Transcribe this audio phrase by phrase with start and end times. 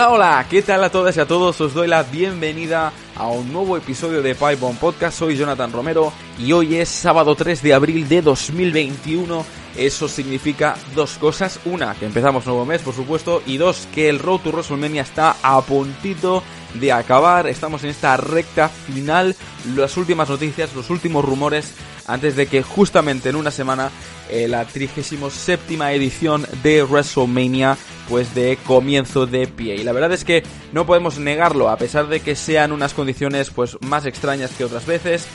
[0.00, 1.60] Hola, hola, ¿qué tal a todas y a todos?
[1.60, 5.18] Os doy la bienvenida a un nuevo episodio de Bomb Podcast.
[5.18, 9.44] Soy Jonathan Romero y hoy es sábado 3 de abril de 2021.
[9.76, 11.60] Eso significa dos cosas.
[11.66, 13.42] Una, que empezamos nuevo mes, por supuesto.
[13.44, 16.42] Y dos, que el Road to WrestleMania está a puntito
[16.72, 17.46] de acabar.
[17.46, 19.36] Estamos en esta recta final.
[19.76, 21.74] Las últimas noticias, los últimos rumores
[22.12, 23.90] antes de que justamente en una semana
[24.28, 27.76] eh, la 37 edición de WrestleMania
[28.08, 29.76] pues de comienzo de pie.
[29.76, 30.42] Y la verdad es que
[30.72, 34.86] no podemos negarlo, a pesar de que sean unas condiciones pues más extrañas que otras
[34.86, 35.26] veces.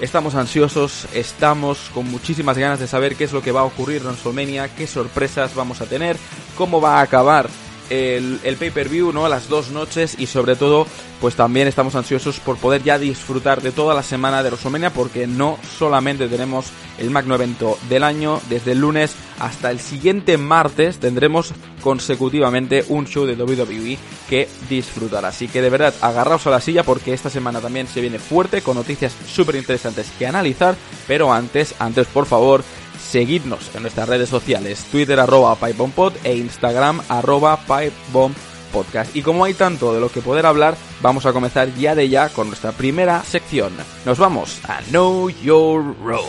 [0.00, 4.02] Estamos ansiosos, estamos con muchísimas ganas de saber qué es lo que va a ocurrir
[4.02, 6.16] en WrestleMania, qué sorpresas vamos a tener,
[6.56, 7.48] cómo va a acabar
[7.90, 9.28] el, pay-per-view, ¿no?
[9.28, 10.86] Las dos noches y sobre todo,
[11.20, 15.26] pues también estamos ansiosos por poder ya disfrutar de toda la semana de WrestleMania porque
[15.26, 16.66] no solamente tenemos
[16.98, 23.06] el magno evento del año, desde el lunes hasta el siguiente martes tendremos consecutivamente un
[23.06, 25.24] show de WWE que disfrutar.
[25.24, 28.62] Así que de verdad, agarraos a la silla porque esta semana también se viene fuerte
[28.62, 32.64] con noticias súper interesantes que analizar, pero antes, antes por favor,
[33.08, 39.16] seguidnos en nuestras redes sociales, Twitter arroba PipeBombPod e Instagram arroba PipeBombPodcast.
[39.16, 42.28] Y como hay tanto de lo que poder hablar, vamos a comenzar ya de ya
[42.28, 43.72] con nuestra primera sección.
[44.04, 46.28] Nos vamos a Know Your Role.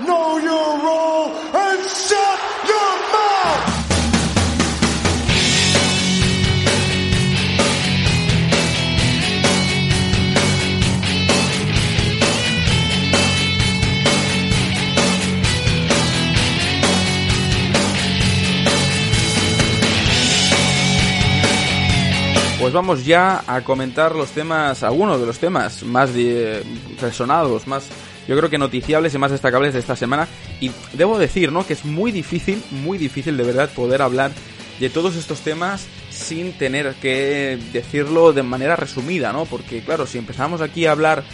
[0.00, 3.75] Know your role and shut your mouth!
[22.58, 26.62] Pues vamos ya a comentar los temas, algunos de los temas más de-
[27.00, 27.84] resonados, más,
[28.26, 30.26] yo creo que noticiables y más destacables de esta semana.
[30.60, 31.66] Y debo decir, ¿no?
[31.66, 34.30] Que es muy difícil, muy difícil de verdad poder hablar
[34.80, 39.44] de todos estos temas sin tener que decirlo de manera resumida, ¿no?
[39.44, 41.24] Porque claro, si empezamos aquí a hablar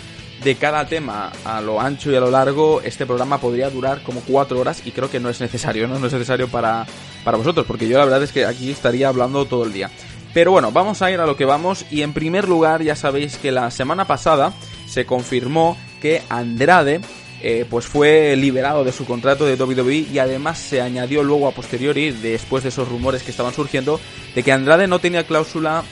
[0.42, 4.20] de cada tema a lo ancho y a lo largo, este programa podría durar como
[4.22, 6.00] cuatro horas y creo que no es necesario, ¿no?
[6.00, 6.84] No es necesario para,
[7.22, 9.88] para vosotros, porque yo la verdad es que aquí estaría hablando todo el día.
[10.34, 13.36] Pero bueno, vamos a ir a lo que vamos y en primer lugar ya sabéis
[13.36, 14.54] que la semana pasada
[14.86, 17.00] se confirmó que Andrade
[17.42, 21.52] eh, pues fue liberado de su contrato de WWE y además se añadió luego a
[21.52, 24.00] posteriori, después de esos rumores que estaban surgiendo,
[24.34, 25.82] de que Andrade no tenía cláusula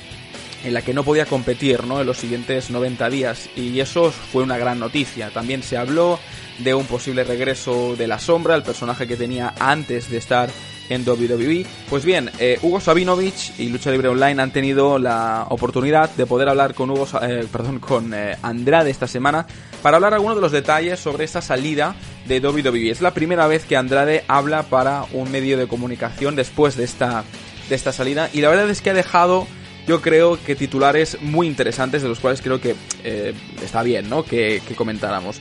[0.64, 2.00] en la que no podía competir ¿no?
[2.00, 5.30] en los siguientes 90 días y eso fue una gran noticia.
[5.30, 6.18] También se habló
[6.58, 10.50] de un posible regreso de la sombra, el personaje que tenía antes de estar
[10.90, 11.64] en WWE.
[11.88, 16.50] Pues bien, eh, Hugo Sabinovich y Lucha Libre Online han tenido la oportunidad de poder
[16.50, 19.46] hablar con Hugo, eh, perdón, con eh, Andrade esta semana
[19.82, 21.96] para hablar algunos de los detalles sobre esta salida
[22.26, 22.90] de WWE.
[22.90, 27.24] Es la primera vez que Andrade habla para un medio de comunicación después de esta
[27.70, 29.46] de esta salida y la verdad es que ha dejado
[29.86, 34.22] yo creo que titulares muy interesantes de los cuales creo que eh, está bien, ¿no?
[34.22, 35.38] Que, comentáramos.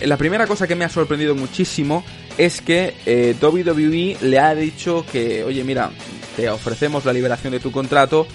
[0.00, 2.04] La primera cosa que me ha sorprendido muchísimo
[2.38, 5.90] es que eh, WWE le ha dicho que, oye, mira,
[6.36, 8.26] te ofrecemos la liberación de tu contrato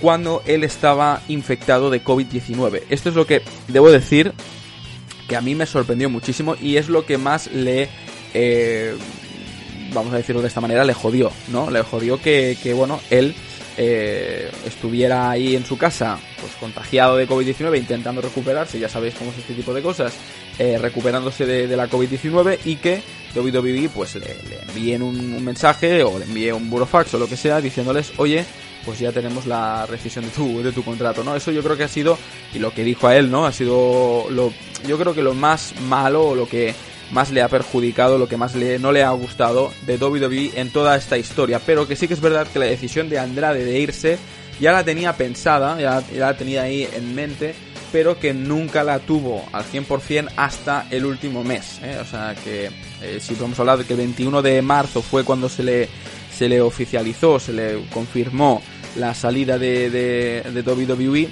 [0.00, 2.82] cuando él estaba infectado de COVID-19.
[2.90, 4.32] Esto es lo que debo decir
[5.28, 7.88] que a mí me sorprendió muchísimo y es lo que más le...
[8.34, 8.94] eh,
[9.94, 11.70] vamos a decirlo de esta manera, le jodió, ¿no?
[11.70, 13.34] Le jodió que, que bueno, él
[13.76, 19.30] eh, estuviera ahí en su casa, pues contagiado de COVID-19, intentando recuperarse, ya sabéis cómo
[19.30, 20.14] es este tipo de cosas,
[20.58, 23.02] eh, recuperándose de, la COVID-19 y que
[23.34, 27.28] WWE pues le, le envíen un, un mensaje o le envíe un burofax o lo
[27.28, 28.44] que sea diciéndoles, oye,
[28.84, 31.34] pues ya tenemos la rescisión de tu, de tu contrato, ¿no?
[31.34, 32.18] Eso yo creo que ha sido,
[32.52, 33.46] y lo que dijo a él, ¿no?
[33.46, 34.52] Ha sido lo,
[34.86, 36.74] yo creo que lo más malo o lo que
[37.12, 40.70] más le ha perjudicado, lo que más le, no le ha gustado de WWE en
[40.70, 41.60] toda esta historia.
[41.64, 44.18] Pero que sí que es verdad que la decisión de Andrade de irse
[44.58, 47.54] ya la tenía pensada, ya, la tenía ahí en mente,
[47.92, 51.80] pero que nunca la tuvo al 100% hasta el último mes.
[51.82, 51.98] ¿eh?
[52.00, 52.70] O sea que
[53.02, 55.88] eh, si podemos hablar de que el 21 de marzo fue cuando se le,
[56.34, 58.62] se le oficializó, se le confirmó
[58.96, 61.28] la salida de, de, de WWE,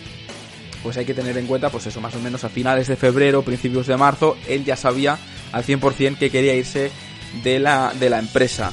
[0.83, 3.43] pues hay que tener en cuenta, pues eso, más o menos a finales de febrero,
[3.43, 5.19] principios de marzo, él ya sabía
[5.53, 6.91] al 100% que quería irse
[7.43, 8.73] de la, de la empresa.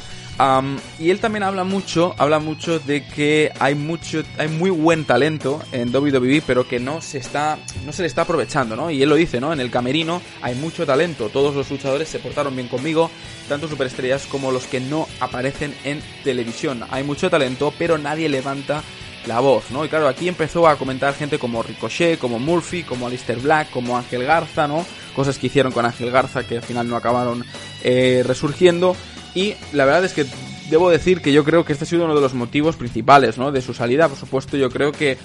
[1.00, 5.64] Y él también habla mucho, habla mucho de que hay mucho, hay muy buen talento
[5.72, 8.92] en WWE, pero que no se está, no se le está aprovechando, ¿no?
[8.92, 9.52] Y él lo dice, ¿no?
[9.52, 13.10] En el camerino hay mucho talento, todos los luchadores se portaron bien conmigo,
[13.50, 16.84] tanto superestrellas como los que no aparecen en televisión.
[16.92, 18.84] Hay mucho talento, pero nadie levanta
[19.28, 19.86] la voz, ¿no?
[19.86, 23.98] Y claro, aquí empezó a comentar gente como Ricochet, como Murphy, como Alistair Black, como
[23.98, 24.86] Ángel Garza, ¿no?
[25.16, 27.44] Cosas que hicieron con Ángel Garza que al final no acabaron
[27.84, 28.96] eh, resurgiendo.
[29.36, 30.26] Y la verdad es que
[30.70, 33.52] debo decir que yo creo que este ha sido uno de los motivos principales, ¿no?
[33.52, 35.18] De su salida, por supuesto, yo creo que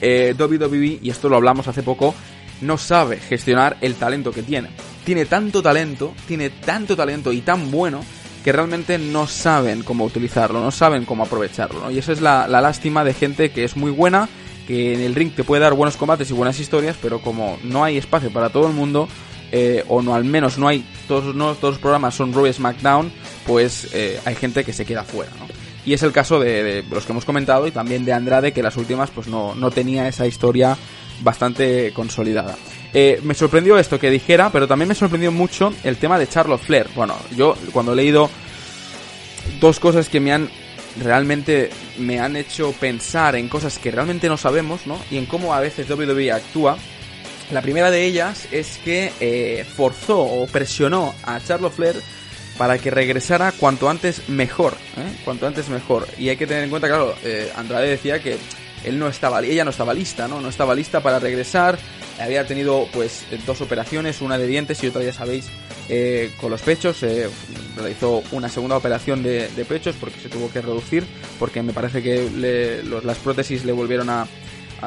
[0.00, 2.14] eh, WWE, y esto lo hablamos hace poco,
[2.60, 4.70] no sabe gestionar el talento que tiene.
[5.04, 8.04] Tiene tanto talento, tiene tanto talento y tan bueno
[8.48, 11.90] que realmente no saben cómo utilizarlo, no saben cómo aprovecharlo, ¿no?
[11.90, 14.26] Y esa es la, lástima de gente que es muy buena,
[14.66, 17.84] que en el ring te puede dar buenos combates y buenas historias, pero como no
[17.84, 19.06] hay espacio para todo el mundo,
[19.52, 23.12] eh, o no al menos no hay todos, no los programas son Raw SmackDown,
[23.46, 25.46] pues eh, hay gente que se queda fuera, ¿no?
[25.84, 28.78] Y es el caso de, los que hemos comentado y también de Andrade, que las
[28.78, 30.74] últimas pues no, no tenía esa historia
[31.20, 32.56] bastante consolidada.
[32.94, 36.62] Eh, me sorprendió esto que dijera, pero también me sorprendió mucho el tema de Charlotte
[36.62, 36.86] Flair.
[36.94, 38.30] Bueno, yo cuando he leído
[39.60, 40.50] dos cosas que me han
[41.02, 44.98] realmente me han hecho pensar en cosas que realmente no sabemos, ¿no?
[45.10, 46.76] Y en cómo a veces WWE actúa.
[47.50, 51.96] La primera de ellas es que eh, forzó o presionó a Charlotte Flair
[52.58, 55.18] para que regresara cuanto antes mejor, ¿eh?
[55.24, 56.06] cuanto antes mejor.
[56.18, 58.36] Y hay que tener en cuenta, claro, eh, Andrade decía que
[58.84, 60.40] él no estaba, ella no estaba lista, ¿no?
[60.40, 61.78] No estaba lista para regresar.
[62.20, 65.46] Había tenido, pues, dos operaciones, una de dientes y otra, ya sabéis,
[65.88, 67.04] eh, con los pechos.
[67.76, 71.04] realizó una segunda operación de, pechos porque se tuvo que reducir,
[71.38, 72.28] porque me parece que
[73.04, 74.26] las prótesis le volvieron a,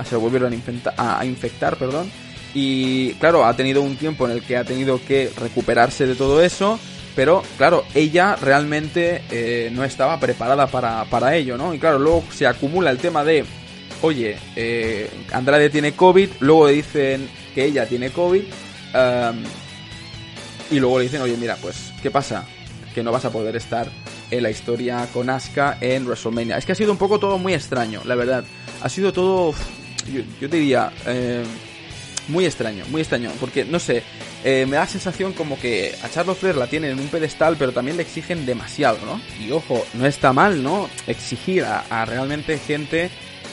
[0.07, 0.53] se volvieron
[0.97, 2.11] a, a infectar, perdón.
[2.53, 6.41] Y claro, ha tenido un tiempo en el que ha tenido que recuperarse de todo
[6.41, 6.79] eso
[7.15, 11.73] pero claro, ella realmente eh, no estaba preparada para, ello, ¿no?
[11.73, 13.44] Y claro, luego se acumula el tema de,
[14.01, 18.44] oye, eh, Andrade tiene COVID, luego le dicen que ella tiene COVID,
[20.71, 22.45] y luego le dicen, oye, mira, pues, ¿qué pasa?
[22.95, 23.89] Que no vas a poder estar
[24.31, 26.57] en la historia con Asuka en WrestleMania.
[26.57, 28.44] Es que ha sido un poco todo muy extraño, la verdad.
[28.81, 29.53] Ha sido todo,
[30.39, 31.44] yo, diría, eh,
[32.30, 34.04] muy extraño, muy extraño, porque no sé,
[34.44, 37.74] eh, me da sensación como que a Charlotte Flair la tienen en un pedestal, pero
[37.74, 39.21] también le exigen demasiado, ¿no?
[39.44, 40.89] Y ojo, no está mal, ¿no?
[41.07, 43.09] Exigir a, realmente gente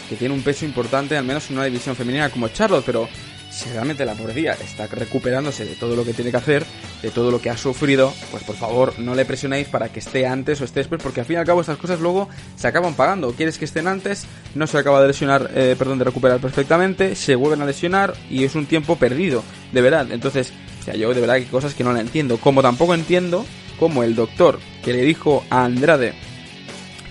[0.08, 3.08] que tiene un peso importante, al menos en una división femenina como Charlotte, pero
[3.50, 6.64] si realmente la pobrecilla está recuperándose de todo lo que tiene que hacer,
[7.02, 10.26] de todo lo que ha sufrido, pues por favor no le presionéis para que esté
[10.26, 12.94] antes o esté después, porque al fin y al cabo estas cosas luego se acaban
[12.94, 13.32] pagando.
[13.32, 17.34] Quieres que estén antes, no se acaba de lesionar, eh, perdón, de recuperar perfectamente, se
[17.34, 20.10] vuelven a lesionar y es un tiempo perdido, de verdad.
[20.12, 20.52] Entonces,
[20.86, 22.38] o yo de verdad que hay cosas que no la entiendo.
[22.38, 23.44] Como tampoco entiendo
[23.78, 26.14] como el doctor que le dijo a Andrade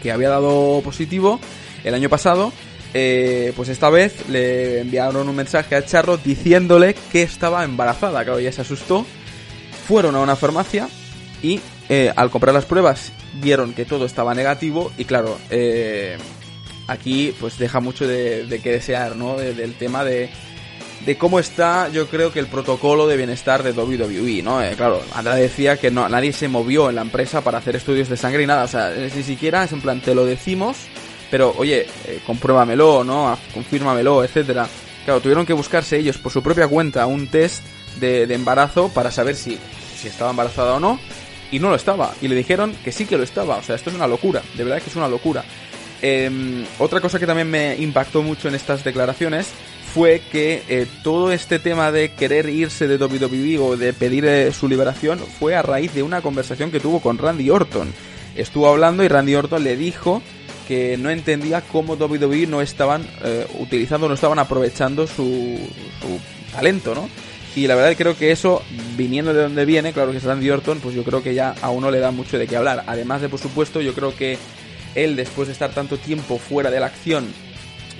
[0.02, 1.40] que había dado positivo
[1.84, 2.52] el año pasado,
[3.00, 8.24] eh, pues esta vez le enviaron un mensaje a Charro diciéndole que estaba embarazada.
[8.24, 9.06] Claro, ella se asustó.
[9.88, 10.90] Fueron a una farmacia
[11.44, 11.60] y
[11.90, 16.18] eh, al comprar las pruebas vieron que todo estaba negativo y claro, eh,
[16.88, 19.38] aquí pues deja mucho de, que desear, ¿no?
[19.38, 20.32] del tema de,
[21.06, 24.60] de cómo está, yo creo que el protocolo de bienestar de WWE, ¿no?
[24.76, 28.18] claro, Andrade decía que no, nadie se movió en la empresa para hacer estudios de
[28.18, 30.78] sangre y nada, o sea, ni siquiera es en plan, te lo decimos
[31.30, 33.30] pero oye, eh, compruébamelo, ¿no?
[33.30, 34.68] Ah, confírmamelo, etcétera.
[35.06, 37.64] Claro, tuvieron que buscarse ellos por su propia cuenta un test
[38.00, 39.58] de, embarazo para saber si,
[40.00, 41.00] si estaba embarazada o no,
[41.52, 42.14] y no lo estaba.
[42.22, 43.58] Y le dijeron que sí que lo estaba.
[43.58, 45.44] O sea, esto es una locura, de verdad que es una locura.
[46.02, 49.48] Em, otra cosa que también me impactó mucho en estas declaraciones
[49.94, 54.52] fue que eh, todo este tema de querer irse de WWE o de pedir eh,
[54.52, 57.92] su liberación fue a raíz de una conversación que tuvo con Randy Orton.
[58.36, 60.22] Estuvo hablando y Randy Orton le dijo
[60.68, 65.58] que no entendía cómo WWE no estaban eh, utilizando, no estaban aprovechando su,
[66.02, 66.20] su
[66.52, 67.10] talento, ¿no?
[67.56, 68.62] Y la verdad creo que eso,
[68.96, 71.72] viniendo de donde viene, claro que es Randy Orton, pues yo creo que ya a
[71.72, 72.84] uno le da mucho de qué hablar.
[72.86, 74.38] Además de, por supuesto, yo creo que
[74.94, 77.26] él, después de estar tanto tiempo fuera de la acción,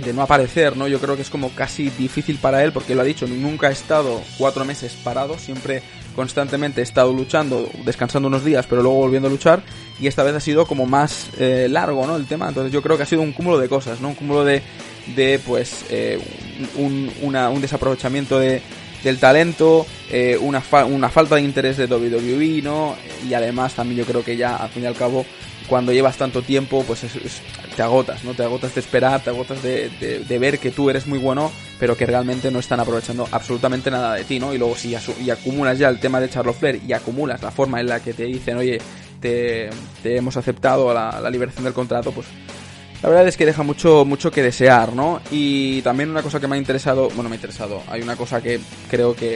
[0.04, 0.88] de no aparecer, ¿no?
[0.88, 3.72] Yo creo que es como casi difícil para él, porque lo ha dicho, nunca ha
[3.72, 5.82] estado cuatro meses parado, siempre
[6.18, 9.62] constantemente he estado luchando, descansando unos días, pero luego volviendo a luchar,
[10.00, 12.16] y esta vez ha sido como más eh, largo, ¿no?
[12.16, 14.10] El tema, entonces yo creo que ha sido un cúmulo de cosas, ¿no?
[14.10, 14.64] Un cúmulo de,
[15.16, 16.20] de pues, eh,
[16.76, 18.64] un, un desaprovechamiento de,
[19.04, 22.96] del talento, eh, una, una falta de interés de WWE, ¿no?
[23.30, 25.24] Y además también yo creo que ya, al fin y al cabo,
[25.68, 27.04] cuando llevas tanto tiempo, pues
[27.78, 28.34] te agotas, ¿no?
[28.34, 29.90] Te agotas de esperar, te agotas de,
[30.28, 34.16] de, ver que tú eres muy bueno, pero que realmente no están aprovechando absolutamente nada
[34.16, 34.52] de ti, ¿no?
[34.52, 37.80] Y luego si y acumulas ya el tema de Charlotte Flair y acumulas la forma
[37.80, 38.80] en la que te dicen, oye,
[39.22, 39.70] te,
[40.04, 42.26] hemos aceptado la, la liberación del contrato, pues
[43.04, 45.22] la verdad es que deja mucho, mucho que desear, ¿no?
[45.30, 48.42] Y también una cosa que me ha interesado, bueno, me ha interesado, hay una cosa
[48.42, 49.36] que creo que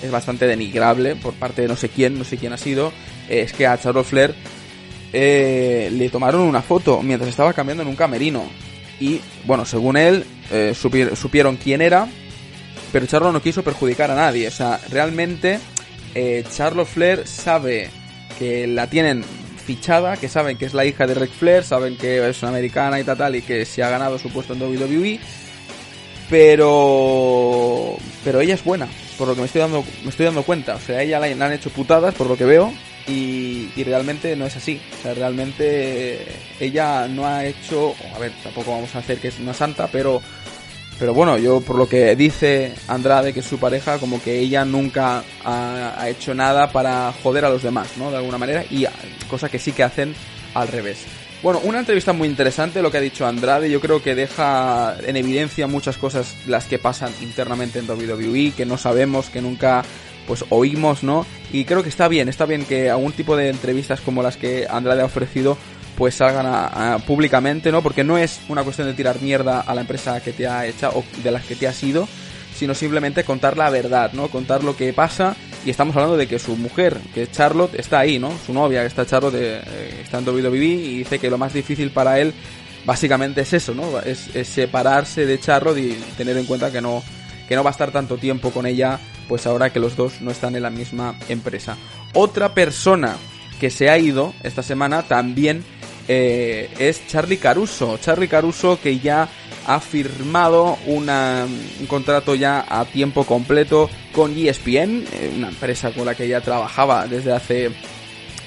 [0.00, 2.92] es bastante denigrable por parte de no sé quién, no sé quién ha sido,
[3.28, 4.34] es que a Charlotte Flair
[5.16, 8.44] eh, le tomaron una foto mientras estaba cambiando en un camerino.
[8.98, 12.08] Y bueno, según él, eh, supieron quién era,
[12.92, 14.48] pero Charlo no quiso perjudicar a nadie.
[14.48, 15.60] O sea, realmente
[16.16, 17.90] eh, Charlo Flair sabe
[18.40, 19.24] que la tienen
[19.64, 22.98] fichada, que saben que es la hija de Ric Flair, saben que es una americana
[22.98, 25.20] y tal, y que se ha ganado su puesto en WWE,
[26.28, 30.74] pero pero ella es buena, por lo que me estoy dando me estoy dando cuenta,
[30.74, 32.74] o sea, ella la, han hecho putadas por lo que veo
[33.06, 36.26] y, realmente no es así, o sea, realmente
[36.58, 40.22] ella no ha hecho, a ver, tampoco vamos a hacer que es una santa, pero
[40.98, 44.64] pero bueno, yo por lo que dice Andrade, que es su pareja, como que ella
[44.64, 48.12] nunca ha, ha, hecho nada para joder a los demás, ¿no?
[48.12, 48.86] De alguna manera, y
[49.28, 50.14] cosa que sí que hacen
[50.54, 51.04] al revés.
[51.44, 55.14] Bueno, una entrevista muy interesante lo que ha dicho Andrade, yo creo que deja en
[55.16, 59.84] evidencia muchas cosas las que pasan internamente en WWE, que no sabemos, que nunca
[60.26, 61.26] pues oímos, ¿no?
[61.52, 64.66] Y creo que está bien, está bien que algún tipo de entrevistas como las que
[64.68, 65.56] Andrade ha ofrecido
[65.96, 67.82] pues salgan a, públicamente, ¿no?
[67.82, 70.98] Porque no es una cuestión de tirar mierda a la empresa que te ha echado
[70.98, 72.08] o de las que te ha sido,
[72.54, 74.28] sino simplemente contar la verdad, ¿no?
[74.28, 78.18] Contar lo que pasa y estamos hablando de que su mujer, que Charlotte, está ahí,
[78.18, 78.32] ¿no?
[78.44, 81.90] Su novia, que está Charlotte, eh, está en WWE y dice que lo más difícil
[81.90, 82.34] para él
[82.84, 83.98] básicamente es eso, ¿no?
[84.00, 87.02] Es, es, separarse de Charlotte y tener en cuenta que no,
[87.48, 90.30] que no va a estar tanto tiempo con ella, pues ahora que los dos no
[90.30, 91.76] están en la misma empresa.
[92.12, 93.16] Otra persona
[93.60, 95.64] que se ha ido esta semana también
[96.08, 97.98] eh, es Charlie Caruso.
[97.98, 99.28] Charlie Caruso que ya
[99.66, 101.08] ha firmado un
[101.88, 107.06] contrato ya a tiempo completo con ESPN, eh, una empresa con la que ya trabajaba
[107.06, 107.70] desde hace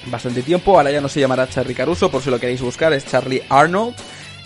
[0.06, 0.76] bastante tiempo.
[0.76, 3.94] Ahora ya no se llamará Charlie Caruso, por si lo queréis buscar, es Charlie Arnold,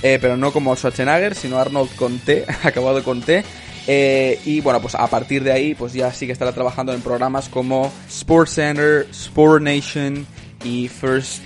[0.02, 3.44] eh, pero no como Schwarzenegger, sino Arnold con T, acabado con T.
[3.86, 7.00] Eh, y bueno, pues a partir de ahí, pues ya sí que estará trabajando en
[7.00, 10.26] programas como Sports Center, Sport Nation
[10.64, 11.42] y First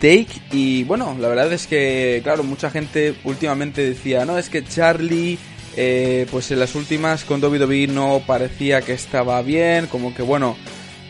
[0.00, 0.28] Take.
[0.52, 5.38] Y bueno, la verdad es que, claro, mucha gente últimamente decía, no, es que Charlie,
[5.76, 10.56] eh, pues en las últimas con WWE no parecía que estaba bien, como que bueno,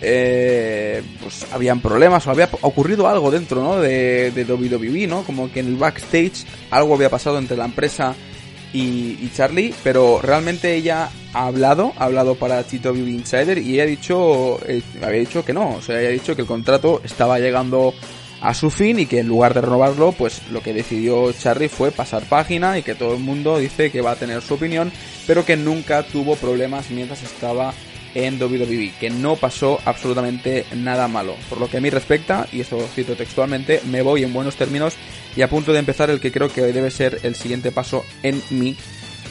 [0.00, 3.80] eh, pues habían problemas o había ocurrido algo dentro, ¿no?
[3.80, 5.24] De, de WWE, ¿no?
[5.24, 8.14] Como que en el backstage algo había pasado entre la empresa
[8.72, 13.86] y, Charlie, pero realmente ella ha hablado, ha hablado para WWE Insider y ella ha
[13.86, 17.38] dicho, eh, había dicho que no, o sea, ella ha dicho que el contrato estaba
[17.38, 17.94] llegando
[18.40, 21.90] a su fin y que en lugar de renovarlo, pues lo que decidió Charlie fue
[21.90, 24.92] pasar página y que todo el mundo dice que va a tener su opinión,
[25.26, 27.74] pero que nunca tuvo problemas mientras estaba
[28.14, 31.34] en WWE, que no pasó absolutamente nada malo.
[31.48, 34.94] Por lo que a mí respecta, y esto cito textualmente, me voy en buenos términos
[35.36, 38.42] y a punto de empezar el que creo que debe ser el siguiente paso en
[38.50, 38.76] mi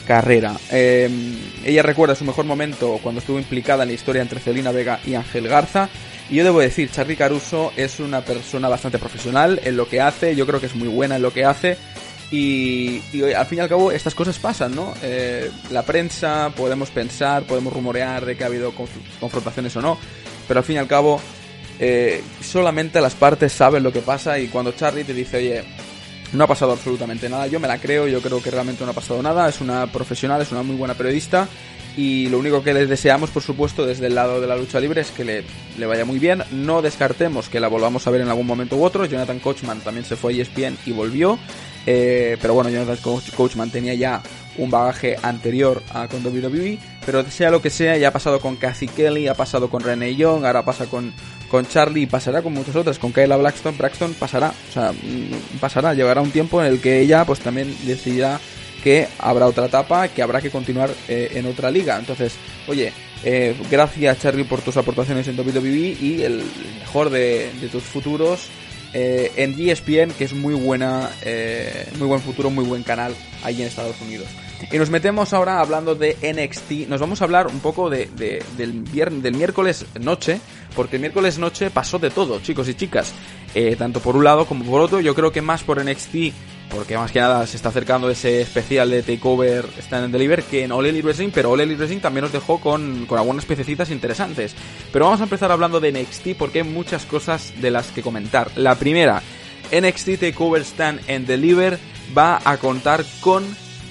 [0.06, 0.56] carrera.
[0.70, 1.08] Eh,
[1.64, 5.14] ella recuerda su mejor momento cuando estuvo implicada en la historia entre Celina Vega y
[5.14, 5.90] Ángel Garza.
[6.30, 10.34] Y yo debo decir, Charlie Caruso es una persona bastante profesional en lo que hace,
[10.34, 11.76] yo creo que es muy buena en lo que hace.
[12.30, 13.00] Y,
[13.34, 14.92] al fin y al cabo estas cosas pasan, ¿no?
[15.02, 19.98] Eh, la prensa, podemos pensar, podemos rumorear de que ha habido conf confrontaciones o no,
[20.46, 21.20] pero al fin y al cabo
[21.78, 25.64] eh, solamente las partes saben lo que pasa y cuando Charlie te dice, oye,
[26.34, 28.94] no ha pasado absolutamente nada, yo me la creo, yo creo que realmente no ha
[28.94, 31.48] pasado nada, es una profesional, es una muy buena periodista
[31.98, 35.00] y lo único que les deseamos, por supuesto, desde el lado de la lucha libre
[35.00, 35.42] es que le,
[35.76, 36.44] le, vaya muy bien.
[36.52, 39.04] No descartemos que la volvamos a ver en algún momento u otro.
[39.04, 41.40] Jonathan Coachman también se fue a ESPN y volvió.
[41.90, 42.98] Eh, pero bueno, Jonathan
[43.34, 44.22] Coachman tenía ya
[44.58, 46.78] un bagaje anterior a con WWE.
[47.06, 50.14] Pero sea lo que sea, ya ha pasado con Kathy Kelly, ha pasado con Renee
[50.14, 51.14] Young, ahora pasa con,
[51.50, 52.98] con Charlie y pasará con muchas otras.
[52.98, 54.52] Con Kayla Blackstone, Braxton pasará.
[54.68, 54.92] O sea,
[55.62, 58.38] pasará, llegará un tiempo en el que ella pues también decidirá
[58.84, 61.98] que habrá otra etapa, que habrá que continuar eh, en otra liga.
[61.98, 62.34] Entonces,
[62.66, 62.92] oye,
[63.24, 66.42] eh, gracias Charlie por tus aportaciones en WWE y el
[66.80, 68.50] mejor de tus futuros
[68.94, 73.60] eh, en ESPN, que es muy buena, eh, muy buen futuro, muy buen canal ahí
[73.60, 74.28] en Estados Unidos.
[74.72, 76.88] Y nos metemos ahora hablando de NXT.
[76.88, 80.40] Nos vamos a hablar un poco de, de, del, viernes, del miércoles noche,
[80.74, 83.12] porque el miércoles noche pasó de todo, chicos y chicas.
[83.54, 85.00] Eh, tanto por un lado como por otro.
[85.00, 86.32] Yo creo que más por NXT,
[86.70, 90.64] porque más que nada se está acercando ese especial de Takeover Stand and Deliver que
[90.64, 93.90] en All Elite Wrestling, pero All Elite Wrestling también nos dejó con, con algunas piececitas
[93.90, 94.54] interesantes.
[94.92, 98.50] Pero vamos a empezar hablando de NXT porque hay muchas cosas de las que comentar.
[98.56, 99.22] La primera,
[99.72, 101.78] NXT Takeover Stand and Deliver
[102.16, 103.44] va a contar con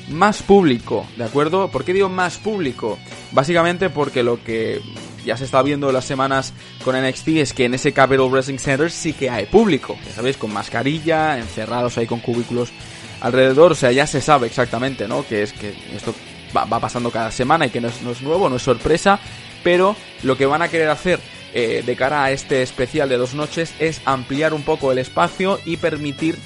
[0.10, 1.70] más público, ¿de acuerdo?
[1.70, 2.98] ¿Por qué digo más público?
[3.32, 4.82] Básicamente porque lo que
[5.28, 6.54] ya se está viendo las semanas
[6.84, 10.38] con NXT es que en ese Capital Wrestling Center sí que hay público, ya sabéis,
[10.38, 12.72] con mascarilla, encerrados ahí con cubículos
[13.20, 15.28] alrededor, o sea, ya se sabe exactamente, ¿no?
[15.28, 16.16] Que es que esto
[16.56, 19.20] va, pasando cada semana y que no es, no es, nuevo, no es sorpresa,
[19.64, 21.20] pero lo que van a querer hacer
[21.54, 25.60] eh, de cara a este especial de dos noches es ampliar un poco el espacio
[25.66, 26.38] y permitir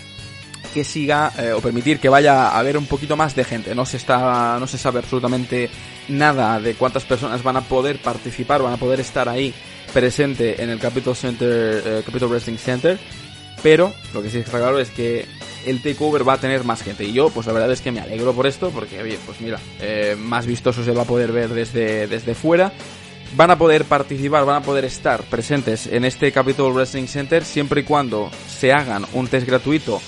[0.73, 3.75] que siga eh, o permitir que vaya a haber un poquito más de gente.
[3.75, 5.69] No se está, no se sabe absolutamente
[6.07, 9.53] nada de cuántas personas van a poder participar, van a poder estar ahí
[9.93, 12.97] presente en el Capital Center, eh, Wrestling Center.
[13.61, 15.25] pero lo que sí está claro es que
[15.65, 17.03] el takeover va a tener más gente.
[17.03, 19.59] Y yo, pues la verdad es que me alegro por esto, porque, oye, pues mira,
[19.79, 22.71] eh, más vistoso se va a poder ver desde, desde fuera.
[23.35, 27.81] Van a poder participar, van a poder estar presentes en este Capitol Wrestling Center siempre
[27.81, 30.01] y cuando se hagan un test gratuito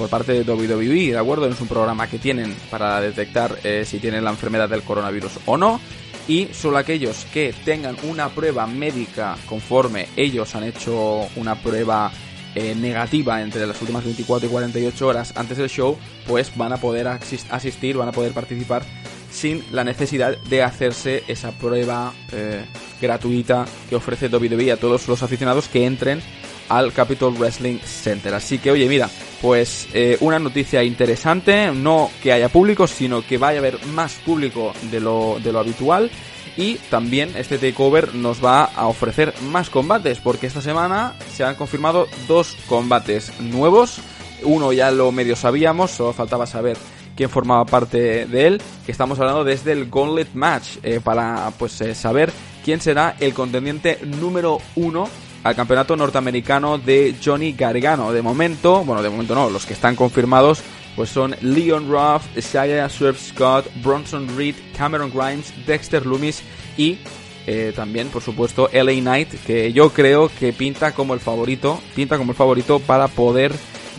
[0.00, 1.46] por parte de WWE, ¿de acuerdo?
[1.46, 5.58] Es un programa que tienen para detectar eh, si tienen la enfermedad del coronavirus o
[5.58, 5.78] no.
[6.26, 12.10] Y solo aquellos que tengan una prueba médica conforme ellos han hecho una prueba
[12.54, 16.78] eh, negativa entre las últimas 24 y 48 horas antes del show, pues van a
[16.78, 18.82] poder asistir, van a poder participar
[19.30, 22.64] sin la necesidad de hacerse esa prueba eh,
[23.02, 26.22] gratuita que ofrece WWE a todos los aficionados que entren
[26.70, 28.32] al Capitol Wrestling Center.
[28.32, 33.38] Así que, oye, mira, pues eh, una noticia interesante, no que haya público, sino que
[33.38, 36.10] vaya a haber más público de lo, de lo habitual.
[36.56, 41.54] Y también este takeover nos va a ofrecer más combates, porque esta semana se han
[41.54, 44.00] confirmado dos combates nuevos.
[44.42, 46.76] Uno ya lo medio sabíamos, solo faltaba saber
[47.16, 51.80] quién formaba parte de él, que estamos hablando desde el Gauntlet Match, eh, para pues
[51.80, 52.32] eh, saber
[52.64, 55.08] quién será el contendiente número uno
[55.42, 58.12] al campeonato norteamericano de Johnny Gargano.
[58.12, 60.62] De momento, bueno, de momento no, los que están confirmados
[60.96, 66.42] pues son Leon Ruff, Shia Swerve Scott, Bronson Reed, Cameron Grimes, Dexter Loomis
[66.76, 66.98] y
[67.46, 72.18] eh, también, por supuesto, LA Knight, que yo creo que pinta como el favorito, pinta
[72.18, 73.52] como el favorito para poder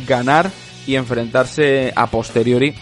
[0.08, 0.52] ganar
[0.86, 2.74] y enfrentarse a posteriori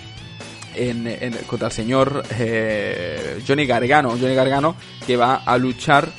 [0.75, 4.75] en, contra el señor eh, Johnny Gargano, Johnny Gargano
[5.05, 6.09] que va a luchar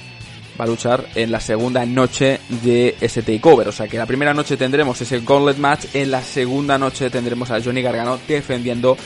[0.61, 3.69] va a luchar en la segunda noche de ese takeover.
[3.69, 7.51] O sea que la primera noche tendremos ese gauntlet match, en la segunda noche tendremos
[7.51, 8.97] a Johnny Gargano defendiendo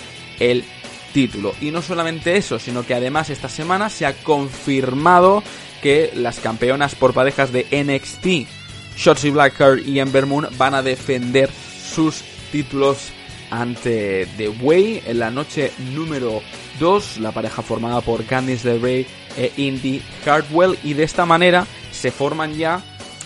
[0.40, 0.64] el
[1.12, 1.54] título.
[1.60, 5.44] Y no solamente eso, sino que además esta semana se ha confirmado
[5.80, 8.48] que las campeonas por parejas de NXT,
[8.96, 11.50] Shotzi Blackheart y Ember Moon, van a defender
[11.94, 13.12] sus títulos
[13.50, 16.42] ante The Way en la noche número
[16.80, 22.10] 2, la pareja formada por Candice LeRae e Indy Hardwell y de esta manera se
[22.10, 22.82] forman ya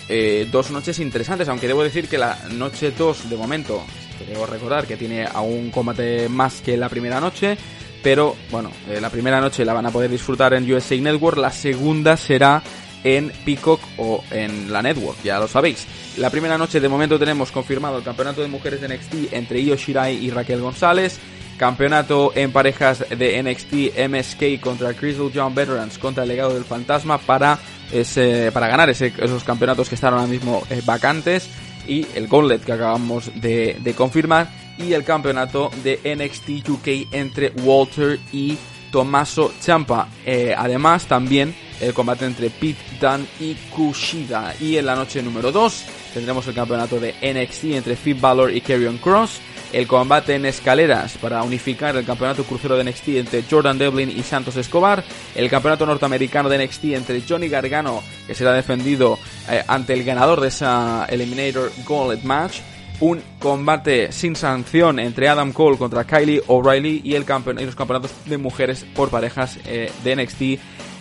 [0.08, 3.84] eh, dos noches interesantes, aunque debo decir que la noche 2 de momento,
[4.26, 7.58] debo recordar que tiene aún combate más que la primera noche,
[8.02, 11.52] pero bueno, eh, la primera noche la van a poder disfrutar en USA Network, la
[11.52, 12.62] segunda será
[13.04, 15.86] en Peacock o en la Network, ya lo sabéis.
[16.16, 19.76] La primera noche de momento tenemos confirmado el campeonato de mujeres de NXT entre Io
[19.76, 21.18] Shirai y Raquel González.
[21.58, 27.18] Campeonato en parejas de NXT MSK contra Crystal John Veterans contra el legado del fantasma
[27.18, 27.58] para,
[27.92, 31.50] ese, para ganar esos campeonatos que están ahora mismo eh, vacantes.
[31.86, 34.48] Y el Gauntlet que acabamos de, confirmar.
[34.78, 38.56] Y el campeonato de NXT UK entre Walter y
[38.92, 40.08] Tommaso Champa.
[40.24, 44.54] Eh, además, también el combate entre Pete Dunne y Kushida.
[44.60, 48.60] Y en la noche número 2 tendremos el campeonato de NXT entre Finn Balor y
[48.60, 49.40] Karrion Cross
[49.72, 54.22] el combate en escaleras para unificar el campeonato crucero de NXT entre Jordan Devlin y
[54.22, 59.18] Santos Escobar, el campeonato norteamericano de NXT entre Johnny Gargano, que será defendido
[59.50, 62.60] eh, ante el ganador de esa Eliminator Gauntlet Match,
[63.00, 68.38] un combate sin sanción entre Adam Cole contra Kylie O'Reilly y, y los campeonatos de
[68.38, 70.42] mujeres por parejas eh, de NXT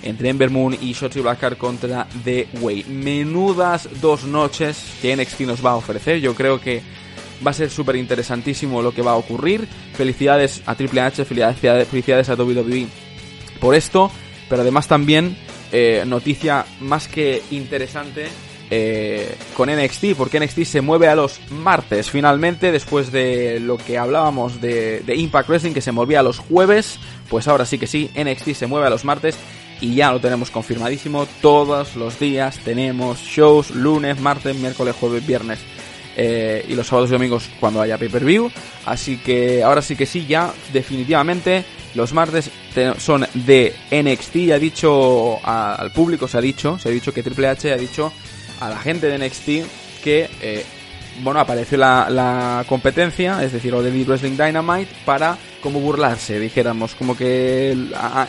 [0.03, 2.85] entre Ember Moon y Shotzi Blackheart contra The Way.
[2.85, 6.19] Menudas dos noches que NXT nos va a ofrecer.
[6.19, 6.81] Yo creo que
[7.45, 9.67] Va a ser súper interesantísimo lo que va a ocurrir.
[9.93, 12.87] Felicidades a Triple H, felicidades, a WWE
[13.59, 14.11] por esto.
[14.49, 15.37] Pero además también
[15.71, 18.27] eh, noticia más que interesante
[18.69, 23.97] eh, con NXT, porque NXT se mueve a los martes finalmente, después de lo que
[23.97, 27.87] hablábamos de, de, Impact Wrestling, que se movía a los jueves, pues ahora sí que
[27.87, 29.37] sí, NXT se mueve a los martes
[29.81, 35.59] y ya lo tenemos confirmadísimo, todos los días tenemos shows, lunes, martes, miércoles, jueves, viernes.
[36.19, 38.51] Eh, y los sábados y domingos cuando haya pay-per-view.
[38.87, 41.63] Así que ahora sí que sí, ya definitivamente
[41.93, 42.49] los martes
[42.97, 44.35] son de NXT.
[44.37, 47.77] Ya ha dicho al público, se ha dicho, se ha dicho que Triple H ha
[47.77, 48.11] dicho
[48.59, 49.45] a la gente de NXT
[50.03, 50.65] que, eh,
[51.19, 57.17] bueno, apareció la, competencia, es decir, o de Wrestling Dynamite, para como burlarse, dijéramos, como
[57.17, 57.75] que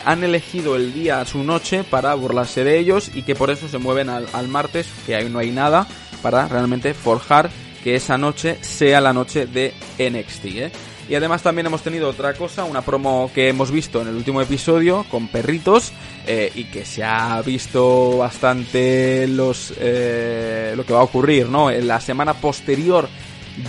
[0.05, 3.77] han elegido el día, su noche, para burlarse de ellos y que por eso se
[3.77, 5.87] mueven al martes, que ahí no hay nada,
[6.21, 7.49] para realmente forjar
[7.83, 10.45] que esa noche sea la noche de NXT.
[10.45, 10.71] ¿eh?
[11.09, 14.41] Y además también hemos tenido otra cosa, una promo que hemos visto en el último
[14.41, 15.91] episodio con perritos
[16.27, 21.71] eh, y que se ha visto bastante los eh, lo que va a ocurrir, ¿no?
[21.71, 23.09] En la semana posterior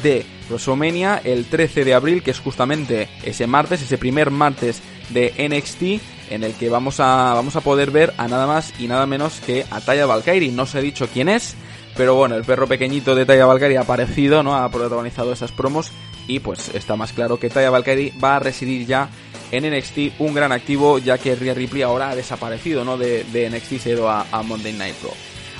[0.03, 5.33] de WrestleMania, el 13 de abril, que es justamente ese martes, ese primer martes de
[5.39, 9.07] NXT, en el que vamos a, vamos a poder ver a nada más y nada
[9.07, 10.53] menos que a Taya Valkyrie.
[10.53, 11.57] No se ha dicho quién es,
[12.01, 14.57] Pero bueno, el perro pequeñito de Taya Valkyrie ha aparecido, ¿no?
[14.57, 15.93] Ha protagonizado esas promos
[16.27, 19.11] y pues está más claro que Taya Valkyrie va a residir ya
[19.51, 22.97] en NXT, un gran activo ya que Rhea Ripley ahora ha desaparecido, ¿no?
[22.97, 25.13] De, de NXT se a, a Monday Night Raw.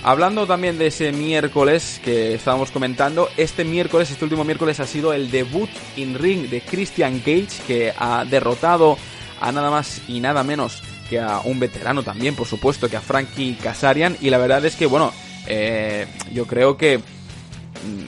[0.03, 5.13] Hablando también de ese miércoles que estábamos comentando, este miércoles, este último miércoles ha sido
[5.13, 8.97] el debut in ring de Christian Cage que ha derrotado
[9.43, 13.03] a nada más y nada menos que a un veterano también, por supuesto, que a
[13.03, 15.13] Frankie Kazarian y la verdad es que, bueno,
[15.53, 17.03] eh, yo creo que mm,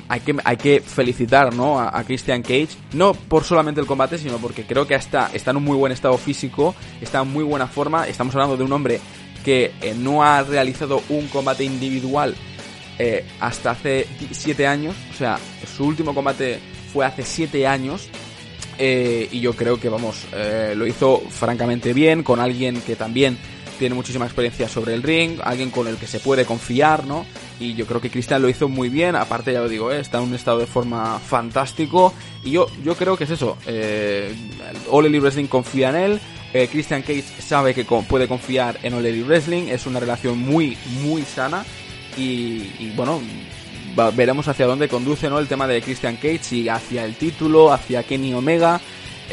[0.08, 1.80] hay que, hay que felicitar ¿no?
[1.80, 5.56] a, Christian Cage, no por solamente el combate, sino porque creo que está, está en
[5.56, 8.06] un muy buen estado físico, está en muy buena forma.
[8.06, 9.00] Estamos hablando de un hombre
[9.44, 12.36] que eh, no ha realizado un combate individual
[12.98, 15.36] eh, hasta hace 7 años, o sea,
[15.76, 16.60] su último combate
[16.92, 18.08] fue hace 7 años.
[18.78, 23.36] Eh, y yo creo que, vamos, eh, lo hizo francamente bien, con alguien que también
[23.78, 27.26] tiene muchísima experiencia sobre el ring, alguien con el que se puede confiar, ¿no?
[27.58, 30.00] Y yo creo que Cristian lo hizo muy bien, aparte ya lo digo, ¿eh?
[30.00, 32.12] está en un estado de forma fantástico.
[32.44, 34.34] Y yo, yo creo que es eso, eh,
[34.90, 36.20] All Elite Wrestling confía en él,
[36.54, 41.22] eh, Christian Cage sabe que puede confiar en All Wrestling, es una relación muy, muy
[41.22, 41.64] sana.
[42.16, 43.22] Y, y bueno,
[44.14, 45.38] veremos hacia dónde conduce ¿no?
[45.38, 48.80] el tema de Christian Cage, si hacia el título, hacia Kenny Omega.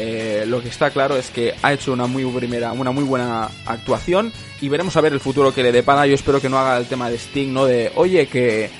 [0.02, 3.50] Eh, lo que está claro es que ha hecho una muy primera, una muy buena
[3.66, 4.32] actuación
[4.62, 6.06] y veremos a ver el futuro que le depara.
[6.06, 7.66] Yo espero que no haga el tema de Sting, ¿no?
[7.66, 8.70] De oye que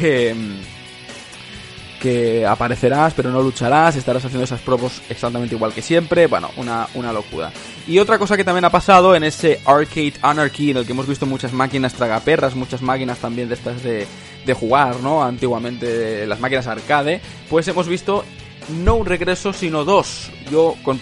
[0.00, 0.34] que
[2.02, 6.26] que aparecerás pero no lucharás, estarás haciendo esas promos exactamente igual que siempre.
[6.26, 7.52] Bueno, una, una locura.
[7.86, 11.06] Y otra cosa que también ha pasado en ese Arcade Anarchy, en el que hemos
[11.06, 14.08] visto muchas máquinas tragaperras, muchas máquinas también de estas de,
[14.44, 15.22] de jugar, ¿no?
[15.22, 18.24] Antiguamente las máquinas arcade, pues hemos visto
[18.68, 20.30] no un regreso, sino dos.
[20.50, 21.00] Yo con,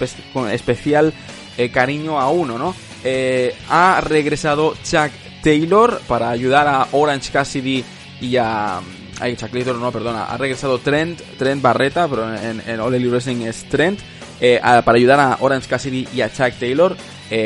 [0.50, 1.12] especial
[1.56, 2.74] eh, cariño a uno, ¿no?
[3.04, 5.10] Eh, ha regresado Chuck
[5.42, 7.84] Taylor para ayudar a Orange Cassidy
[8.20, 8.80] y a...
[9.20, 10.24] Ay, Chuck Taylor, no, perdona.
[10.24, 14.00] Ha regresado Trent, Trent Barreta, pero en, All Elite Wrestling es Trent.
[14.40, 16.96] Eh, para ayudar a Orange Cassidy y a Chuck Taylor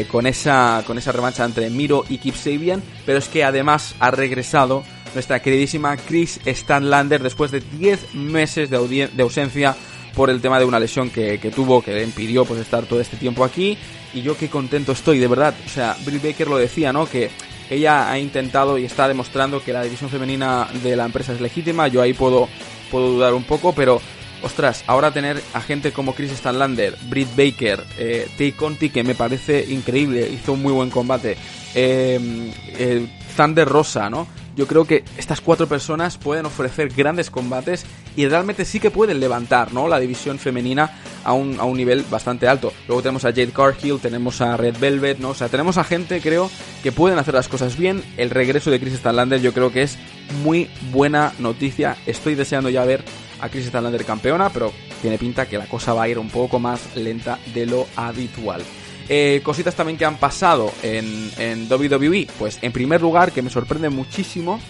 [0.08, 2.82] con, esa, con esa revancha entre Miro y Kip Sabian.
[3.04, 4.82] Pero es que además ha regresado
[5.14, 9.76] nuestra queridísima Chris Stanlander después de 10 meses de, de ausencia
[10.16, 13.00] por el tema de una lesión que, que, tuvo, que le impidió pues estar todo
[13.00, 13.76] este tiempo aquí.
[14.14, 15.54] Y yo qué contento estoy, de verdad.
[15.66, 17.06] O sea, Bill Baker lo decía, ¿no?
[17.06, 17.30] Que
[17.68, 21.88] ella ha intentado y está demostrando que la división femenina de la empresa es legítima.
[21.88, 22.48] Yo ahí puedo,
[22.90, 24.00] puedo dudar un poco, pero
[24.42, 29.14] ostras, ahora tener a gente como Chris Stanlander, Britt Baker, eh, Tay Conti, que me
[29.14, 31.36] parece increíble, hizo un muy buen combate,
[31.74, 34.26] eh, eh, Thunder Rosa, ¿no?
[34.56, 37.84] Yo creo que estas cuatro personas pueden ofrecer grandes combates
[38.16, 39.86] y realmente sí que pueden levantar ¿no?
[39.86, 42.72] la división femenina a un, a un nivel bastante alto.
[42.88, 45.30] Luego tenemos a Jade Cargill, tenemos a Red Velvet, ¿no?
[45.30, 46.50] O sea, tenemos a gente, creo,
[46.82, 48.02] que pueden hacer las cosas bien.
[48.16, 49.98] El regreso de Chris Stanlander yo creo que es
[50.42, 51.96] muy buena noticia.
[52.06, 53.04] Estoy deseando ya ver
[53.40, 56.58] a Chris Stanlander campeona, pero tiene pinta que la cosa va a ir un poco
[56.58, 58.62] más lenta de lo habitual.
[59.08, 62.28] Eh, cositas también que han pasado en, WWE.
[62.38, 64.60] Pues en primer lugar, que me sorprende muchísimo,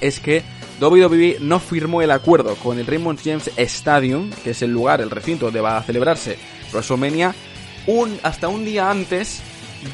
[0.00, 0.42] es que
[0.80, 5.10] WWE no firmó el acuerdo con el Raymond James Stadium, que es el lugar, el
[5.10, 6.38] recinto donde va a celebrarse
[6.72, 7.34] WrestleMania,
[7.86, 9.42] un, hasta un día antes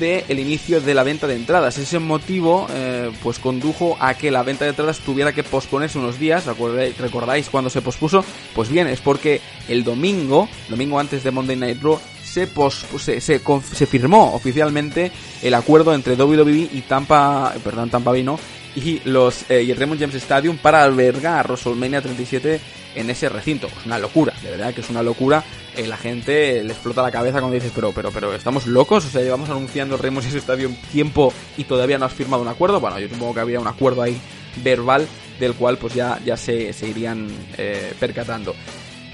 [0.00, 1.78] del el inicio de la venta de entradas.
[1.78, 6.18] Ese motivo eh, pues condujo a que la venta de entradas tuviera que posponerse unos
[6.18, 6.46] días.
[6.46, 8.24] ¿Recordáis, ¿Recordáis cuando se pospuso?
[8.54, 12.00] Pues bien, es porque el domingo, domingo antes de Monday Night Raw,
[12.44, 15.10] se, se, se, firmó oficialmente
[15.42, 18.38] el acuerdo entre WWE y Tampa, perdón, Tampa Bay no,
[18.74, 22.60] y los eh, y Raymond James Stadium para albergar WrestleMania 37
[22.94, 23.68] en ese recinto.
[23.68, 25.42] Es una locura, de verdad que es una locura.
[25.74, 29.06] Eh, la gente le explota la cabeza cuando dices, pero, pero, pero, ¿estamos locos?
[29.06, 32.48] O sea, llevamos anunciando el Raymond James Stadium tiempo y todavía no has firmado un
[32.48, 32.80] acuerdo.
[32.80, 34.18] Bueno, yo supongo que había un acuerdo ahí
[34.62, 35.06] verbal
[35.38, 38.54] del cual pues ya, ya se, se irían eh, percatando.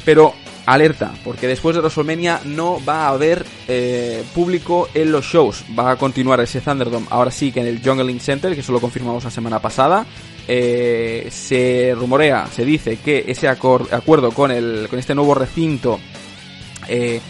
[0.04, 0.35] Pero
[0.66, 5.64] alerta, porque después de WrestleMania no va a haber eh, público en los shows.
[5.79, 8.81] Va a continuar ese Thunderdome, ahora sí que en el Jungling Center, que eso lo
[8.81, 10.07] confirmamos la semana pasada.
[10.48, 16.01] Eh, se rumorea, se dice que ese acuerdo con, el, con este nuevo recinto
[16.88, 17.20] eh,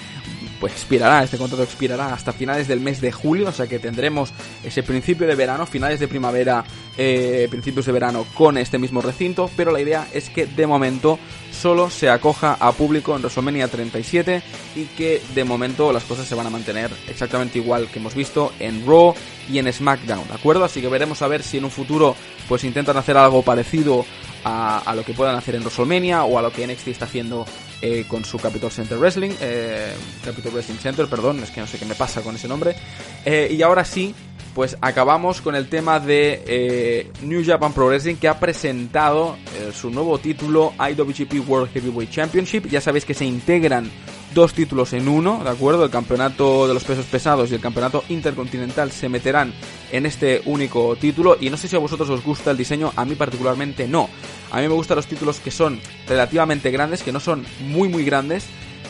[0.62, 4.32] pues expirará, este contrato expirará hasta finales del mes de julio, o sea que tendremos
[4.62, 6.62] ese principio de verano, finales de primavera,
[6.96, 11.18] eh, principios de verano con este mismo recinto, pero la idea es que de momento
[11.50, 14.40] solo se acoja a público en WrestleMania 37
[14.76, 18.52] y que de momento las cosas se van a mantener exactamente igual que hemos visto
[18.60, 19.16] en Raw
[19.50, 20.64] y en SmackDown, ¿de acuerdo?
[20.64, 22.14] Así que veremos a ver si en un futuro
[22.48, 24.06] pues intentan hacer algo parecido
[24.44, 27.46] a, a, lo que puedan hacer en WrestleMania o a lo que NXT está haciendo
[27.82, 29.92] eh, con su Capitol Center Wrestling, eh,
[30.24, 32.76] Capitol Wrestling Center, perdón, es que no sé qué me pasa con ese nombre.
[33.24, 34.14] Eh, y ahora sí,
[34.54, 39.36] pues acabamos con el tema de eh, New Japan Pro Wrestling que ha presentado
[39.74, 42.68] su nuevo título IWGP World Heavyweight Championship.
[42.68, 43.90] Ya sabéis que se integran
[44.34, 45.84] dos títulos en uno, ¿de acuerdo?
[45.84, 49.52] El campeonato de los pesos pesados y el campeonato intercontinental se meterán
[49.90, 53.04] en este único título y no sé si a vosotros os gusta el diseño, a
[53.04, 54.08] mí particularmente no.
[54.50, 58.04] A mí me gustan los títulos que son relativamente grandes, que no son muy muy
[58.04, 58.46] grandes,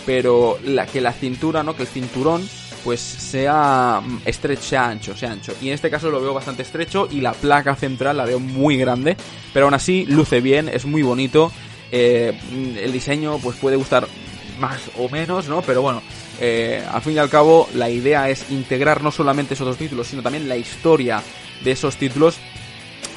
[0.06, 0.58] pero
[0.92, 1.76] que la cintura, ¿no?
[1.76, 2.48] Que el cinturón
[2.84, 5.52] pues sea mm, estrecho, sea ancho, sea ancho.
[5.60, 8.76] Y en este caso lo veo bastante estrecho y la placa central la veo muy
[8.76, 9.16] grande,
[9.52, 11.52] pero aún así luce bien, es muy bonito.
[11.94, 12.32] Eh,
[12.80, 14.08] el diseño pues puede gustar
[14.58, 15.62] más o menos, ¿no?
[15.62, 16.02] Pero bueno,
[16.40, 20.06] eh, al fin y al cabo la idea es integrar no solamente esos dos títulos,
[20.06, 21.22] sino también la historia
[21.62, 22.38] de esos títulos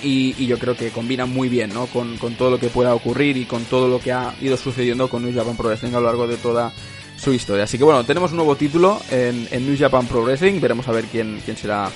[0.02, 1.88] y, yo creo que combina muy bien, ¿no?
[1.88, 5.24] Con, todo lo que pueda ocurrir y con todo lo que ha ido sucediendo con
[5.24, 6.74] New Japan Pro Wrestling a lo largo de toda
[7.18, 7.64] su historia.
[7.64, 11.06] Así que bueno, tenemos un nuevo título en, New Japan Pro Wrestling, veremos a ver
[11.06, 11.90] quién, quién será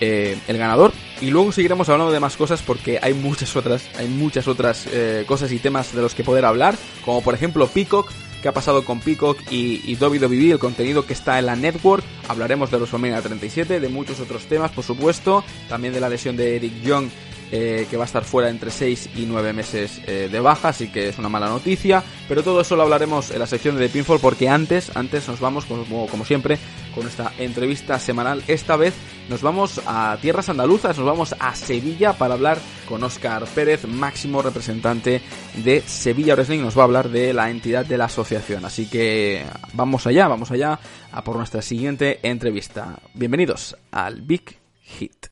[0.00, 0.92] eh, el ganador.
[1.20, 5.24] Y luego seguiremos hablando de más cosas porque hay muchas otras, hay muchas otras eh,
[5.26, 8.10] cosas y temas de los que poder hablar, como por ejemplo Peacock,
[8.42, 12.04] qué ha pasado con Peacock y, y WWE, el contenido que está en la network.
[12.28, 15.44] Hablaremos de los WrestleMania 37, de muchos otros temas, por supuesto.
[15.68, 17.08] También de la lesión de Eric Young,
[17.54, 20.88] eh, que va a estar fuera entre 6 y 9 meses eh, de baja, así
[20.88, 22.02] que es una mala noticia.
[22.26, 25.66] Pero todo eso lo hablaremos en la sección de Pinfall, porque antes, antes nos vamos,
[25.66, 26.58] como, como siempre,
[26.94, 28.42] con esta entrevista semanal.
[28.48, 28.94] Esta vez
[29.28, 34.40] nos vamos a tierras andaluzas, nos vamos a Sevilla para hablar con Oscar Pérez, máximo
[34.40, 35.20] representante
[35.56, 36.60] de Sevilla Wrestling.
[36.60, 38.64] Nos va a hablar de la entidad de la asociación.
[38.64, 40.80] Así que vamos allá, vamos allá
[41.12, 42.98] a por nuestra siguiente entrevista.
[43.12, 45.26] Bienvenidos al Big Hit.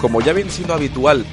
[0.00, 1.24] Como ya viene siendo habitual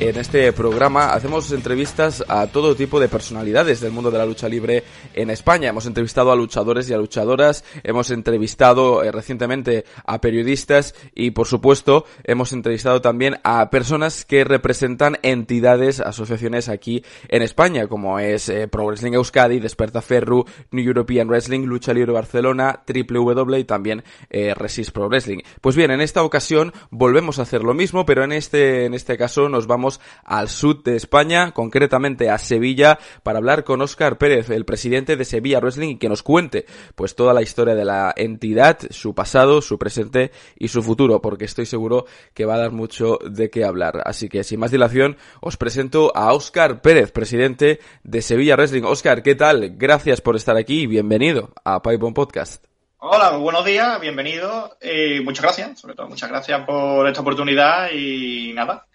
[0.00, 4.48] en este programa hacemos entrevistas a todo tipo de personalidades del mundo de la lucha
[4.48, 4.82] libre
[5.12, 5.68] en España.
[5.68, 11.46] Hemos entrevistado a luchadores y a luchadoras, hemos entrevistado eh, recientemente a periodistas y, por
[11.46, 18.48] supuesto, hemos entrevistado también a personas que representan entidades, asociaciones aquí en España, como es
[18.48, 23.64] eh, Pro Wrestling Euskadi, Desperta Ferru, New European Wrestling, Lucha Libre Barcelona, Triple W y
[23.64, 25.40] también eh, Resist Pro Wrestling.
[25.60, 29.18] Pues bien, en esta ocasión volvemos a hacer lo mismo, pero en este, en este
[29.18, 29.89] caso nos vamos
[30.22, 35.24] al sur de España, concretamente a Sevilla, para hablar con Óscar Pérez, el presidente de
[35.24, 39.62] Sevilla Wrestling, y que nos cuente pues toda la historia de la entidad, su pasado,
[39.62, 43.64] su presente y su futuro, porque estoy seguro que va a dar mucho de qué
[43.64, 44.02] hablar.
[44.04, 48.84] Así que sin más dilación, os presento a Óscar Pérez, presidente de Sevilla Wrestling.
[48.84, 49.76] Óscar, ¿qué tal?
[49.76, 52.64] Gracias por estar aquí y bienvenido a Pipe Podcast.
[53.02, 58.52] Hola, buenos días, bienvenido y muchas gracias, sobre todo muchas gracias por esta oportunidad y
[58.52, 58.86] nada,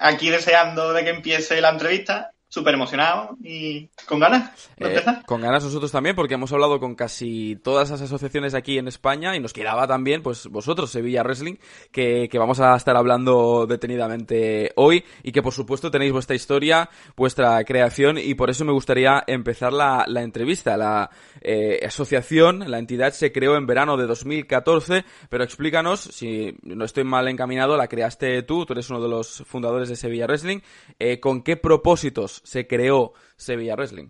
[0.00, 4.68] aquí deseando de que empiece la entrevista súper emocionado y con ganas.
[4.76, 8.88] Eh, con ganas nosotros también, porque hemos hablado con casi todas las asociaciones aquí en
[8.88, 11.56] España y nos quedaba también, pues vosotros, Sevilla Wrestling,
[11.92, 16.90] que, que vamos a estar hablando detenidamente hoy y que por supuesto tenéis vuestra historia,
[17.16, 20.76] vuestra creación y por eso me gustaría empezar la, la entrevista.
[20.76, 21.08] La
[21.40, 27.04] eh, asociación, la entidad se creó en verano de 2014, pero explícanos, si no estoy
[27.04, 30.58] mal encaminado, la creaste tú, tú eres uno de los fundadores de Sevilla Wrestling,
[30.98, 34.08] eh, ¿con qué propósitos se creó Sevilla Wrestling?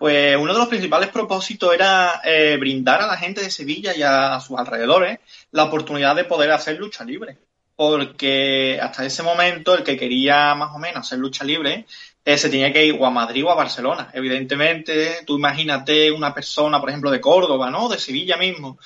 [0.00, 4.02] Pues uno de los principales propósitos era eh, brindar a la gente de Sevilla y
[4.02, 5.18] a, sus alrededores
[5.50, 7.36] la oportunidad de poder hacer lucha libre.
[7.76, 11.84] Porque hasta ese momento el que quería más o menos hacer lucha libre
[12.24, 14.10] eh, se tenía que ir o a Madrid o a Barcelona.
[14.14, 17.90] Evidentemente, tú imagínate una persona, por ejemplo, de Córdoba, ¿no?
[17.90, 18.78] De Sevilla mismo.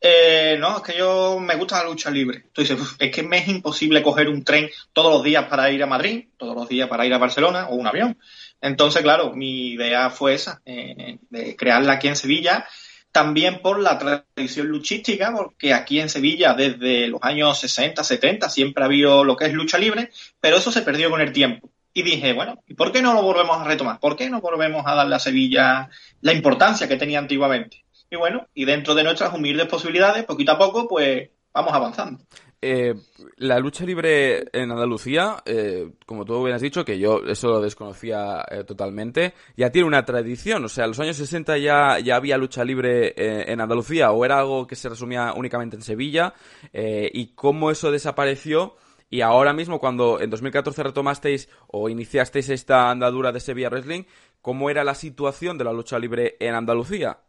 [0.00, 2.44] Eh, no, es que yo me gusta la lucha libre.
[2.56, 5.86] Dices, es que me es imposible coger un tren todos los días para ir a
[5.86, 8.18] Madrid, todos los días para ir a Barcelona o un avión.
[8.60, 12.66] Entonces, claro, mi idea fue esa, eh, de crearla aquí en Sevilla,
[13.10, 18.82] también por la tradición luchística, porque aquí en Sevilla desde los años 60, 70 siempre
[18.82, 21.70] ha habido lo que es lucha libre, pero eso se perdió con el tiempo.
[21.94, 23.98] Y dije, bueno, ¿y por qué no lo volvemos a retomar?
[23.98, 25.88] ¿Por qué no volvemos a darle a Sevilla
[26.20, 27.85] la importancia que tenía antiguamente?
[28.10, 32.22] Y bueno, y dentro de nuestras humildes posibilidades, poquito a poco, pues vamos avanzando.
[32.62, 32.94] Eh,
[33.36, 37.60] la lucha libre en Andalucía, eh, como tú bien has dicho, que yo eso lo
[37.60, 40.64] desconocía eh, totalmente, ya tiene una tradición.
[40.64, 44.38] O sea, en los años 60 ya, ya había lucha libre en Andalucía o era
[44.38, 46.34] algo que se resumía únicamente en Sevilla.
[46.72, 48.76] y cómo eso desapareció.
[49.08, 54.04] Y ahora mismo, cuando en 2014 retomasteis o iniciasteis esta andadura de Sevilla Wrestling,
[54.40, 57.20] ¿cómo era la situación de la lucha libre en Andalucía?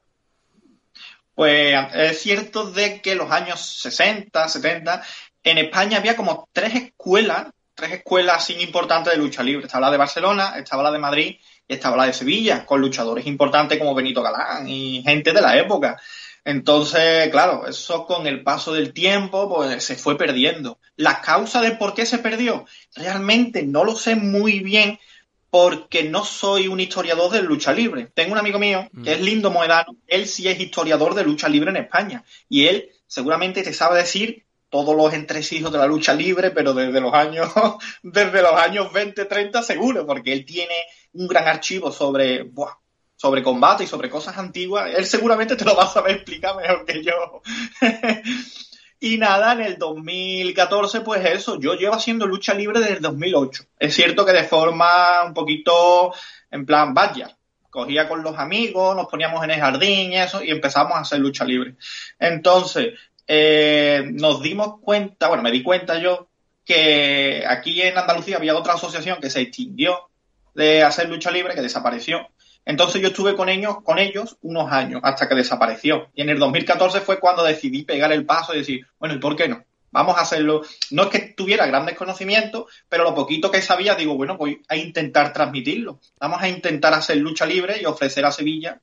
[1.38, 5.04] Pues es cierto de que los años 60, 70,
[5.44, 7.46] en España había como tres escuelas
[7.76, 9.68] tres escuelas sin importantes de lucha libre.
[9.68, 11.36] Estaba la de Barcelona, estaba la de Madrid
[11.68, 15.56] y estaba la de Sevilla, con luchadores importantes como Benito Galán y gente de la
[15.56, 16.02] época.
[16.44, 20.80] Entonces, claro, eso con el paso del tiempo, pues se fue perdiendo.
[20.96, 24.98] La causa de por qué se perdió, realmente no lo sé muy bien,
[25.50, 28.12] porque no soy un historiador de lucha libre.
[28.14, 29.24] Tengo un amigo mío que es mm.
[29.24, 33.74] Lindo Moedano, él sí es historiador de lucha libre en España y él seguramente te
[33.74, 37.50] sabe decir todos los entresijos de la lucha libre, pero desde los años
[38.04, 40.76] desde los años 20, 30 seguro, porque él tiene
[41.14, 42.52] un gran archivo sobre
[43.16, 44.92] sobre combate y sobre cosas antiguas.
[44.96, 47.42] Él seguramente te lo va a saber explicar mejor que yo.
[49.00, 53.64] Y nada, en el 2014, pues eso, yo llevo haciendo lucha libre desde el 2008.
[53.80, 56.14] Es cierto que de forma un poquito
[56.50, 57.36] en plan vaya.
[57.70, 61.20] Cogía con los amigos, nos poníamos en el jardín y eso, y empezamos a hacer
[61.20, 61.76] lucha libre.
[62.18, 62.94] Entonces,
[63.28, 66.28] eh, nos dimos cuenta, bueno, me di cuenta yo,
[66.66, 70.10] que aquí en Andalucía había otra asociación que se extinguió
[70.56, 72.28] de hacer lucha libre, que desapareció.
[72.68, 76.10] Entonces yo estuve con ellos, con ellos unos años hasta que desapareció.
[76.14, 79.38] Y en el 2014 fue cuando decidí pegar el paso y decir, bueno, ¿y por
[79.38, 79.64] qué no?
[79.92, 80.64] Vamos a hacerlo.
[80.92, 84.76] No es que tuviera grandes conocimientos, pero lo poquito que sabía, digo, bueno, voy a
[84.76, 86.02] intentar transmitirlo.
[86.20, 88.82] Vamos a intentar hacer lucha libre y ofrecer a Sevilla,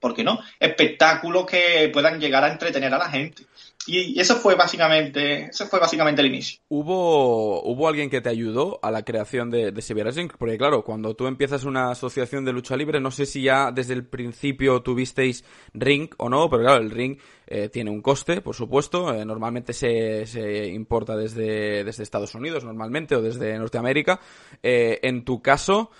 [0.00, 0.40] ¿por qué no?
[0.58, 3.44] Espectáculos que puedan llegar a entretener a la gente.
[3.86, 6.60] Y eso fue básicamente, eso fue básicamente el inicio.
[6.68, 10.28] ¿Hubo, ¿Hubo alguien que te ayudó a la creación de, de Sevilla Wrestling?
[10.38, 13.94] Porque claro, cuando tú empiezas una asociación de lucha libre, no sé si ya desde
[13.94, 18.54] el principio tuvisteis ring o no, pero claro, el ring eh, tiene un coste, por
[18.54, 19.14] supuesto.
[19.14, 24.20] Eh, normalmente se, se importa desde, desde Estados Unidos, normalmente, o desde Norteamérica.
[24.62, 25.90] Eh, en tu caso,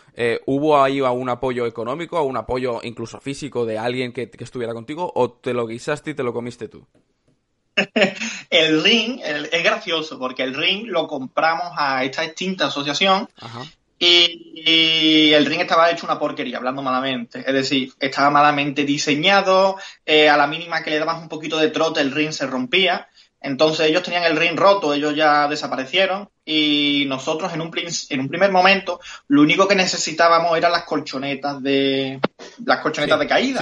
[0.47, 5.13] ¿hubo ahí un apoyo económico, un apoyo incluso físico de alguien que, que estuviera contigo,
[5.15, 6.87] o te lo guisaste y te lo comiste tú?
[8.51, 13.29] el ring es gracioso porque el ring lo compramos a esta extinta asociación
[13.99, 17.41] y, el ring estaba hecho una porquería, hablando malamente.
[17.47, 21.71] Es decir, estaba malamente diseñado, eh, a la mínima que le dabas un poquito de
[21.71, 23.09] trote el ring se rompía.
[23.41, 27.71] Entonces ellos tenían el ring roto, ellos ya desaparecieron y nosotros en un,
[28.09, 32.21] en un primer momento lo único que necesitábamos eran las colchonetas de
[32.65, 33.61] las colchonetas de caída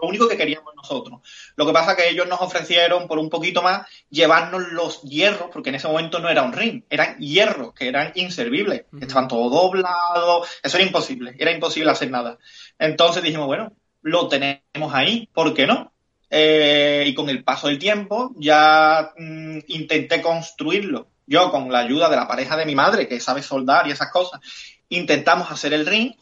[0.00, 1.20] lo único que queríamos nosotros.
[1.56, 5.48] Lo que pasa es que ellos nos ofrecieron por un poquito más llevarnos los hierros,
[5.52, 9.52] porque en ese momento no era un ring, eran hierros que eran inservibles, estaban todos
[9.52, 12.38] doblados, eso era imposible, era imposible hacer nada.
[12.78, 15.92] Entonces dijimos, bueno, lo tenemos ahí, ¿por qué no?
[16.30, 21.08] Eh, y con el paso del tiempo ya mm, intenté construirlo.
[21.26, 24.10] Yo con la ayuda de la pareja de mi madre, que sabe soldar y esas
[24.10, 24.40] cosas,
[24.88, 26.12] intentamos hacer el ring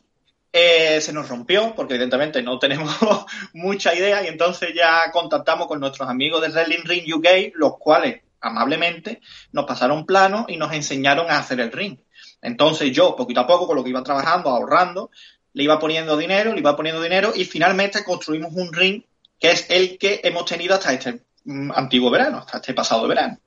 [0.59, 2.97] eh, se nos rompió porque evidentemente no tenemos
[3.53, 8.23] mucha idea y entonces ya contactamos con nuestros amigos de Wrestling Ring UK, los cuales
[8.41, 9.21] amablemente
[9.53, 11.99] nos pasaron plano y nos enseñaron a hacer el ring.
[12.41, 15.11] Entonces yo, poquito a poco, con lo que iba trabajando, ahorrando,
[15.53, 19.03] le iba poniendo dinero, le iba poniendo dinero y finalmente construimos un ring
[19.39, 23.39] que es el que hemos tenido hasta este mm, antiguo verano, hasta este pasado verano.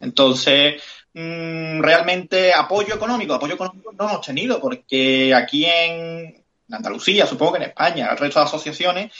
[0.00, 0.80] Entonces,
[1.20, 6.37] Mm, realmente apoyo económico, apoyo económico no hemos tenido, porque aquí en
[6.76, 9.12] Andalucía, supongo que en España, el resto de asociaciones,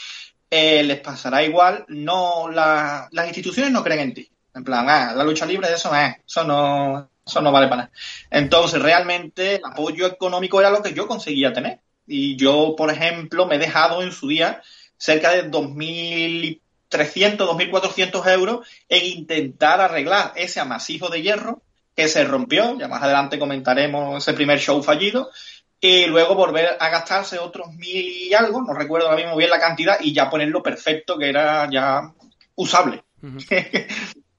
[0.49, 4.29] eh, les pasará igual, no las instituciones no creen en ti.
[4.53, 7.91] En plan, ah, la lucha libre, eso, eh, eso no, eso no vale para nada.
[8.31, 11.79] Entonces, realmente, el apoyo económico era lo que yo conseguía tener.
[12.07, 14.61] Y yo, por ejemplo, me he dejado en su día
[14.97, 16.59] cerca de 2.300,
[17.37, 21.61] 2.400 euros en intentar arreglar ese amasijo de hierro
[21.95, 25.29] que se rompió, ya más adelante comentaremos ese primer show fallido,
[25.81, 29.59] y luego volver a gastarse otros mil y algo, no recuerdo ahora mismo bien la
[29.59, 32.13] cantidad, y ya ponerlo perfecto, que era ya
[32.55, 33.03] usable.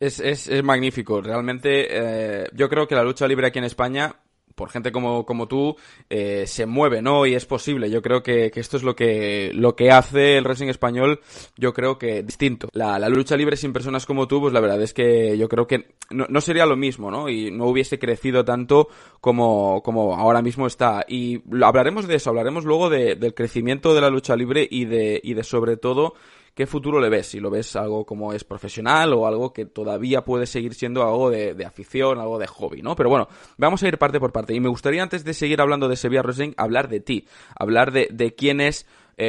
[0.00, 4.14] es, es, es, magnífico, realmente eh, yo creo que la lucha libre aquí en España
[4.60, 5.74] por gente como, como tú,
[6.10, 7.24] eh, se mueve, ¿no?
[7.24, 7.90] Y es posible.
[7.90, 11.20] Yo creo que, que, esto es lo que, lo que hace el wrestling español,
[11.56, 12.68] yo creo que distinto.
[12.74, 15.66] La, la, lucha libre sin personas como tú, pues la verdad es que yo creo
[15.66, 17.30] que no, no sería lo mismo, ¿no?
[17.30, 18.88] Y no hubiese crecido tanto
[19.22, 21.06] como, como ahora mismo está.
[21.08, 25.22] Y hablaremos de eso, hablaremos luego de, del crecimiento de la lucha libre y de,
[25.24, 26.12] y de sobre todo
[26.54, 27.28] ¿qué futuro le ves?
[27.28, 31.30] Si lo ves algo como es profesional o algo que todavía puede seguir siendo algo
[31.30, 32.96] de, afición, algo de hobby, ¿no?
[32.96, 34.54] Pero bueno, vamos a ir parte por parte.
[34.54, 37.26] Y me gustaría antes de seguir hablando de Sevilla Wrestling, hablar de ti,
[37.58, 38.86] hablar de, quién es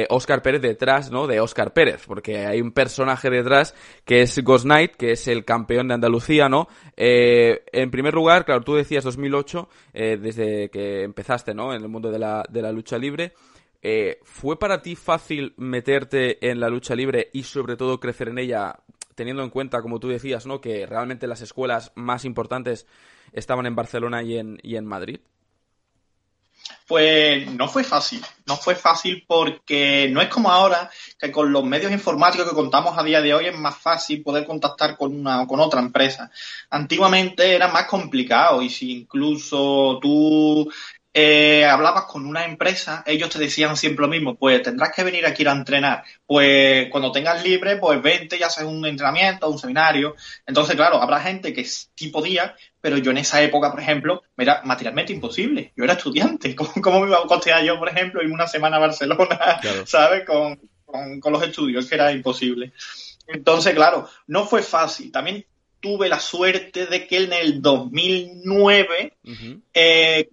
[0.08, 1.26] Oscar eh, Pérez detrás, ¿no?
[1.26, 5.44] De Oscar Pérez, porque hay un personaje detrás que es Ghost Knight, que es el
[5.44, 6.68] campeón de Andalucía, ¿no?
[6.96, 11.74] Eh, en primer lugar, claro, tú decías 2008, eh, desde que empezaste, ¿no?
[11.74, 13.32] En el mundo de la, de la lucha libre.
[13.82, 18.38] Eh, ¿Fue para ti fácil meterte en la lucha libre y sobre todo crecer en
[18.38, 18.78] ella,
[19.16, 20.60] teniendo en cuenta, como tú decías, ¿no?
[20.60, 22.86] que realmente las escuelas más importantes
[23.32, 25.20] estaban en Barcelona y en, y en Madrid?
[26.86, 31.64] Pues no fue fácil, no fue fácil porque no es como ahora que con los
[31.64, 35.42] medios informáticos que contamos a día de hoy es más fácil poder contactar con una
[35.42, 36.30] o con otra empresa.
[36.70, 40.70] Antiguamente era más complicado y si incluso tú
[41.14, 45.26] eh, hablabas con una empresa, ellos te decían siempre lo mismo, pues tendrás que venir
[45.26, 50.16] aquí a entrenar, pues cuando tengas libre, pues vente y haces un entrenamiento, un seminario.
[50.46, 54.62] Entonces, claro, habrá gente que sí podía, pero yo en esa época, por ejemplo, era
[54.64, 55.72] materialmente imposible.
[55.76, 56.56] Yo era estudiante.
[56.82, 60.24] ¿Cómo, me iba a costear yo, por ejemplo, irme una semana a Barcelona, ¿sabes?
[60.24, 60.58] Con,
[61.20, 62.72] con, los estudios, que era imposible.
[63.26, 65.12] Entonces, claro, no fue fácil.
[65.12, 65.44] También
[65.78, 69.18] tuve la suerte de que en el 2009
[69.74, 70.28] eh,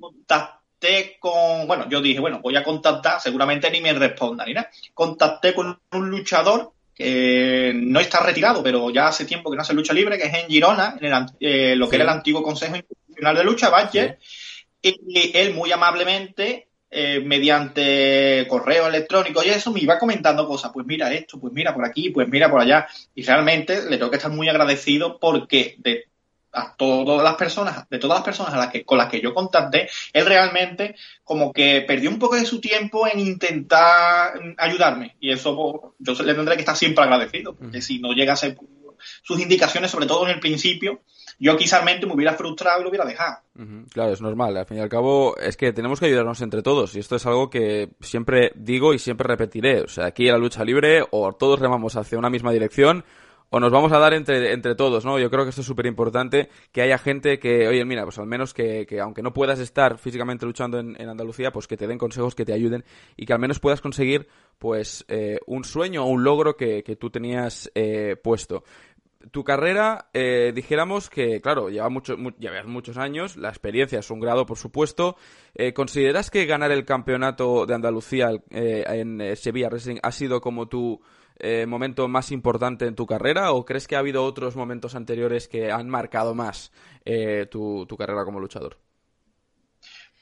[1.20, 4.70] con, bueno, yo dije, bueno, voy a contactar, seguramente ni me respondan, ni nada.
[4.94, 9.74] Contacté con un luchador que no está retirado, pero ya hace tiempo que no hace
[9.74, 13.36] lucha libre, que es en Girona, en eh, lo que era el antiguo Consejo Internacional
[13.38, 14.20] de Lucha, Badger,
[14.82, 20.88] y él muy amablemente eh, mediante correo electrónico y eso me iba comentando cosas, pues
[20.88, 22.88] mira esto, pues mira por aquí, pues mira por allá.
[23.14, 26.08] Y realmente le tengo que estar muy agradecido porque de
[26.52, 29.34] a todas las personas, de todas las personas a las que, con las que yo
[29.34, 35.16] contacté, él realmente como que perdió un poco de su tiempo en intentar ayudarme.
[35.20, 38.58] Y eso pues, yo le tendré que estar siempre agradecido, porque si no llegase
[39.24, 41.02] sus indicaciones, sobre todo en el principio,
[41.40, 43.38] yo quizás me hubiera frustrado y lo hubiera dejado.
[43.92, 44.58] Claro, es normal.
[44.58, 46.96] Al fin y al cabo, es que tenemos que ayudarnos entre todos.
[46.96, 49.82] Y esto es algo que siempre digo y siempre repetiré.
[49.82, 53.06] O sea, aquí en la lucha libre, o todos remamos hacia una misma dirección,
[53.50, 55.20] o nos vamos a dar entre, entre todos, ¿no?
[55.20, 58.28] Yo creo que esto es súper importante, que haya gente que, oye, mira, pues al
[58.28, 61.88] menos que, que aunque no puedas estar físicamente luchando en, en, Andalucía, pues que te
[61.88, 62.84] den consejos, que te ayuden
[63.18, 64.28] y que al menos puedas conseguir,
[64.58, 68.64] pues, eh, un sueño o un logro que, que tú tenías eh, puesto.
[69.32, 74.22] Tu carrera, eh, dijéramos que, claro, lleva mucho, llevas muchos años, la experiencia es un
[74.22, 75.18] grado, por supuesto.
[75.56, 80.70] Eh, ¿Consideras que ganar el campeonato de Andalucía eh, en Sevilla Wrestling ha sido como
[80.70, 81.02] tu
[81.40, 85.48] eh, momento más importante en tu carrera o crees que ha habido otros momentos anteriores
[85.48, 86.72] que han marcado más
[87.06, 88.78] eh, tu, carrera como luchador?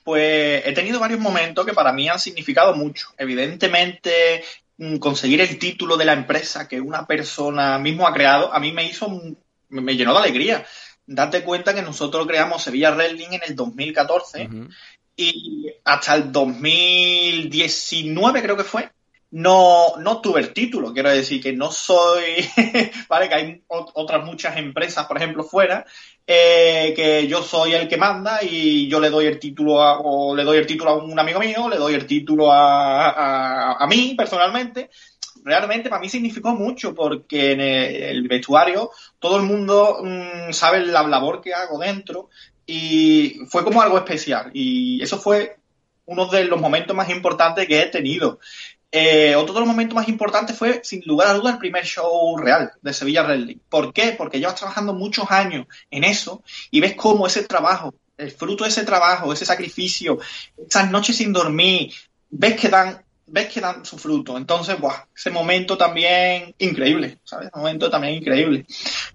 [0.03, 3.07] Pues he tenido varios momentos que para mí han significado mucho.
[3.17, 4.43] Evidentemente,
[4.77, 8.71] mm, conseguir el título de la empresa que una persona mismo ha creado, a mí
[8.71, 9.09] me hizo,
[9.69, 10.65] me llenó de alegría.
[11.05, 14.49] Date cuenta que nosotros creamos Sevilla Wrestling en el 2014
[15.15, 18.91] y hasta el 2019 creo que fue,
[19.31, 20.93] no, no tuve el título.
[20.93, 22.47] Quiero decir que no soy,
[23.09, 25.85] vale, que hay otras muchas empresas, por ejemplo, fuera,
[26.25, 30.35] eh, que yo soy el que manda y yo le doy el título a, o
[30.35, 34.15] le doy el título a un amigo mío, le doy el título a, a, mí
[34.17, 34.89] personalmente.
[35.43, 41.03] Realmente para mí significó mucho porque en el vestuario todo el mundo mm, sabe la
[41.03, 42.29] labor que hago dentro
[42.65, 45.55] y fue como algo especial y eso fue
[46.07, 48.39] uno de los momentos más importantes que he tenido.
[48.91, 52.37] Eh, otro de los momentos más importantes fue, sin lugar a dudas, el primer show
[52.37, 53.57] real de Sevilla Wrestling.
[53.69, 54.13] ¿Por qué?
[54.17, 58.69] Porque llevas trabajando muchos años en eso y ves cómo ese trabajo, el fruto de
[58.69, 60.19] ese trabajo, ese sacrificio,
[60.57, 61.93] esas noches sin dormir,
[62.29, 64.37] ves que dan ves que dan su fruto.
[64.37, 67.49] Entonces, buah, ese momento también increíble, ¿sabes?
[67.53, 68.65] Momento también increíble.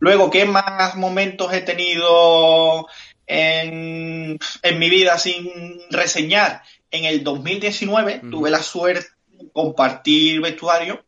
[0.01, 2.87] Luego, ¿qué más momentos he tenido
[3.27, 5.51] en, en mi vida sin
[5.91, 6.62] reseñar?
[6.91, 9.07] En el 2019 tuve la suerte
[9.53, 11.05] compartir vestuario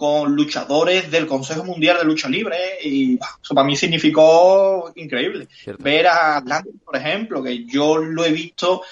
[0.00, 5.46] con luchadores del Consejo Mundial de Lucha Libre y eso para mí significó increíble.
[5.78, 8.82] Ver a Atlantis, por ejemplo, que yo lo he visto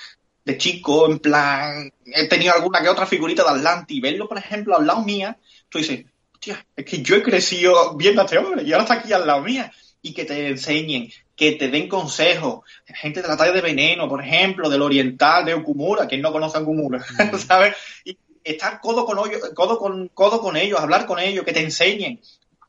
[0.44, 4.36] de chico, en plan, he tenido alguna que otra figurita de Atlantis y verlo, por
[4.36, 5.38] ejemplo, al lado mía,
[5.70, 6.04] tú dices,
[6.34, 9.26] hostia, es que yo he crecido viendo a este hombre y ahora está aquí al
[9.26, 9.72] lado mía
[10.02, 12.60] y que te enseñen, que te den consejos.
[12.84, 16.58] Gente de la talla de Veneno, por ejemplo, del Oriental, de Okumura, quien no conoce
[16.58, 17.36] a Okumura, mm.
[17.46, 17.74] ¿sabes?
[18.04, 18.16] Y
[18.50, 19.18] estar codo con,
[20.56, 22.20] ellos, hablar con ellos, que te enseñen.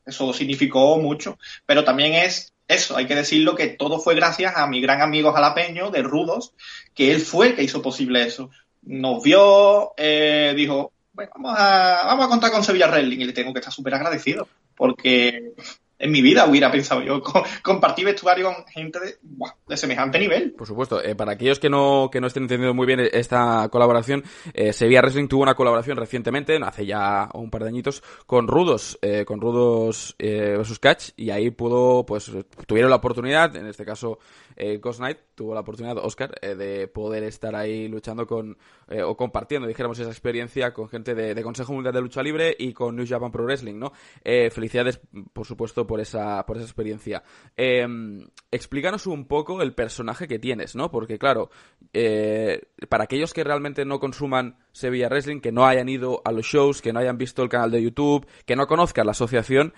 [0.06, 1.38] Eso significó mucho.
[1.66, 5.32] Pero también es eso, hay que decirlo que todo fue gracias a mi gran amigo
[5.32, 6.54] jalapeño de Rudos,
[6.94, 8.50] que él fue el que hizo posible eso.
[8.82, 13.32] Nos vio, eh, dijo, bueno, vamos a, vamos a contar con Sevilla Wrestling y le
[13.32, 15.52] tengo que estar súper agradecido, porque
[16.00, 17.22] en mi vida hubiera pensado yo
[17.62, 20.52] compartir vestuario con gente de, semejante nivel.
[20.52, 24.24] Por supuesto, eh, para aquellos que no, que no estén entendiendo muy bien esta colaboración,
[24.54, 28.98] eh, Sevilla Wrestling tuvo una colaboración recientemente, hace ya un par de añitos, con Rudos,
[29.02, 32.30] eh, con Rudos eh, vs Catch, y ahí pudo, pues,
[32.66, 34.18] tuvieron la oportunidad, en este caso
[34.56, 39.02] eh, Ghost Knight, tuvo la oportunidad, Oscar, eh, de poder estar ahí luchando con, eh,
[39.02, 42.94] o compartiendo, dijéramos, esa experiencia con gente de, Consejo Mundial de Lucha Libre y con
[42.94, 43.92] New Japan Pro Wrestling, ¿no?
[44.22, 45.00] felicidades,
[45.32, 47.22] por supuesto, por esa, por esa experiencia.
[47.56, 50.90] Em, explícanos un poco el personaje que tienes, ¿no?
[50.90, 51.48] Porque, claro,
[52.90, 56.82] para aquellos que realmente no consuman Sevilla Wrestling, que no hayan ido a los shows,
[56.82, 59.72] que no hayan visto el canal de YouTube, que no conozcan la asociación,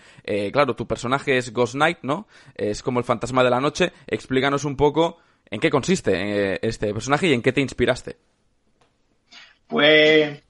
[0.53, 2.27] claro, tu personaje es Ghost Knight, ¿no?
[2.57, 3.93] Es como el fantasma de la noche.
[4.09, 5.19] Explícanos un poco
[5.53, 6.13] en qué consiste
[6.55, 8.17] eh, este personaje y en qué te inspiraste.
[9.67, 10.43] Pues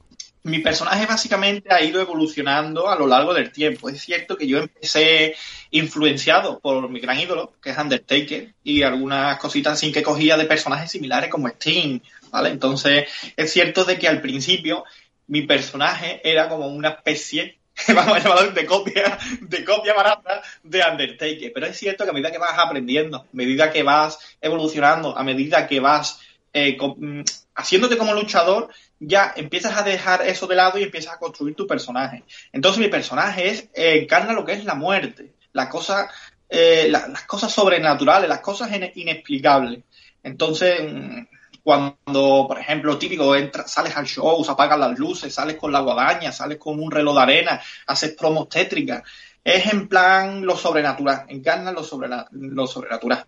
[0.45, 3.89] mi personaje básicamente ha ido evolucionando a lo largo del tiempo.
[3.89, 5.35] Es cierto que yo empecé
[5.73, 10.45] influenciado por mi gran ídolo, que es Undertaker, y algunas cositas sin que cogía de
[10.45, 11.99] personajes similares como Sting,
[12.31, 12.51] ¿vale?
[12.51, 14.85] Entonces, es cierto de que al principio
[15.27, 17.59] mi personaje era como una especie
[17.95, 21.53] vamos a llamarlo de copia, de copia barata de Undertaker.
[21.53, 25.23] Pero es cierto que a medida que vas aprendiendo, a medida que vas evolucionando, a
[25.23, 26.21] medida que vas
[26.53, 27.23] eh, mm,
[27.55, 28.69] haciéndote como luchador,
[29.01, 32.25] ya empiezas a dejar eso de lado y empiezas a construir tu personaje.
[32.53, 36.11] Entonces mi personaje es, eh, encarna lo que es la muerte, la cosa,
[36.49, 39.81] eh, las cosas sobrenaturales, las cosas inexplicables.
[40.23, 41.23] Entonces, mm,
[41.63, 45.81] cuando, por ejemplo, típico, entras, sales al show, se apagan las luces, sales con la
[45.81, 49.03] guadaña, sales con un reloj de arena, haces promos tétricas.
[49.45, 51.83] Es en plan lo sobrenatural, encarna lo,
[52.31, 53.27] lo sobrenatural.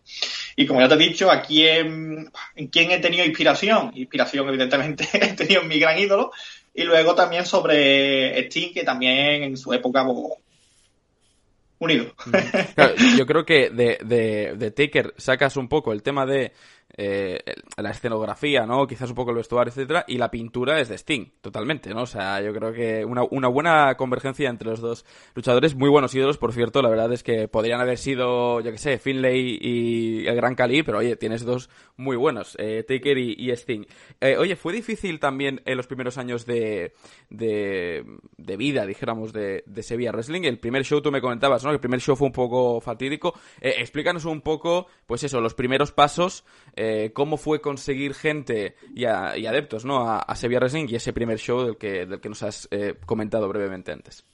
[0.56, 3.92] Y como ya te he dicho, aquí en, en quién he tenido inspiración.
[3.94, 6.30] Inspiración, evidentemente, he tenido en mi gran ídolo.
[6.72, 10.04] Y luego también sobre Sting, que también en su época
[11.78, 12.14] unido.
[13.16, 16.52] yo creo que de, de, de Taker sacas un poco el tema de
[16.96, 17.40] eh,
[17.76, 18.86] la escenografía, ¿no?
[18.86, 22.02] Quizás un poco el vestuario, etcétera, y la pintura es de Sting, totalmente, ¿no?
[22.02, 26.14] O sea, yo creo que una, una buena convergencia entre los dos luchadores, muy buenos
[26.14, 30.26] ídolos, por cierto, la verdad es que podrían haber sido, yo que sé, Finlay y
[30.26, 33.84] el Gran Cali, pero oye, tienes dos muy buenos, eh, Taker y, Sting.
[34.20, 36.94] Eh, oye, fue difícil también en los primeros años de,
[37.30, 38.04] de,
[38.36, 40.42] de vida, dijéramos, de, de Sevilla Wrestling.
[40.42, 41.70] El primer show tú me comentabas, ¿no?
[41.70, 43.34] El primer show fue un poco fatídico.
[43.60, 46.44] Eh, explícanos un poco, pues eso, los primeros pasos.
[47.12, 50.08] Cómo fue conseguir gente y, adeptos ¿no?
[50.08, 53.48] a, Sevilla Wrestling y ese primer show del que, del que nos has eh, comentado
[53.48, 54.24] brevemente antes.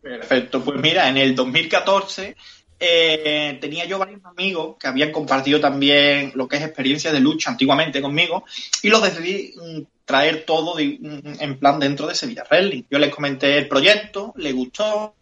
[0.00, 2.36] Perfecto, pues mira, en el 2014
[2.84, 7.50] eh, tenía yo varios amigos que habían compartido también lo que es experiencia de lucha
[7.50, 8.44] antiguamente conmigo
[8.82, 12.82] y los decidí mm, traer todo mm, en plan dentro de Sevilla Wrestling.
[12.90, 15.14] Yo les comenté el proyecto, les gustó,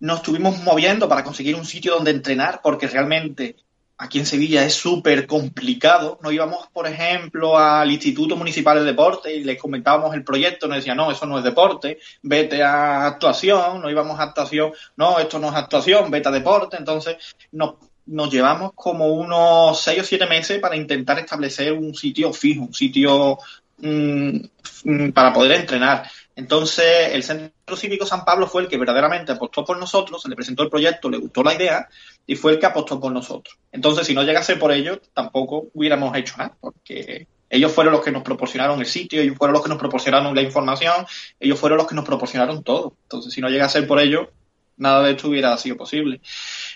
[0.00, 3.54] nos estuvimos moviendo para conseguir un sitio donde entrenar porque realmente
[3.98, 6.18] aquí en Sevilla es súper complicado.
[6.22, 10.78] No íbamos, por ejemplo, al Instituto Municipal de Deporte y les comentábamos el proyecto, nos
[10.78, 15.38] decían, no, eso no es deporte, vete a actuación, no íbamos a actuación, no, esto
[15.38, 16.76] no es actuación, vete a deporte.
[16.76, 17.16] Entonces
[17.52, 17.74] nos,
[18.06, 22.74] nos llevamos como unos seis o siete meses para intentar establecer un sitio fijo, un
[22.74, 23.38] sitio
[23.78, 24.36] mm,
[24.84, 26.08] mm, para poder entrenar.
[26.36, 30.36] Entonces, el Centro Cívico San Pablo fue el que verdaderamente apostó por nosotros, se le
[30.36, 31.88] presentó el proyecto, le gustó la idea
[32.28, 33.58] y fue el que apostó por nosotros.
[33.72, 38.12] Entonces, si no llegase por ellos, tampoco hubiéramos hecho nada, porque ellos fueron los que
[38.12, 41.06] nos proporcionaron el sitio, ellos fueron los que nos proporcionaron la información,
[41.40, 42.92] ellos fueron los que nos proporcionaron todo.
[43.04, 44.28] Entonces, si no llegase por ellos,
[44.76, 46.20] nada de esto hubiera sido posible.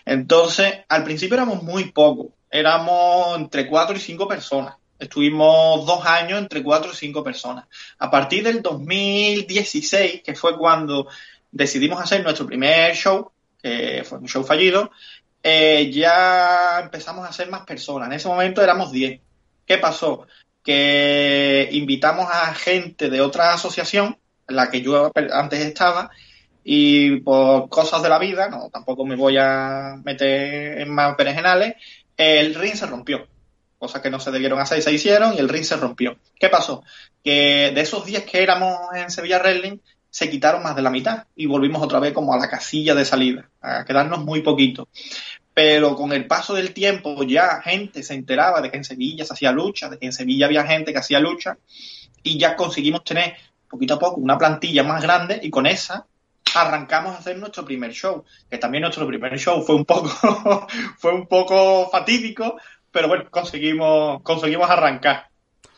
[0.06, 4.76] Entonces, al principio éramos muy pocos, éramos entre cuatro y cinco personas.
[4.98, 7.66] Estuvimos dos años entre cuatro y cinco personas.
[7.98, 11.08] A partir del 2016, que fue cuando
[11.50, 13.30] decidimos hacer nuestro primer show,
[13.62, 14.90] que fue un show fallido,
[15.42, 18.08] eh, ya empezamos a ser más personas.
[18.08, 19.20] En ese momento éramos diez.
[19.66, 20.26] ¿Qué pasó?
[20.62, 24.18] Que invitamos a gente de otra asociación,
[24.48, 26.10] en la que yo antes estaba,
[26.64, 31.74] y por cosas de la vida, no, tampoco me voy a meter en más perengenales,
[32.16, 33.26] el ring se rompió
[33.82, 36.16] cosas que no se debieron hacer y se hicieron y el ring se rompió.
[36.38, 36.84] ¿Qué pasó?
[37.24, 39.78] Que de esos días que éramos en Sevilla Wrestling
[40.08, 43.04] se quitaron más de la mitad y volvimos otra vez como a la casilla de
[43.04, 44.88] salida, a quedarnos muy poquito.
[45.54, 49.34] Pero con el paso del tiempo ya gente se enteraba de que en Sevilla se
[49.34, 51.58] hacía lucha, de que en Sevilla había gente que hacía lucha
[52.22, 53.34] y ya conseguimos tener
[53.68, 56.06] poquito a poco una plantilla más grande y con esa
[56.54, 60.10] arrancamos a hacer nuestro primer show, que también nuestro primer show fue un poco
[60.98, 62.56] fue un poco fatídico
[62.92, 65.28] pero bueno, conseguimos, conseguimos arrancar.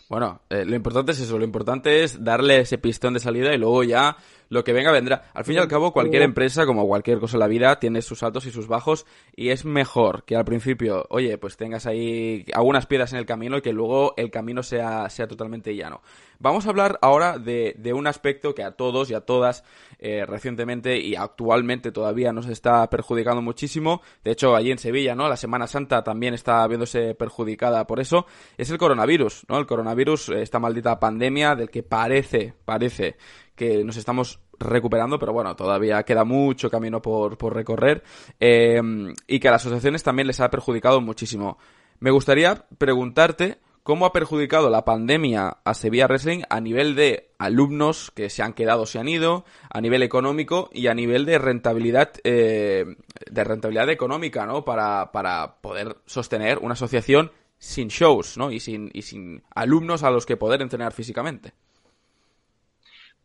[0.09, 3.59] Bueno, eh, lo importante es eso, lo importante es darle ese pistón de salida y
[3.59, 4.17] luego ya
[4.49, 5.31] lo que venga vendrá.
[5.35, 8.23] Al fin y al cabo, cualquier empresa, como cualquier cosa en la vida, tiene sus
[8.23, 12.87] altos y sus bajos y es mejor que al principio, oye, pues tengas ahí algunas
[12.87, 16.03] piedras en el camino y que luego el camino sea, sea totalmente llano.
[16.39, 19.65] Vamos a hablar ahora de, de un aspecto que a todos y a todas
[19.99, 24.03] eh, recientemente y actualmente todavía nos está perjudicando muchísimo.
[24.23, 25.29] De hecho, allí en Sevilla, ¿no?
[25.29, 28.27] La Semana Santa también está viéndose perjudicada por eso.
[28.59, 29.59] Es el coronavirus, ¿no?
[29.59, 33.17] El coronavirus, esta maldita pandemia del que parece, parece
[33.55, 38.03] que nos estamos recuperando, pero bueno, todavía queda mucho camino por, por recorrer
[38.41, 38.81] eh,
[39.27, 41.59] y que a las asociaciones también les ha perjudicado muchísimo.
[42.01, 48.11] Me gustaría preguntarte cómo ha perjudicado la pandemia a Sevilla Wrestling a nivel de alumnos
[48.11, 52.13] que se han quedado, se han ido, a nivel económico y a nivel de rentabilidad,
[52.25, 52.87] eh,
[53.31, 54.65] de rentabilidad económica, ¿no?
[54.65, 58.51] Para, para poder sostener una asociación sin shows, ¿no?
[58.51, 61.53] Y sin, y sin alumnos a los que poder entrenar físicamente.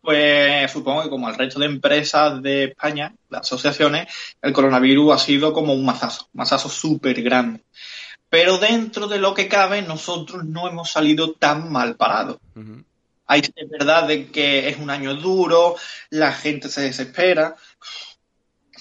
[0.10, 5.20] Pues supongo que como el resto de empresas de España, las asociaciones, el coronavirus ha
[5.20, 7.62] sido como un mazazo, un mazazo súper grande.
[8.28, 12.38] Pero dentro de lo que cabe, nosotros no hemos salido tan mal parados.
[13.28, 15.76] Hay es verdad de que es un año duro,
[16.10, 17.55] la gente se desespera.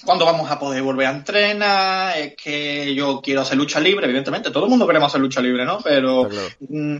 [0.03, 2.17] ¿Cuándo vamos a poder volver a entrenar?
[2.17, 4.49] Es que yo quiero hacer lucha libre, evidentemente.
[4.49, 5.79] Todo el mundo queremos hacer lucha libre, ¿no?
[5.79, 6.27] Pero
[6.59, 6.97] mm,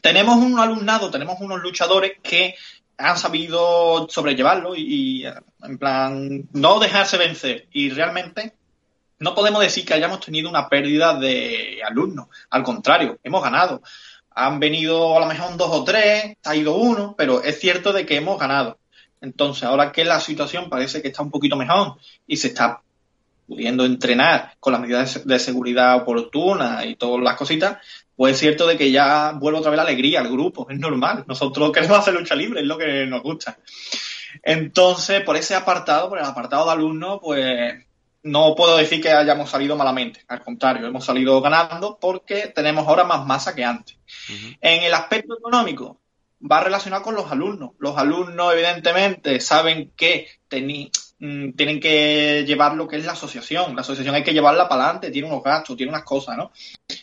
[0.00, 2.54] tenemos un alumnado, tenemos unos luchadores que
[2.98, 7.68] han sabido sobrellevarlo y, y, en plan, no dejarse vencer.
[7.72, 8.54] Y realmente
[9.18, 12.28] no podemos decir que hayamos tenido una pérdida de alumnos.
[12.50, 13.82] Al contrario, hemos ganado.
[14.30, 18.04] Han venido a lo mejor dos o tres, ha ido uno, pero es cierto de
[18.04, 18.78] que hemos ganado.
[19.20, 22.82] Entonces, ahora que la situación parece que está un poquito mejor y se está
[23.46, 27.78] pudiendo entrenar con las medidas de seguridad oportunas y todas las cositas,
[28.16, 31.24] pues es cierto de que ya vuelve otra vez la alegría al grupo, es normal.
[31.26, 33.58] Nosotros queremos hacer lucha libre, es lo que nos gusta.
[34.42, 37.74] Entonces, por ese apartado, por el apartado de alumnos, pues
[38.22, 43.04] no puedo decir que hayamos salido malamente, al contrario, hemos salido ganando porque tenemos ahora
[43.04, 43.96] más masa que antes.
[44.60, 46.00] En el aspecto económico,
[46.40, 47.70] va relacionado con los alumnos.
[47.78, 50.28] Los alumnos, evidentemente, saben que
[51.18, 53.74] mm, tienen que llevar lo que es la asociación.
[53.74, 56.52] La asociación hay que llevarla para adelante, tiene unos gastos, tiene unas cosas, ¿no?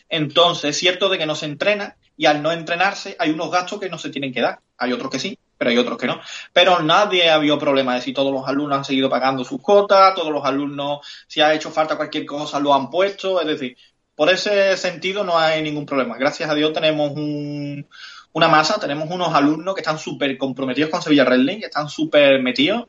[0.08, 3.80] Entonces, es cierto de que no se entrena y al no entrenarse hay unos gastos
[3.80, 4.60] que no se tienen que dar.
[4.78, 6.20] Hay otros que sí, pero hay otros que no.
[6.52, 10.14] Pero nadie ha habido problema de si todos los alumnos han seguido pagando sus cuotas,
[10.14, 13.40] todos los alumnos, si ha hecho falta cualquier cosa, lo han puesto.
[13.40, 13.76] Es decir,
[14.14, 16.16] por ese sentido no hay ningún problema.
[16.16, 17.86] Gracias a Dios tenemos un,
[18.32, 22.42] una masa, tenemos unos alumnos que están súper comprometidos con Sevilla Wrestling, que están súper
[22.42, 22.84] metidos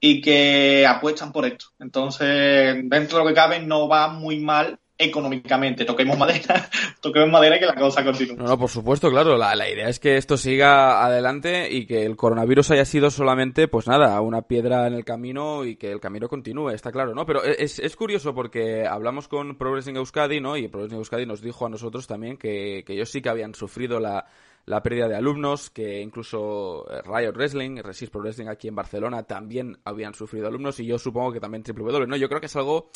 [0.00, 1.66] y que apuestan por esto.
[1.78, 5.84] Entonces, dentro de lo que cabe, no va muy mal económicamente.
[5.84, 6.68] Toquemos madera,
[7.00, 8.36] toquemos madera y que la cosa continúe.
[8.36, 9.36] No, no, por supuesto, claro.
[9.36, 13.68] La, la, idea es que esto siga adelante y que el coronavirus haya sido solamente,
[13.68, 17.26] pues nada, una piedra en el camino y que el camino continúe, está claro, ¿no?
[17.26, 20.56] Pero es, es curioso porque hablamos con Progressing Euskadi, ¿no?
[20.56, 24.00] Y Progressing Euskadi nos dijo a nosotros también que, que ellos sí que habían sufrido
[24.00, 24.26] la
[24.70, 29.24] la pérdida de alumnos, que incluso eh, Riot Wrestling, Resist Pro Wrestling aquí en Barcelona
[29.24, 32.16] también habían sufrido alumnos y yo supongo que también W, ¿no?
[32.16, 32.90] Yo creo que es algo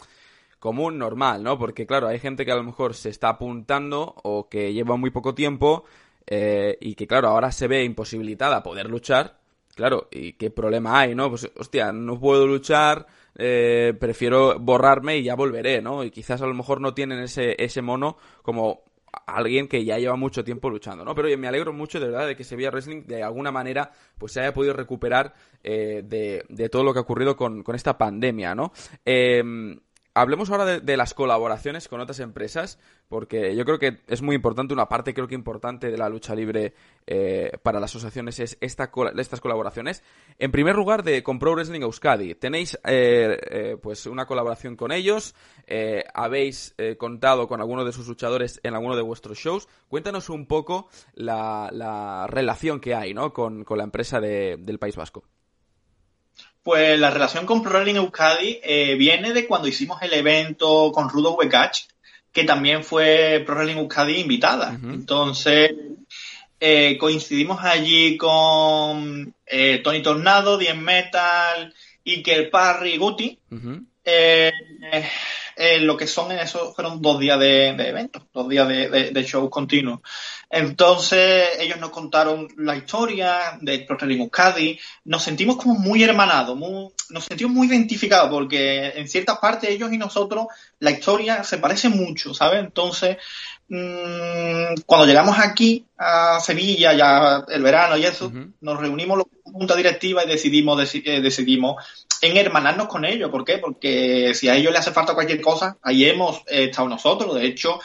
[0.60, 1.58] común, normal, ¿no?
[1.58, 5.10] Porque claro, hay gente que a lo mejor se está apuntando o que lleva muy
[5.10, 5.84] poco tiempo
[6.28, 9.40] eh, y que claro, ahora se ve imposibilitada a poder luchar,
[9.74, 11.28] claro, y qué problema hay, ¿no?
[11.28, 16.04] Pues hostia, no puedo luchar, eh, prefiero borrarme y ya volveré, ¿no?
[16.04, 18.84] Y quizás a lo mejor no tienen ese, ese mono como
[19.26, 21.14] alguien que ya lleva mucho tiempo luchando, ¿no?
[21.14, 24.40] Pero me alegro mucho de verdad de que Sevilla Wrestling de alguna manera pues se
[24.40, 28.54] haya podido recuperar eh, de, de, todo lo que ha ocurrido con, con esta pandemia,
[28.54, 28.72] ¿no?
[29.04, 29.42] Eh,
[30.14, 34.72] hablemos ahora de, las colaboraciones con otras empresas, porque yo creo que es muy importante,
[34.72, 36.74] una parte creo que importante de la lucha libre
[37.06, 40.02] eh, para las asociaciones es esta, estas colaboraciones.
[40.38, 42.34] En primer lugar, de con Pro Wrestling Euskadi.
[42.34, 45.34] Tenéis eh, eh, pues una colaboración con ellos,
[45.66, 49.68] eh, habéis eh, contado con alguno de sus luchadores en alguno de vuestros shows.
[49.88, 53.32] Cuéntanos un poco la, la relación que hay ¿no?
[53.32, 55.24] con, con la empresa de, del País Vasco.
[56.64, 61.10] Pues la relación con Pro Wrestling Euskadi eh, viene de cuando hicimos el evento con
[61.10, 61.78] Rudo Wekach,
[62.32, 64.70] que también fue Pro Wrestling Euskadi invitada.
[64.70, 64.94] Uh -huh.
[64.94, 65.72] Entonces,
[66.58, 71.74] eh, coincidimos allí con eh, Tony Tornado, Dien Metal,
[72.06, 73.38] Iker Parry, Guti.
[73.50, 73.86] Uh -huh.
[74.06, 74.50] Eh,
[75.80, 79.10] lo que son en eso fueron dos días de, de eventos, dos días de, de,
[79.10, 80.00] de shows continuos.
[80.56, 84.78] Entonces, ellos nos contaron la historia de Pro Wrestling Euskadi.
[85.04, 89.92] Nos sentimos como muy hermanados, muy, nos sentimos muy identificados, porque en ciertas partes ellos
[89.92, 90.46] y nosotros,
[90.78, 92.60] la historia se parece mucho, ¿sabes?
[92.60, 93.16] Entonces,
[93.68, 98.52] mmm, cuando llegamos aquí a Sevilla, ya el verano y eso, uh -huh.
[98.60, 101.84] nos reunimos los junta directiva y decidimos, eh, decidimos
[102.20, 103.30] en hermanarnos con ellos.
[103.30, 103.58] ¿Por qué?
[103.58, 107.34] Porque si a ellos les hace falta cualquier cosa, ahí hemos eh, estado nosotros.
[107.36, 107.78] De hecho,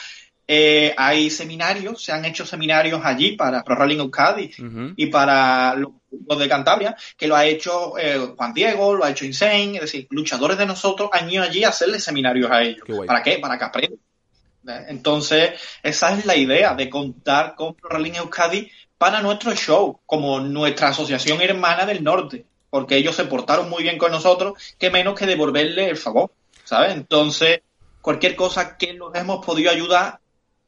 [0.52, 4.50] eh, hay seminarios, se han hecho seminarios allí para Pro Rally Euskadi
[4.96, 7.94] y para los, de Cantabria, que lo ha hecho
[8.36, 11.70] Juan Diego, lo ha hecho Insane, es decir, luchadores de nosotros han ido allí a
[11.70, 12.84] hacerle seminarios a ellos.
[13.06, 13.38] ¿Para qué?
[13.38, 14.00] Para que aprendan.
[14.88, 15.52] Entonces,
[15.84, 20.88] esa es la idea de contar con Pro Rally Euskadi para nuestro show, como nuestra
[20.88, 25.28] asociación hermana del norte, porque ellos se portaron muy bien con nosotros, que menos que
[25.28, 26.32] devolverle el favor,
[26.64, 26.94] ¿sabes?
[26.94, 27.62] Entonces,
[28.02, 30.19] cualquier cosa que nos hemos podido ayudar,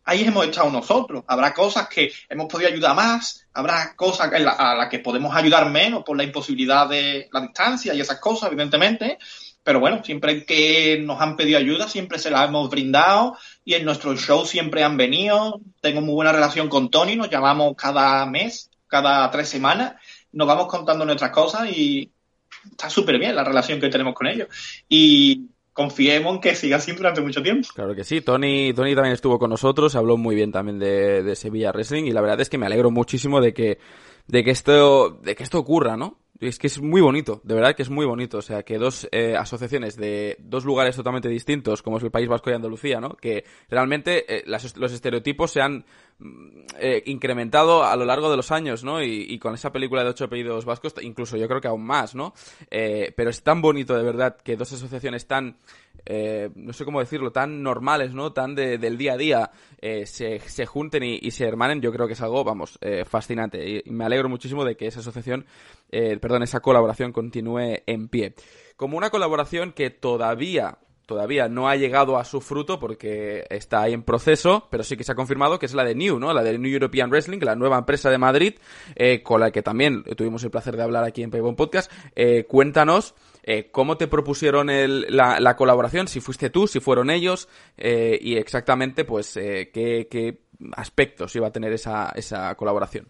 [0.03, 1.23] ahí hemos estado nosotros.
[1.27, 6.03] Habrá cosas que hemos podido ayudar más, habrá cosas a las que podemos ayudar menos
[6.03, 9.17] por la imposibilidad de la distancia y esas cosas, evidentemente,
[9.63, 13.85] pero bueno, siempre que nos han pedido ayuda, siempre se la hemos brindado y en
[13.85, 15.61] nuestro show siempre han venido.
[15.81, 19.95] Tengo muy buena relación con Tony, nos llamamos cada mes, cada tres semanas,
[20.31, 22.11] nos vamos contando nuestras cosas y
[22.71, 24.47] está súper bien la relación que tenemos con ellos.
[24.89, 27.67] Y confiemos en que siga así durante mucho tiempo.
[27.73, 31.35] Claro que sí, Tony, Tony también estuvo con nosotros, habló muy bien también de, de
[31.35, 33.79] Sevilla Wrestling y la verdad es que me alegro muchísimo de que,
[34.27, 36.17] de que esto, de que esto ocurra, ¿no?
[36.39, 38.39] Es que es muy bonito, de verdad que es muy bonito.
[38.39, 42.27] O sea, que dos eh, asociaciones de dos lugares totalmente distintos, como es el País
[42.27, 43.15] Vasco y Andalucía, ¿no?
[43.15, 45.85] Que realmente eh, los estereotipos se han
[46.79, 49.01] eh, incrementado a lo largo de los años, ¿no?
[49.01, 52.33] Y, con esa película de ocho apellidos vascos, incluso yo creo que aún más, ¿no?
[52.69, 55.57] pero es tan bonito, de verdad, que dos asociaciones tan
[56.05, 58.33] eh, no sé cómo decirlo, tan normales, ¿no?
[58.33, 62.07] Tan de, del día a día, eh, se, se, junten y, se hermanen, yo creo
[62.07, 63.83] que es algo, vamos, eh, fascinante.
[63.85, 65.45] Y me alegro muchísimo de que esa asociación,
[65.89, 68.33] perdón, esa colaboración continúe en pie.
[68.75, 70.79] Como una colaboración que todavía
[71.11, 75.03] todavía no ha llegado a su fruto porque está ahí en proceso, pero sí que
[75.03, 76.33] se ha confirmado que es la de New, ¿no?
[76.33, 78.53] La de New European Wrestling, la nueva empresa de Madrid,
[79.23, 81.91] con la que también tuvimos el placer de hablar aquí en Paybon Podcast.
[82.47, 86.07] cuéntanos eh, ¿Cómo te propusieron la, colaboración?
[86.07, 87.47] Si fuiste tú, si fueron ellos,
[87.77, 90.41] eh, y exactamente, pues, eh, qué,
[90.73, 93.07] aspectos iba a tener esa, esa colaboración.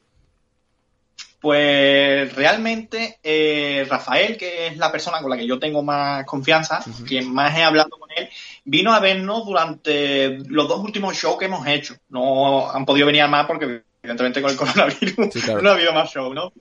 [1.42, 3.18] Pues realmente
[3.90, 7.64] Rafael, que es la persona con la que yo tengo más confianza, quien más he
[7.64, 8.30] hablado con él,
[8.64, 11.96] vino a vernos durante los dos últimos shows que hemos hecho.
[12.10, 16.36] No han podido venir más porque evidentemente con el coronavirus no ha habido más shows,
[16.36, 16.54] ¿no?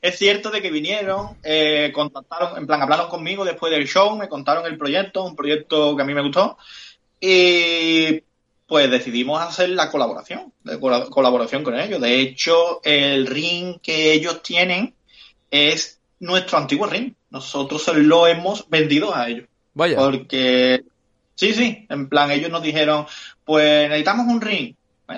[0.00, 4.28] es cierto de que vinieron, eh, contactaron, en plan, hablaron conmigo después del show, me
[4.28, 6.58] contaron el proyecto, un proyecto que a mí me gustó,
[7.20, 8.22] y
[8.68, 10.52] pues decidimos hacer la colaboración,
[11.10, 12.00] colaboración con ellos.
[12.00, 14.94] De hecho, el ring que ellos tienen
[15.50, 17.14] es nuestro antiguo ring.
[17.30, 19.48] Nosotros lo hemos vendido a ellos.
[19.74, 19.96] Vaya.
[19.96, 20.84] Porque,
[21.34, 23.06] sí, sí, en plan, ellos nos dijeron,
[23.44, 24.74] pues necesitamos un ring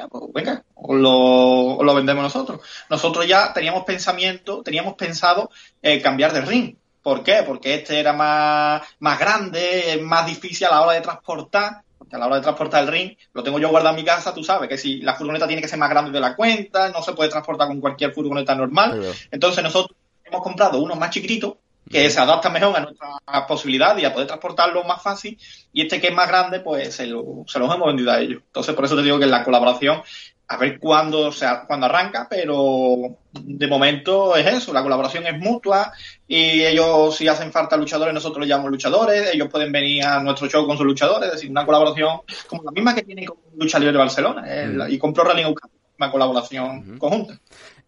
[0.08, 2.60] pues venga, o lo, vendemos nosotros.
[2.88, 5.50] Nosotros ya teníamos pensamiento, teníamos pensado
[5.82, 6.76] eh, cambiar de ring.
[7.02, 7.42] ¿Por qué?
[7.44, 11.82] Porque este era más, más grande, más difícil a la hora de transportar.
[12.12, 14.42] A la hora de transportar el ring, lo tengo yo guardado en mi casa, tú
[14.42, 17.12] sabes que si la furgoneta tiene que ser más grande de la cuenta, no se
[17.12, 19.02] puede transportar con cualquier furgoneta normal.
[19.30, 21.58] Entonces nosotros hemos comprado uno más chiquitito,
[21.90, 25.36] que se adapta mejor a nuestras posibilidades y a poder transportarlo más fácil.
[25.72, 28.42] Y este que es más grande, pues se, lo, se los hemos vendido a ellos.
[28.46, 30.02] Entonces, por eso te digo que la colaboración,
[30.50, 35.92] a ver cuándo, sea, cuándo arranca, pero de momento es eso, la colaboración es mutua
[36.26, 40.48] y ellos si hacen falta luchadores, nosotros los llamamos luchadores, ellos pueden venir a nuestro
[40.48, 43.78] show con sus luchadores, es decir, una colaboración como la misma que tienen con Lucha
[43.78, 47.38] Libre de Barcelona y con Pro Rally una colaboración conjunta.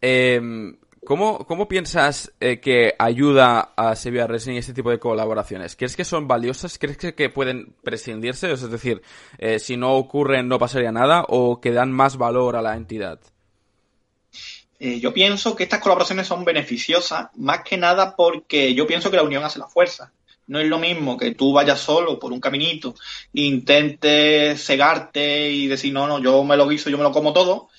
[0.00, 0.40] Eh,
[1.04, 5.74] ¿Cómo, cómo piensas eh, que ayuda a Sevilla Wrestling este tipo de colaboraciones?
[5.74, 6.78] ¿Crees que son valiosas?
[6.78, 8.52] ¿Crees que, pueden prescindirse?
[8.52, 9.02] Es decir,
[9.38, 13.18] eh, si no ocurren no pasaría nada o que dan más valor a la entidad?
[14.78, 19.16] Eh, yo pienso que estas colaboraciones son beneficiosas más que nada porque yo pienso que
[19.16, 20.12] la unión hace la fuerza.
[20.46, 22.94] No es lo mismo que tú vayas solo por un caminito,
[23.32, 27.70] intentes cegarte y decir, no, no, yo me lo guiso, yo me lo como todo,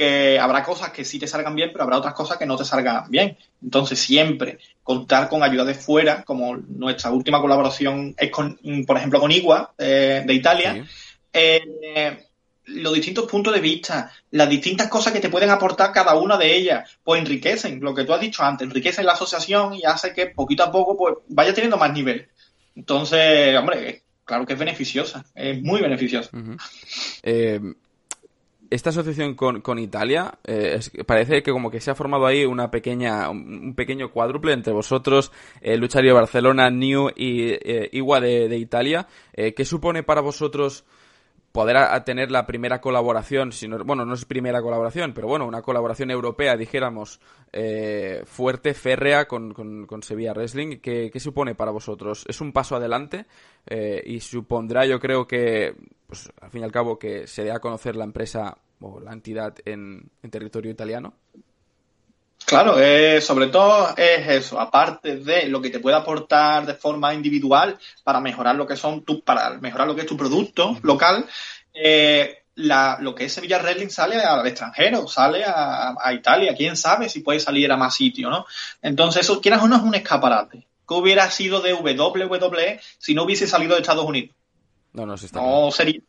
[0.00, 2.64] que habrá cosas que sí te salgan bien, pero habrá otras cosas que no te
[2.64, 3.36] salgan bien.
[3.62, 9.20] Entonces, siempre contar con ayuda de fuera, como nuestra última colaboración es con, por ejemplo,
[9.20, 10.86] con Igua de Italia,
[11.34, 12.26] eh,
[12.64, 16.56] los distintos puntos de vista, las distintas cosas que te pueden aportar cada una de
[16.56, 20.28] ellas, pues enriquecen, lo que tú has dicho antes, enriquecen la asociación y hace que
[20.28, 22.26] poquito a poco pues vaya teniendo más nivel.
[22.74, 26.30] Entonces, hombre, claro que es beneficiosa, es muy beneficiosa
[28.70, 32.70] esta asociación con, con Italia, eh, parece que como que se ha formado ahí una
[32.70, 39.06] pequeña, un pequeño cuádruple entre vosotros, eh, Luchario Barcelona, New y eh, Igua de, Italia.
[39.32, 40.84] ¿Qué supone para vosotros
[41.52, 45.62] poder a, tener la primera colaboración, sino, bueno, no es primera colaboración, pero bueno, una
[45.62, 47.20] colaboración europea, dijéramos,
[47.52, 50.78] eh, fuerte, férrea con, con, Sevilla Wrestling.
[50.80, 52.24] ¿Qué, ¿Qué, supone para vosotros?
[52.28, 53.26] ¿Es un paso adelante?
[53.66, 55.74] Eh, y supondrá, yo creo que,
[56.06, 59.12] pues, al fin y al cabo, que se dé a conocer la empresa o la
[59.12, 61.14] entidad en, en territorio italiano.
[62.44, 67.14] Claro, eh, sobre todo es eso, aparte de lo que te puede aportar de forma
[67.14, 71.26] individual para mejorar lo que son tu, para mejorar lo que es tu producto local,
[71.72, 77.08] eh, la, lo que es Sevilla Wrestling sale al extranjero, sale a, Italia, quién sabe
[77.08, 78.46] si puede salir a más sitios, ¿no?
[78.82, 80.66] Entonces, eso, quieras o no, es un escaparate.
[80.88, 84.34] ¿Qué hubiera sido de WWE si no hubiese salido de Estados Unidos?
[84.92, 86.00] No, no, está no sería,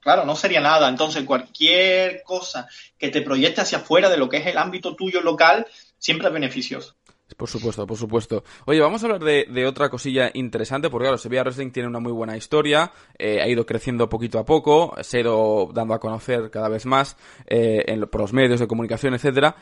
[0.00, 0.88] Claro, no sería nada.
[0.88, 5.20] Entonces, cualquier cosa que te proyecte hacia afuera de lo que es el ámbito tuyo
[5.20, 5.66] local,
[5.98, 6.96] siempre es beneficioso.
[7.36, 8.44] Por supuesto, por supuesto.
[8.66, 12.12] Oye, vamos a hablar de, otra cosilla interesante, porque claro, Sevilla Wrestling tiene una muy
[12.12, 16.50] buena historia, eh, ha ido creciendo poquito a poco, se ha ido dando a conocer
[16.50, 19.56] cada vez más eh, en, por los medios de comunicación, etcétera,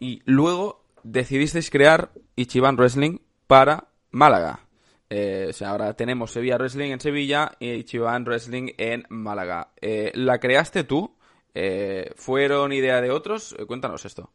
[0.00, 4.67] y luego decidisteis crear Ichiban Wrestling para Málaga.
[5.10, 9.72] Eh, o sea, ahora tenemos Sevilla Wrestling en Sevilla y Chivan Wrestling en Málaga.
[9.80, 11.16] Eh, ¿La creaste tú?
[11.54, 13.56] Eh, ¿Fueron idea de otros?
[13.66, 14.30] cuéntanos esto.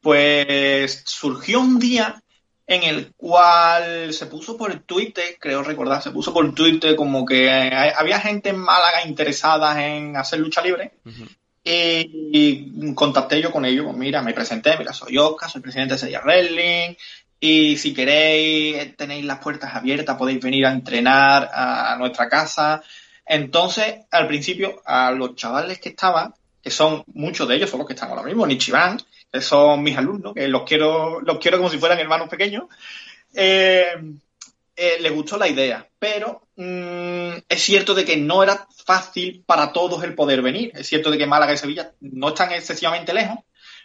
[0.00, 2.22] Pues surgió un día
[2.66, 7.50] en el cual se puso por Twitter, creo recordar, se puso por Twitter como que
[7.50, 10.92] había gente en Málaga interesada en hacer lucha libre.
[11.64, 15.98] y, contacté yo con ellos, pues mira, me presenté, mira, soy Oscar, soy presidente de
[15.98, 16.94] Sevilla Wrestling,
[17.40, 22.82] y si queréis, tenéis las puertas abiertas, podéis venir a entrenar a nuestra casa.
[23.24, 27.86] Entonces, al principio, a los chavales que estaban, que son muchos de ellos, son los
[27.86, 28.98] que están ahora mismo, Nichiban,
[29.30, 32.64] que son mis alumnos, que los quiero, los quiero como si fueran hermanos pequeños,
[33.34, 33.92] eh,
[34.74, 35.86] eh, les gustó la idea.
[35.98, 40.72] Pero mm, es cierto de que no era fácil para todos el poder venir.
[40.74, 43.38] Es cierto de que Málaga y Sevilla no están excesivamente lejos,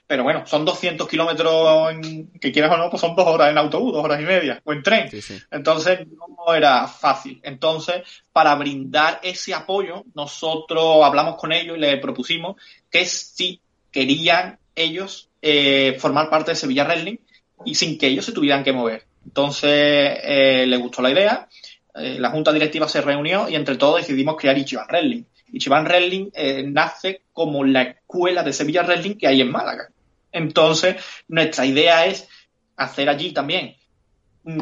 [0.05, 1.95] pero bueno, son 200 kilómetros,
[2.39, 4.73] que quieras o no, pues son dos horas en autobús, dos horas y media, o
[4.73, 5.09] en tren.
[5.49, 7.39] Entonces, no era fácil.
[7.43, 12.57] Entonces, para brindar ese apoyo, nosotros hablamos con ellos y les propusimos
[12.89, 17.17] que si querían ellos eh, formar parte de Sevilla Wrestling
[17.65, 19.05] y sin que ellos se tuvieran que mover.
[19.25, 21.47] Entonces, eh, les gustó la idea,
[21.95, 25.23] eh, la junta directiva se reunió y entre todos decidimos crear Ichiban Wrestling.
[25.53, 26.31] Ichiban Wrestling
[26.65, 29.89] nace como la escuela de Sevilla Wrestling que hay en Málaga.
[30.31, 30.95] Entonces,
[31.27, 32.27] nuestra idea es
[32.75, 33.75] hacer allí también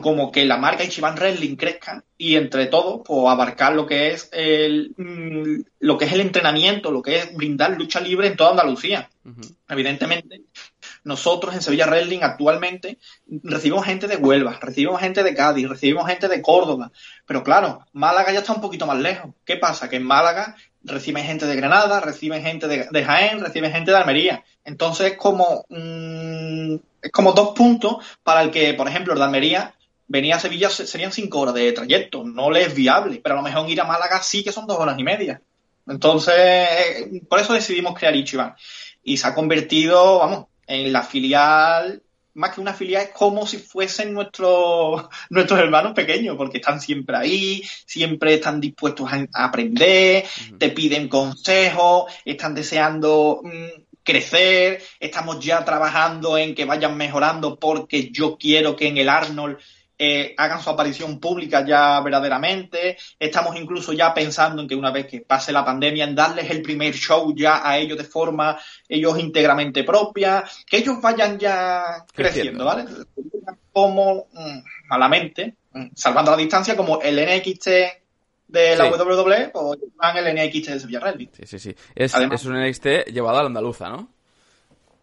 [0.01, 4.29] como que la marca Ichiban Wrestling crezca y entre todos pues, abarcar lo que es
[4.31, 8.51] el mm, lo que es el entrenamiento, lo que es brindar lucha libre en toda
[8.51, 9.09] Andalucía.
[9.67, 10.43] Evidentemente,
[11.03, 12.99] nosotros en Sevilla Wrestling actualmente
[13.43, 16.91] recibimos gente de Huelva, recibimos gente de Cádiz, recibimos gente de Córdoba,
[17.25, 19.33] pero claro, Málaga ya está un poquito más lejos.
[19.45, 19.89] ¿Qué pasa?
[19.89, 24.43] Que en Málaga reciben gente de Granada, reciben gente de, Jaén, reciben gente de Almería.
[24.63, 29.25] Entonces es como, mm, es como dos puntos para el que, por ejemplo, el de
[29.25, 29.75] Almería
[30.07, 33.43] venía a Sevilla serían cinco horas de trayecto, no le es viable, pero a lo
[33.43, 35.41] mejor ir a Málaga sí que son dos horas y media.
[35.87, 38.55] Entonces, eh, por eso decidimos crear Ichiban.
[39.03, 42.01] Y se ha convertido, vamos, en la filial
[42.33, 47.17] más que una filial, es como si fuesen nuestros, nuestros hermanos pequeños, porque están siempre
[47.17, 50.25] ahí, siempre están dispuestos a, aprender,
[50.57, 58.09] te piden consejos, están deseando mm, crecer, estamos ya trabajando en que vayan mejorando porque
[58.11, 59.57] yo quiero que en el Arnold
[60.03, 62.97] eh, hagan su aparición pública ya verdaderamente.
[63.19, 66.63] Estamos incluso ya pensando en que una vez que pase la pandemia, en darles el
[66.63, 72.65] primer show ya a ellos de forma ellos íntegramente propia, que ellos vayan ya creciendo,
[72.65, 72.85] ¿vale?
[73.71, 77.67] Como mm, malamente, mm, salvando la distancia, como el NXT
[78.47, 81.75] de la WWE o el NXT de Sevilla Sí, sí, sí.
[81.93, 84.09] Es, es un NXT llevado a la andaluza, ¿no?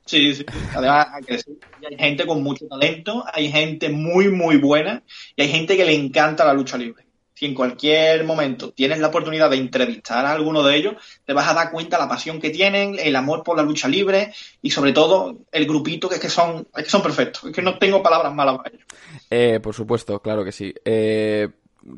[0.09, 0.47] Sí, sí.
[0.75, 5.03] Además, hay gente con mucho talento, hay gente muy, muy buena
[5.37, 7.05] y hay gente que le encanta la lucha libre.
[7.35, 10.95] Si en cualquier momento tienes la oportunidad de entrevistar a alguno de ellos,
[11.27, 14.33] te vas a dar cuenta la pasión que tienen, el amor por la lucha libre
[14.63, 17.45] y sobre todo el grupito que es que son, es que son perfectos.
[17.45, 18.87] Es que no tengo palabras malas para ellos.
[19.29, 20.73] Eh, por supuesto, claro que sí.
[20.87, 21.49] Eh,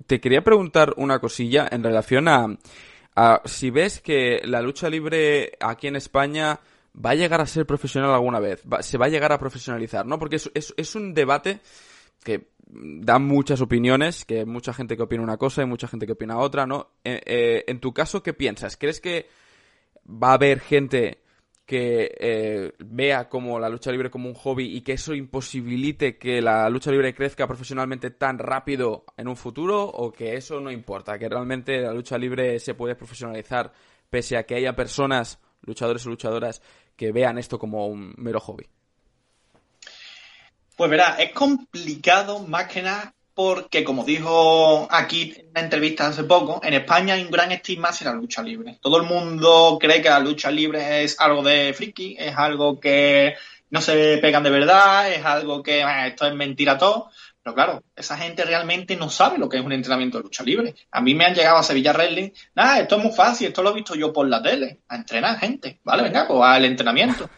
[0.08, 2.58] te quería preguntar una cosilla en relación a,
[3.14, 6.58] a si ves que la lucha libre aquí en España
[6.94, 10.18] va a llegar a ser profesional alguna vez, se va a llegar a profesionalizar, ¿no?
[10.18, 11.60] Porque es, es, un debate
[12.24, 16.06] que da muchas opiniones, que hay mucha gente que opina una cosa y mucha gente
[16.06, 16.90] que opina otra, ¿no?
[17.04, 18.76] Eh, eh, en tu caso, ¿qué piensas?
[18.76, 19.28] ¿Crees que
[20.06, 21.22] va a haber gente
[21.70, 26.42] que eh, vea como la lucha libre como un hobby y que eso imposibilite que
[26.42, 31.16] la lucha libre crezca profesionalmente tan rápido en un futuro o que eso no importa,
[31.16, 33.72] que realmente la lucha libre se puede profesionalizar
[34.10, 36.60] pese a que haya personas, luchadores o luchadoras,
[37.00, 38.66] que vean esto como un mero hobby.
[40.76, 46.24] Pues verá, es complicado más que nada porque, como dijo aquí en una entrevista hace
[46.24, 48.76] poco, en España hay un gran estigma hacia la lucha libre.
[48.82, 53.34] Todo el mundo cree que la lucha libre es algo de friki, es algo que
[53.70, 57.10] no se pegan de verdad, es algo que esto es mentira todo.
[57.42, 60.74] Pero claro, esa gente realmente no sabe lo que es un entrenamiento de lucha libre.
[60.90, 63.70] A mí me han llegado a Sevilla Wrestling, nada, esto es muy fácil, esto lo
[63.70, 66.02] he visto yo por la tele, a entrenar gente, ¿vale?
[66.02, 67.30] Venga, pues al entrenamiento.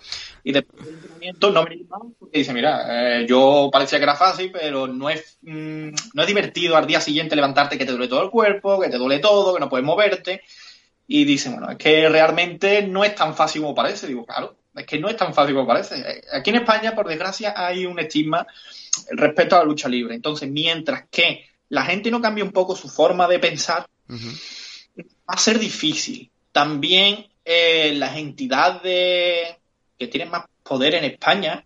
[0.45, 1.79] Y después del entrenamiento no me
[2.19, 6.27] porque dice, mira, eh, yo parecía que era fácil, pero no es, mm, no es
[6.27, 9.55] divertido al día siguiente levantarte que te duele todo el cuerpo, que te duele todo,
[9.55, 10.43] que no puedes moverte.
[11.07, 14.09] Y dice, bueno, es que realmente no es tan fácil como parece.
[14.09, 16.23] Digo, claro, es que no es tan fácil como parece.
[16.33, 18.47] Aquí en España, por desgracia, hay un estigma
[19.11, 20.15] respecto a la lucha libre.
[20.15, 25.39] Entonces, mientras que la gente no cambie un poco su forma de pensar, va a
[25.39, 26.31] ser difícil.
[26.53, 29.57] También eh, las entidades
[29.99, 31.65] que tienen más poder en España,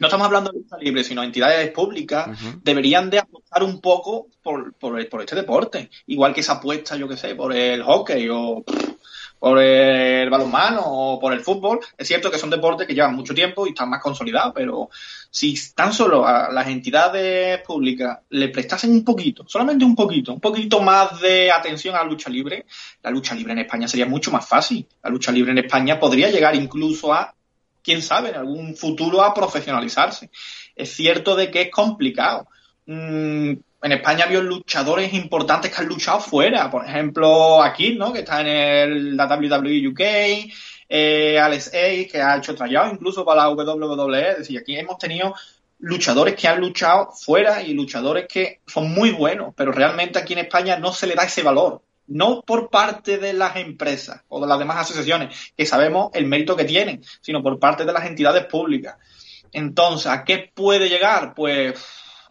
[0.00, 4.72] no estamos hablando de lucha libre, sino entidades públicas, deberían de apostar un poco por,
[4.74, 5.90] por, por, este deporte.
[6.06, 8.64] Igual que se apuesta, yo qué sé, por el hockey o
[9.42, 11.80] por el balonmano o por el fútbol.
[11.98, 14.88] Es cierto que son deportes que llevan mucho tiempo y están más consolidados, pero
[15.32, 20.38] si tan solo a las entidades públicas le prestasen un poquito, solamente un poquito, un
[20.38, 22.66] poquito más de atención a la lucha libre,
[23.02, 24.86] la lucha libre en España sería mucho más fácil.
[25.02, 27.34] La lucha libre en España podría llegar incluso a,
[27.82, 30.30] quién sabe, en algún futuro a profesionalizarse.
[30.76, 32.46] Es cierto de que es complicado.
[32.86, 36.70] Mm, en España había luchadores importantes que han luchado fuera.
[36.70, 38.12] Por ejemplo, aquí, ¿no?
[38.12, 40.00] Que está en el, la WWE UK,
[40.88, 44.30] eh, Alex A, que ha hecho trayado incluso para la WWE.
[44.30, 45.34] Es decir, aquí hemos tenido
[45.80, 50.40] luchadores que han luchado fuera y luchadores que son muy buenos, pero realmente aquí en
[50.40, 51.82] España no se le da ese valor.
[52.06, 56.56] No por parte de las empresas o de las demás asociaciones, que sabemos el mérito
[56.56, 58.96] que tienen, sino por parte de las entidades públicas.
[59.50, 61.34] Entonces, ¿a qué puede llegar?
[61.34, 61.74] Pues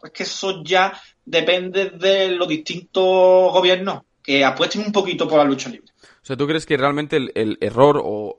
[0.03, 0.93] es que eso ya
[1.25, 5.91] depende de los distintos gobiernos que apuesten un poquito por la lucha libre.
[6.01, 8.35] O sea, ¿tú crees que realmente el, error o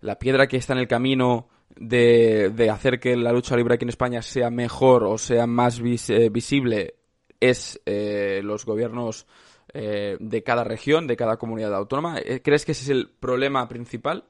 [0.00, 3.90] la piedra que está en el camino de, hacer que la lucha libre aquí en
[3.90, 6.94] España sea mejor o sea más eh, visible
[7.38, 9.26] es eh, los gobiernos
[9.72, 12.20] eh, de cada región, de cada comunidad autónoma?
[12.42, 14.24] ¿Crees que ese es el problema principal?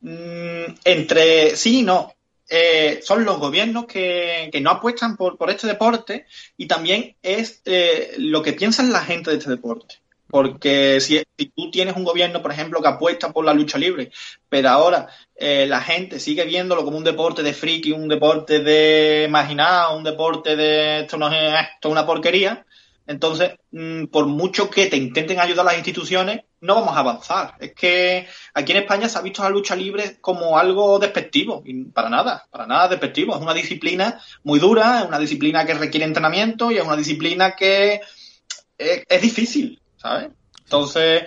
[0.00, 2.12] Mm, entre sí y no.
[2.50, 6.26] Eh, son los gobiernos que, no apuestan por, por, este deporte
[6.56, 9.96] y también es eh, lo que piensan la gente de este deporte.
[10.28, 11.22] Porque si,
[11.54, 14.10] tú tienes un gobierno, por ejemplo, que apuesta por la lucha libre,
[14.48, 19.24] pero ahora eh, la gente sigue viéndolo como un deporte de friki, un deporte de
[19.26, 22.66] imaginado, un deporte de esto no es, esto es una porquería,
[23.08, 27.54] entonces, mm, por mucho que te intenten ayudar las instituciones, no vamos a avanzar.
[27.58, 31.84] Es que aquí en España se ha visto la lucha libre como algo despectivo, y
[31.84, 33.34] para nada, para nada despectivo.
[33.34, 37.56] Es una disciplina muy dura, es una disciplina que requiere entrenamiento y es una disciplina
[37.56, 38.02] que
[38.76, 40.28] es, es difícil, ¿sabes?
[40.64, 41.22] Entonces,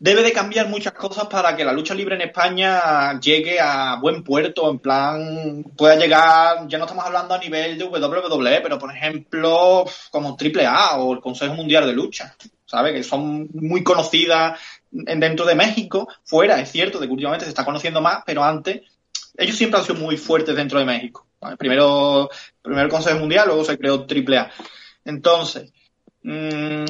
[0.00, 4.24] debe de cambiar muchas cosas para que la lucha libre en España llegue a buen
[4.24, 8.90] puerto, en plan, pueda llegar, ya no estamos hablando a nivel de WWE, pero por
[8.90, 12.34] ejemplo, como AAA o el Consejo Mundial de Lucha,
[12.64, 12.94] ¿sabes?
[12.94, 14.58] Que son muy conocidas
[14.90, 18.80] dentro de México, fuera, es cierto, de que últimamente se está conociendo más, pero antes,
[19.36, 21.26] ellos siempre han sido muy fuertes dentro de México.
[21.58, 22.30] Primero,
[22.62, 24.50] primero el Consejo Mundial, luego se creó AAA.
[25.04, 25.70] Entonces,
[26.22, 26.84] mmm,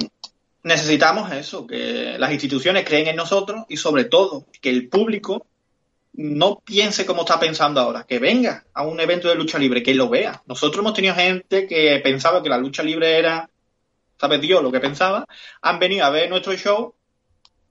[0.62, 5.46] necesitamos eso, que las instituciones creen en nosotros y sobre todo que el público
[6.12, 9.94] no piense como está pensando ahora, que venga a un evento de lucha libre, que
[9.94, 10.42] lo vea.
[10.46, 13.48] Nosotros hemos tenido gente que pensaba que la lucha libre era,
[14.18, 15.26] ¿sabes Dios lo que pensaba?
[15.62, 16.94] Han venido a ver nuestro show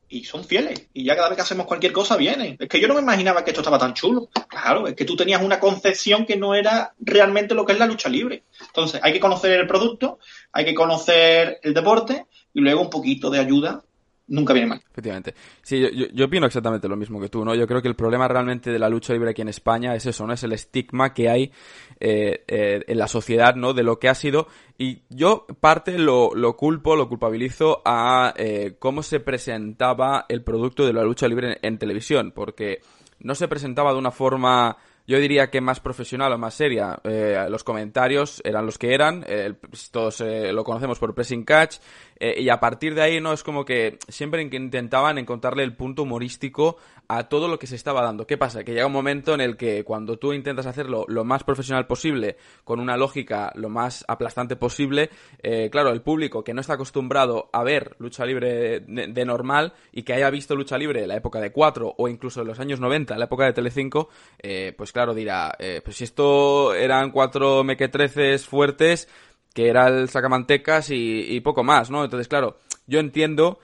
[0.09, 0.87] y son fieles.
[0.93, 2.57] Y ya cada vez que hacemos cualquier cosa vienen.
[2.59, 4.29] Es que yo no me imaginaba que esto estaba tan chulo.
[4.47, 7.85] Claro, es que tú tenías una concepción que no era realmente lo que es la
[7.85, 8.43] lucha libre.
[8.59, 10.19] Entonces, hay que conocer el producto,
[10.51, 13.83] hay que conocer el deporte y luego un poquito de ayuda
[14.29, 14.81] nunca viene mal.
[14.89, 15.33] Efectivamente.
[15.61, 17.53] Sí, yo, yo, opino exactamente lo mismo que tú, ¿no?
[17.55, 20.25] Yo creo que el problema realmente de la lucha libre aquí en España es eso,
[20.25, 20.33] ¿no?
[20.33, 21.51] Es el estigma que hay
[21.99, 23.73] eh, eh, en la sociedad, ¿no?
[23.73, 24.47] De lo que ha sido.
[24.77, 30.85] Y yo parte lo, lo culpo, lo culpabilizo a eh, cómo se presentaba el producto
[30.85, 32.79] de la lucha libre en televisión, porque
[33.19, 34.77] no se presentaba de una forma
[35.09, 36.99] yo diría que más profesional o más seria.
[37.03, 39.55] Eh, los comentarios eran los que eran, eh,
[39.91, 41.77] todos eh, lo conocemos por Pressing Catch,
[42.21, 43.31] Eh, y a partir de ahí, ¿no?
[43.31, 46.75] Es como que siempre intentaban encontrarle el punto humorístico
[47.09, 48.27] a todo lo que se estaba dando.
[48.27, 48.63] ¿Qué pasa?
[48.63, 52.37] Que llega un momento en el que cuando tú intentas hacerlo lo más profesional posible,
[52.63, 55.09] con una lógica lo más aplastante posible,
[55.41, 60.03] eh, claro, el público que no está acostumbrado a ver lucha libre de, normal y
[60.03, 62.79] que haya visto lucha libre en la época de 4 o incluso en los años
[62.79, 67.09] 90, en la época de Telecinco, eh, pues claro, dirá, eh, pues si esto eran
[67.09, 69.09] cuatro mequetreces fuertes,
[69.51, 72.03] que era el sacamantecas y, y poco más, ¿no?
[72.03, 73.59] Entonces, claro, yo entiendo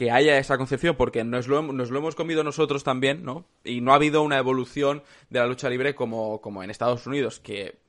[0.00, 3.44] que haya esa concepción, porque nos lo, nos lo hemos comido nosotros también, ¿no?
[3.64, 7.38] Y no ha habido una evolución de la lucha libre como, como en Estados Unidos,
[7.38, 7.79] que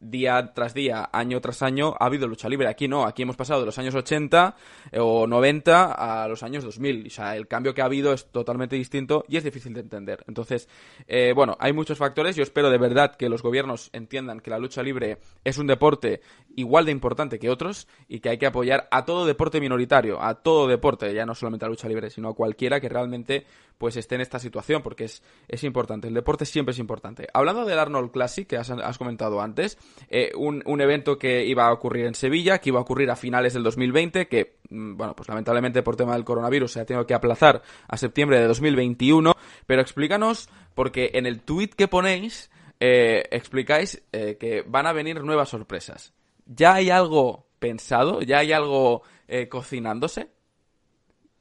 [0.00, 2.68] día tras día, año tras año, ha habido lucha libre.
[2.68, 4.56] Aquí no, aquí hemos pasado de los años 80
[4.92, 7.06] eh, o 90 a los años 2000.
[7.06, 10.24] O sea, el cambio que ha habido es totalmente distinto y es difícil de entender.
[10.26, 10.68] Entonces,
[11.06, 12.36] eh, bueno, hay muchos factores.
[12.36, 16.20] Yo espero de verdad que los gobiernos entiendan que la lucha libre es un deporte
[16.56, 20.34] igual de importante que otros y que hay que apoyar a todo deporte minoritario, a
[20.34, 23.46] todo deporte, ya no solamente a lucha libre, sino a cualquiera que realmente
[23.78, 26.08] pues esté en esta situación, porque es, es importante.
[26.08, 27.28] El deporte siempre es importante.
[27.32, 29.78] Hablando del Arnold Classic, que has, has comentado antes,
[30.10, 33.16] eh, un, un, evento que iba a ocurrir en Sevilla, que iba a ocurrir a
[33.16, 37.06] finales del 2020, que, mm, bueno, pues lamentablemente por tema del coronavirus se ha tenido
[37.06, 39.36] que aplazar a septiembre de 2021,
[39.66, 45.22] pero explícanos, porque en el tweet que ponéis, eh, explicáis eh, que van a venir
[45.22, 46.14] nuevas sorpresas.
[46.46, 48.22] ¿Ya hay algo pensado?
[48.22, 49.02] ¿Ya hay algo
[49.50, 50.30] cocinándose?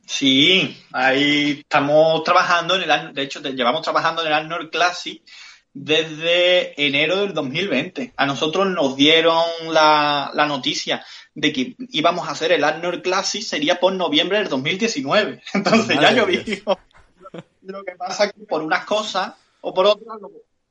[0.06, 5.22] Sí, ahí estamos trabajando en el de hecho llevamos trabajando en el Arnold Classic
[5.80, 8.14] desde enero del 2020.
[8.18, 11.06] A nosotros nos dieron la, la noticia
[11.36, 15.42] de que íbamos a hacer el Arnold Classic sería por noviembre del 2019.
[15.54, 16.78] Entonces ya llovimos.
[17.62, 20.18] Lo que pasa es que por unas cosas o por otras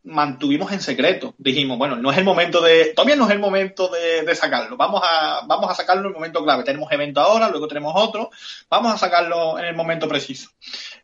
[0.03, 1.35] mantuvimos en secreto.
[1.39, 4.77] Dijimos, bueno, no es el momento de, todavía no es el momento de, sacarlo.
[4.77, 6.65] Vamos a, vamos a sacarlo en el momento clave.
[6.65, 8.31] Tenemos evento ahora, luego tenemos otro.
[8.71, 10.51] Vamos a sacarlo en el momento preciso.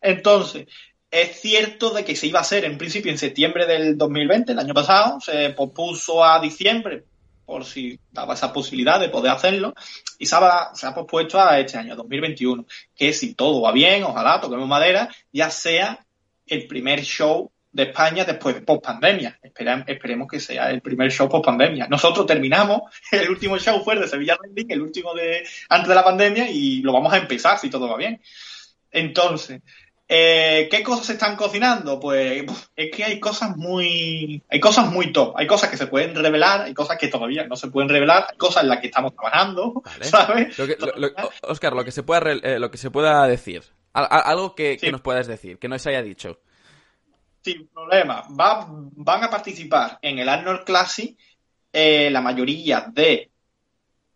[0.00, 0.66] Entonces,
[1.12, 4.58] es cierto de que se iba a hacer en principio en septiembre del 2020, el
[4.58, 7.04] año pasado, se pospuso a diciembre
[7.44, 9.74] por si daba esa posibilidad de poder hacerlo
[10.18, 12.64] y se ha, se ha pospuesto a este año, 2021,
[12.96, 16.02] que si todo va bien, ojalá toquemos madera, ya sea
[16.46, 19.38] el primer show de España después de post pandemia.
[19.86, 21.88] esperemos que sea el primer show post pandemia.
[21.88, 22.82] Nosotros terminamos,
[23.12, 26.80] el último show fue de Sevilla Rending, el último de antes de la pandemia, y
[26.80, 28.18] lo vamos a empezar si todo va bien.
[28.90, 29.60] Entonces,
[30.09, 31.98] eh, ¿qué cosas se están cocinando?
[31.98, 32.44] Pues
[32.76, 36.62] es que hay cosas muy, hay cosas muy top, hay cosas que se pueden revelar,
[36.62, 39.82] hay cosas que todavía no se pueden revelar, hay cosas en las que estamos trabajando,
[40.03, 40.57] ¿sabes?
[41.42, 45.00] Oscar, lo que se pueda, eh, lo que se pueda decir, algo que, que nos
[45.00, 46.40] puedas decir, que no se haya dicho
[47.42, 48.24] sin problema.
[48.28, 51.16] van a participar en el Arnold Classic
[51.72, 53.30] eh, la mayoría de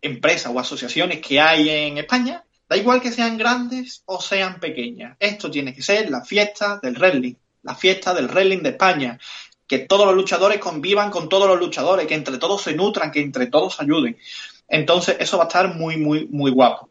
[0.01, 5.17] empresas o asociaciones que hay en España, da igual que sean grandes o sean pequeñas.
[5.21, 9.19] Esto tiene que ser la fiesta del wrestling, la fiesta del wrestling de España.
[9.67, 13.21] Que todos los luchadores convivan con todos los luchadores, que entre todos se nutran, que
[13.21, 14.17] entre todos ayuden.
[14.69, 16.91] Entonces, eso va a estar muy, muy, muy guapo.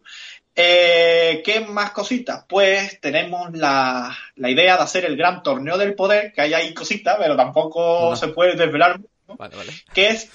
[0.57, 2.45] Eh, ¿Qué más cositas?
[2.47, 6.73] Pues tenemos la, la, idea de hacer el gran torneo del poder, que hay ahí
[6.73, 9.38] cositas, pero tampoco se puede desvelar mucho,
[9.93, 10.30] que es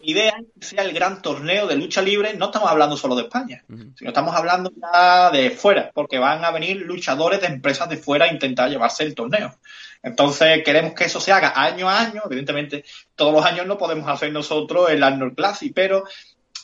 [0.00, 3.64] idea que sea el gran torneo de lucha libre, no estamos hablando solo de España,
[3.96, 8.26] sino estamos hablando ya de fuera, porque van a venir luchadores de empresas de fuera
[8.26, 9.56] a intentar llevarse el torneo.
[10.02, 12.84] Entonces queremos que eso se haga año a año, evidentemente
[13.16, 16.04] todos los años no podemos hacer nosotros el Arnold Classic, pero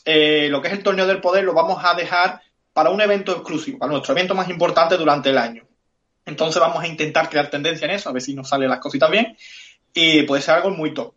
[0.04, 2.40] eh, lo que es el torneo del poder lo vamos a dejar
[2.72, 5.64] para un evento exclusivo, para nuestro evento más importante durante el año.
[6.26, 9.10] Entonces vamos a intentar crear tendencia en eso, a ver si nos salen las cositas
[9.10, 9.36] bien.
[9.92, 11.14] Y puede ser algo muy top.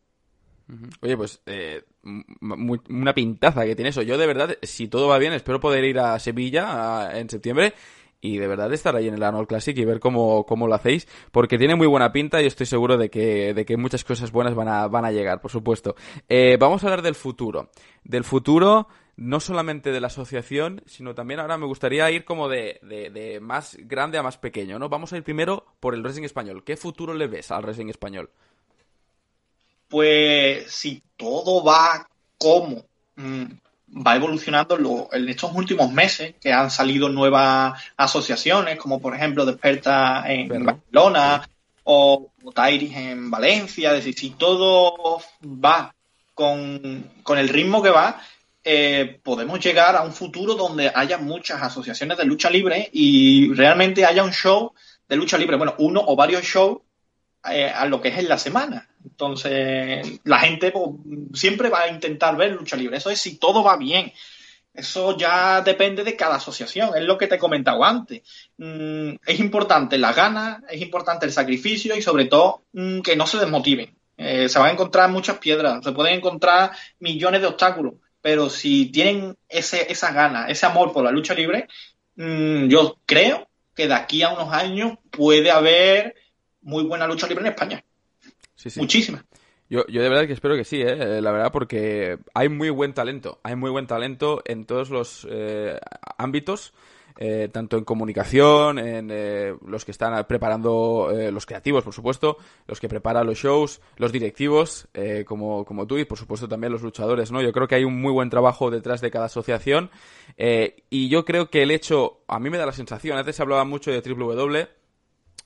[1.02, 4.02] Oye, pues eh, una pintaza que tiene eso.
[4.02, 7.74] Yo de verdad, si todo va bien, espero poder ir a Sevilla en septiembre
[8.20, 11.08] y de verdad estar ahí en el Arnold Classic y ver cómo, cómo lo hacéis,
[11.32, 14.56] porque tiene muy buena pinta y estoy seguro de que, de que muchas cosas buenas
[14.56, 15.96] van a, van a llegar, por supuesto.
[16.28, 17.70] Eh, vamos a hablar del futuro.
[18.04, 18.88] Del futuro
[19.18, 23.76] no solamente de la asociación, sino también ahora me gustaría ir como de, de, más
[23.82, 24.90] grande a más pequeño, ¿no?
[24.90, 26.64] Vamos a ir primero por el wrestling español.
[26.64, 28.30] ¿Qué futuro le ves al wrestling español?
[29.88, 32.08] Pues si todo va
[32.38, 32.86] como
[33.16, 33.46] mm,
[34.06, 40.24] va evolucionando en estos últimos meses, que han salido nuevas asociaciones, como por ejemplo Desperta
[40.28, 41.48] en Barcelona
[41.84, 45.94] o Tairis en Valencia, es decir, si todo va
[46.34, 48.22] con, con el ritmo que va,
[48.64, 54.06] eh, podemos llegar a un futuro donde haya muchas asociaciones de lucha libre y realmente
[54.06, 54.74] haya un show
[55.08, 56.80] de lucha libre, bueno, uno o varios shows
[57.52, 58.88] eh, a lo que es en la semana.
[59.04, 60.90] Entonces, la gente pues,
[61.34, 62.98] siempre va a intentar ver lucha libre.
[62.98, 64.12] Eso es si todo va bien.
[64.78, 68.22] Eso ya depende de cada asociación, es lo que te he comentado antes.
[68.58, 73.26] Mm, es importante la ganas, es importante el sacrificio y sobre todo mm, que no
[73.26, 73.98] se desmotiven.
[74.18, 78.92] Eh, se van a encontrar muchas piedras, se pueden encontrar millones de obstáculos, pero si
[78.92, 81.68] tienen ese, esa ganas, ese amor por la lucha libre,
[82.16, 86.14] mm, yo creo que de aquí a unos años puede haber
[86.68, 87.84] muy buena lucha libre en España.
[88.56, 88.80] Sí, sí.
[88.80, 89.26] Muchísima.
[89.70, 91.22] Yo, yo de verdad que espero que sí, ¿eh?
[91.22, 95.78] la verdad, porque hay muy buen talento, hay muy buen talento en todos los eh,
[96.18, 96.74] ámbitos,
[97.18, 102.38] eh, tanto en comunicación, en eh, los que están preparando, eh, los creativos, por supuesto,
[102.68, 106.72] los que preparan los shows, los directivos, eh, como, como tú, y por supuesto también
[106.72, 107.42] los luchadores, ¿no?
[107.42, 109.90] Yo creo que hay un muy buen trabajo detrás de cada asociación,
[110.38, 113.66] y yo creo que el hecho, a mí me da la sensación, antes se hablaba
[113.66, 114.77] mucho de Triple W,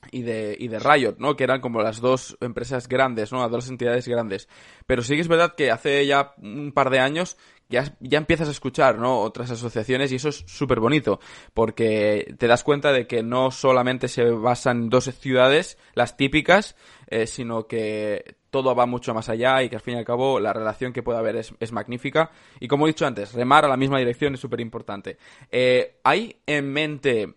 [0.09, 1.35] y de, y de Riot, ¿no?
[1.35, 3.41] Que eran como las dos empresas grandes, ¿no?
[3.41, 4.49] Las dos entidades grandes.
[4.87, 7.37] Pero sí que es verdad que hace ya un par de años
[7.69, 9.21] ya, ya empiezas a escuchar, ¿no?
[9.21, 11.19] Otras asociaciones y eso es súper bonito
[11.53, 16.75] porque te das cuenta de que no solamente se basan dos ciudades, las típicas,
[17.07, 20.39] eh, sino que todo va mucho más allá y que al fin y al cabo
[20.39, 22.31] la relación que puede haber es, es magnífica.
[22.59, 25.17] Y como he dicho antes, remar a la misma dirección es súper importante.
[25.49, 27.35] Eh, ¿Hay en mente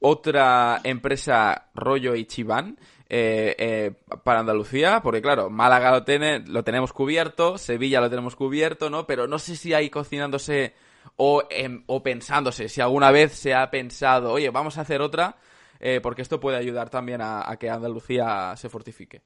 [0.00, 2.78] otra empresa rollo Ichiban
[3.08, 8.36] eh, eh, para Andalucía, porque claro, Málaga lo, tiene, lo tenemos cubierto, Sevilla lo tenemos
[8.36, 9.06] cubierto, ¿no?
[9.06, 10.74] Pero no sé si hay cocinándose
[11.16, 15.36] o, em, o pensándose, si alguna vez se ha pensado, oye, vamos a hacer otra,
[15.80, 19.22] eh, porque esto puede ayudar también a, a que Andalucía se fortifique.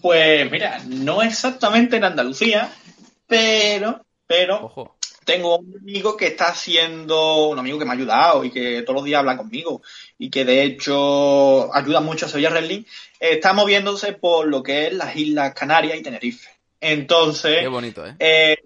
[0.00, 2.70] Pues mira, no exactamente en Andalucía,
[3.26, 4.93] pero, pero Ojo.
[5.24, 8.96] Tengo un amigo que está haciendo, un amigo que me ha ayudado y que todos
[8.96, 9.82] los días habla conmigo
[10.18, 12.82] y que de hecho ayuda mucho a Sevilla Wrestling,
[13.18, 16.48] está moviéndose por lo que es las Islas Canarias y Tenerife.
[16.80, 18.14] Entonces, Qué bonito, ¿eh?
[18.18, 18.56] eh,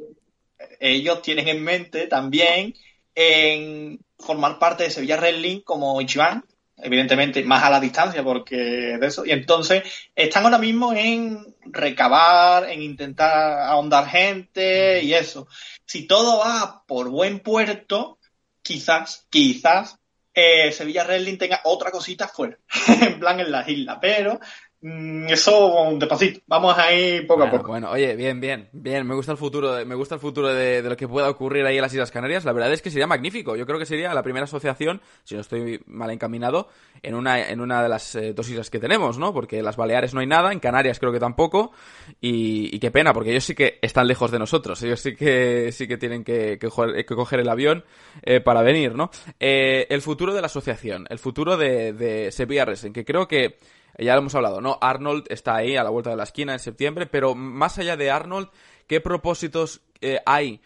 [0.80, 2.74] ellos tienen en mente también
[3.14, 6.44] en formar parte de Sevilla Wrestling como Ichiban,
[6.76, 9.82] evidentemente más a la distancia porque de eso, y entonces
[10.14, 15.48] están ahora mismo en recabar, en intentar ahondar gente y eso.
[15.88, 18.18] Si todo va por buen puerto,
[18.60, 19.98] quizás, quizás
[20.34, 22.58] eh, Sevilla Wrestling tenga otra cosita fuera,
[23.00, 24.38] en plan en las islas, pero
[24.80, 27.70] eso despacito, vamos a ir poco bueno, a poco.
[27.72, 29.04] Bueno, oye, bien, bien, bien.
[29.04, 31.66] Me gusta el futuro, de, me gusta el futuro de, de, lo que pueda ocurrir
[31.66, 32.44] ahí en las Islas Canarias.
[32.44, 33.56] La verdad es que sería magnífico.
[33.56, 36.68] Yo creo que sería la primera asociación, si no estoy mal encaminado,
[37.02, 39.32] en una, en una de las eh, dos islas que tenemos, ¿no?
[39.32, 41.72] Porque en las Baleares no hay nada, en Canarias creo que tampoco.
[42.20, 44.80] Y, y, qué pena, porque ellos sí que están lejos de nosotros.
[44.84, 47.84] Ellos sí que, sí que tienen que, que, que coger el avión
[48.22, 49.10] eh, para venir, ¿no?
[49.40, 53.56] Eh, el futuro de la asociación, el futuro de, de Sevilla Wrestling, que creo que
[53.98, 54.78] ya lo hemos hablado, ¿no?
[54.80, 58.10] Arnold está ahí a la vuelta de la esquina en septiembre, pero más allá de
[58.10, 58.48] Arnold,
[58.86, 60.60] ¿qué propósitos eh, hay?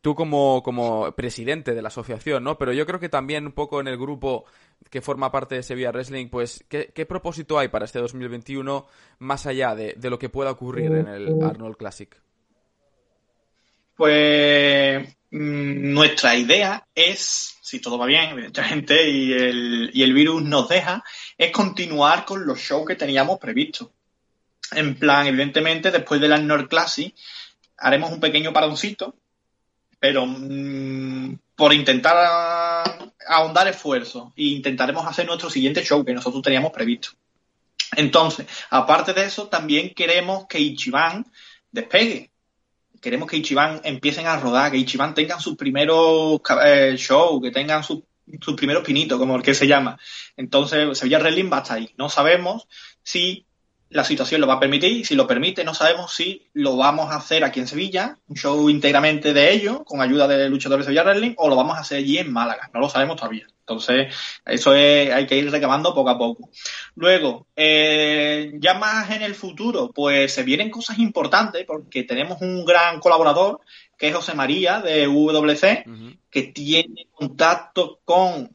[0.00, 2.58] Tú como, como presidente de la asociación, ¿no?
[2.58, 4.44] Pero yo creo que también un poco en el grupo
[4.90, 8.86] que forma parte de Sevilla Wrestling, pues, ¿qué, qué propósito hay para este 2021
[9.18, 12.14] más allá de, de, lo que pueda ocurrir en el Arnold Classic?
[13.96, 20.68] Pues nuestra idea es, si todo va bien, evidentemente, y el, y el virus nos
[20.68, 21.02] deja,
[21.36, 23.88] es continuar con los shows que teníamos previstos.
[24.72, 27.14] En plan, evidentemente, después del Arnold Classic,
[27.78, 29.16] haremos un pequeño paroncito,
[29.98, 32.16] pero mmm, por intentar
[33.26, 37.10] ahondar esfuerzos e intentaremos hacer nuestro siguiente show que nosotros teníamos previsto.
[37.96, 41.26] Entonces, aparte de eso, también queremos que Ichiban
[41.70, 42.30] despegue.
[43.04, 47.84] Queremos que Ichiban empiecen a rodar, que Ichiban tengan sus primeros eh, shows, que tengan
[47.84, 47.98] sus,
[48.40, 49.98] sus primeros pinitos, como el que se llama.
[50.38, 51.90] Entonces, Sevilla Wrestling va a estar ahí.
[51.98, 52.66] No sabemos
[53.02, 53.46] si
[53.90, 55.06] la situación lo va a permitir.
[55.06, 58.68] Si lo permite, no sabemos si lo vamos a hacer aquí en Sevilla, un show
[58.68, 61.98] íntegramente de ellos, con ayuda de luchadores de Sevilla Wrestling, o lo vamos a hacer
[61.98, 62.70] allí en Málaga.
[62.72, 63.46] No lo sabemos todavía.
[63.60, 66.50] Entonces, eso es, hay que ir recabando poco a poco.
[66.96, 72.64] Luego, eh, ya más en el futuro, pues se vienen cosas importantes porque tenemos un
[72.64, 73.60] gran colaborador
[73.96, 76.18] que es José María de WC, uh -huh.
[76.30, 78.50] que tiene contacto con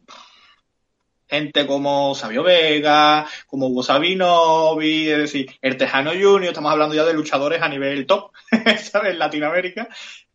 [1.30, 7.06] gente como Sabio Vega, como Hugo Sabinovi, es decir, el Tejano Junior, estamos hablando ya
[7.06, 8.32] de luchadores a nivel top,
[8.92, 9.14] ¿sabes?
[9.14, 9.88] En Latinoamérica.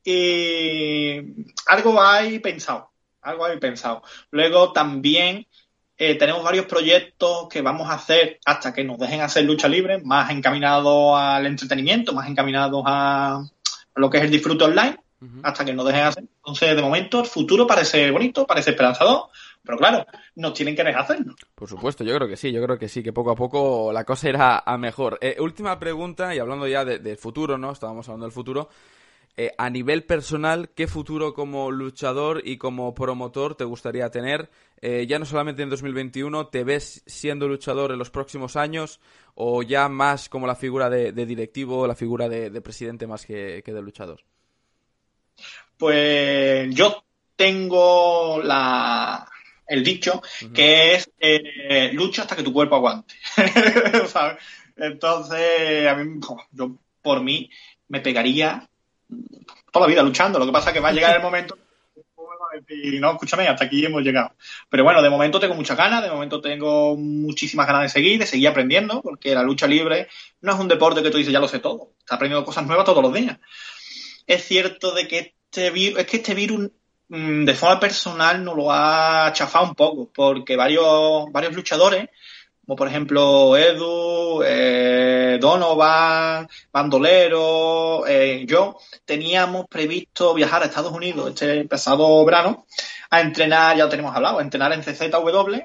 [0.05, 1.17] Y
[1.67, 2.91] algo hay pensado,
[3.23, 4.03] algo hay pensado.
[4.31, 5.47] Luego también
[5.97, 10.01] eh, tenemos varios proyectos que vamos a hacer hasta que nos dejen hacer lucha libre,
[10.05, 15.25] más encaminados al entretenimiento, más encaminados a, a lo que es el disfrute online, uh
[15.25, 15.41] -huh.
[15.43, 16.25] hasta que nos dejen hacer.
[16.37, 19.31] Entonces, de momento, el futuro parece bonito, parece esperanzador.
[19.65, 21.35] Pero claro, nos tienen que dejar hacerlo.
[21.55, 24.05] Por supuesto, yo creo que sí, yo creo que sí, que poco a poco la
[24.05, 25.19] cosa irá a mejor.
[25.23, 27.73] Eh, última pregunta, y hablando ya del de futuro, ¿no?
[27.73, 28.69] Estábamos hablando del futuro.
[29.37, 34.51] eh, a nivel personal, ¿qué futuro como luchador y como promotor te gustaría tener?
[34.81, 39.01] Eh, ya no solamente en 2021, ¿te ves siendo luchador en los próximos años
[39.35, 43.83] o ya más como la figura de, directivo, la figura de, presidente más que, de
[43.83, 44.21] luchador?
[45.79, 47.03] Pues yo
[47.35, 49.27] tengo la,
[49.67, 50.23] el dicho
[50.53, 53.15] que es eh, lucha hasta que tu cuerpo aguante.
[54.77, 56.21] Entonces, a mí,
[56.53, 57.51] yo por mí
[57.89, 58.69] me pegaría
[59.71, 60.39] toda la vida luchando.
[60.39, 61.57] Lo que pasa es que va a llegar el momento
[62.69, 64.33] y no, escúchame, hasta aquí hemos llegado.
[64.69, 68.27] Pero bueno, de momento tengo muchas ganas, de momento tengo muchísimas ganas de seguir, de
[68.27, 70.09] seguir aprendiendo, porque la lucha libre
[70.41, 72.85] no es un deporte que tú dices ya lo sé todo, estás aprendiendo cosas nuevas
[72.85, 73.39] todos los días.
[74.27, 76.71] Es cierto de que este virus, es que este virus
[77.09, 82.09] de forma personal nos lo ha chafado un poco, porque varios, varios luchadores
[82.65, 91.31] como por ejemplo Edu, eh, Donovan, Bandolero, eh, yo, teníamos previsto viajar a Estados Unidos
[91.31, 92.67] este pasado verano
[93.11, 95.57] a entrenar, ya lo tenemos hablado, a entrenar en CZW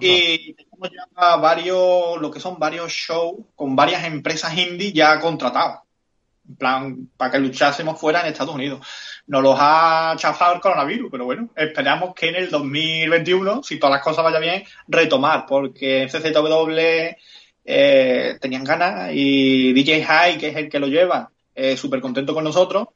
[0.00, 5.80] y tenemos ya varios, lo que son varios shows con varias empresas indie ya contratadas,
[6.56, 8.80] plan, para que luchásemos fuera en Estados Unidos
[9.30, 13.94] nos los ha chafado el coronavirus, pero bueno, esperamos que en el 2021, si todas
[13.94, 17.14] las cosas vayan bien, retomar, porque en CZW
[17.64, 22.34] eh, tenían ganas y DJ High, que es el que lo lleva, eh, súper contento
[22.34, 22.88] con nosotros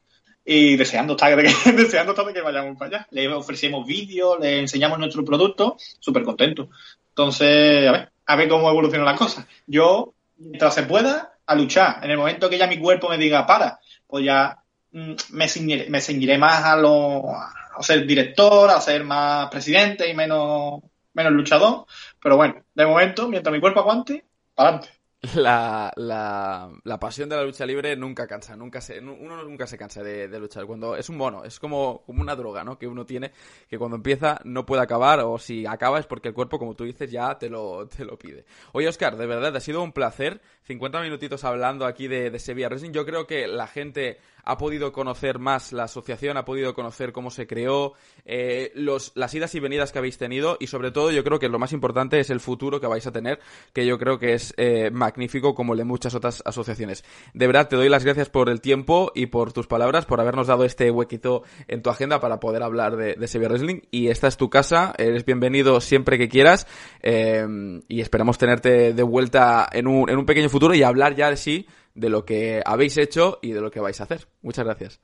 [0.44, 1.36] y deseando estar,
[1.76, 3.06] deseando estar de que vayamos para allá.
[3.12, 6.68] Le ofrecemos vídeos, le enseñamos nuestro producto, súper contento.
[7.10, 9.46] Entonces, a ver, a ver cómo evolucionan las cosas.
[9.68, 11.98] Yo, mientras se pueda, a luchar.
[12.02, 14.64] En el momento que ya mi cuerpo me diga para, pues ya
[14.94, 20.14] Mm, me ceñiré, me más a, lo, a ser director, a ser más presidente y
[20.14, 20.82] menos,
[21.14, 21.86] menos luchador.
[22.22, 24.93] Pero bueno, de momento, mientras mi cuerpo aguante, para adelante
[25.34, 29.78] la, la, la, pasión de la lucha libre nunca cansa, nunca se, uno nunca se
[29.78, 30.66] cansa de, luchar.
[30.66, 32.78] Cuando es un mono, es como, como una droga, ¿no?
[32.78, 33.32] Que uno tiene,
[33.68, 36.84] que cuando empieza no puede acabar, o si acaba es porque el cuerpo, como tú
[36.84, 38.44] dices, ya te lo, te lo pide.
[38.72, 40.40] Oye, Oscar, de verdad, ha sido un placer.
[40.64, 42.92] 50 minutitos hablando aquí de, de Sevilla Wrestling.
[42.92, 47.30] Yo creo que la gente ha podido conocer más la asociación, ha podido conocer cómo
[47.30, 47.94] se creó,
[48.24, 51.48] eh, los, las idas y venidas que habéis tenido, y sobre todo yo creo que
[51.48, 53.40] lo más importante es el futuro que vais a tener,
[53.72, 57.04] que yo creo que es eh, magnífico como el de muchas otras asociaciones.
[57.32, 60.46] De verdad, te doy las gracias por el tiempo y por tus palabras, por habernos
[60.46, 63.80] dado este huequito en tu agenda para poder hablar de, de Wrestling.
[63.90, 66.66] Y esta es tu casa, eres bienvenido siempre que quieras
[67.02, 67.46] eh,
[67.88, 71.36] y esperamos tenerte de vuelta en un, en un pequeño futuro y hablar ya de
[71.36, 74.26] sí de lo que habéis hecho y de lo que vais a hacer.
[74.42, 75.00] Muchas gracias.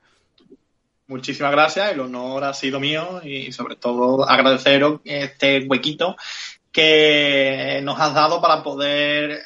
[1.07, 6.15] Muchísimas gracias, el honor ha sido mío y sobre todo agradeceros este huequito
[6.71, 9.41] que nos has dado para poder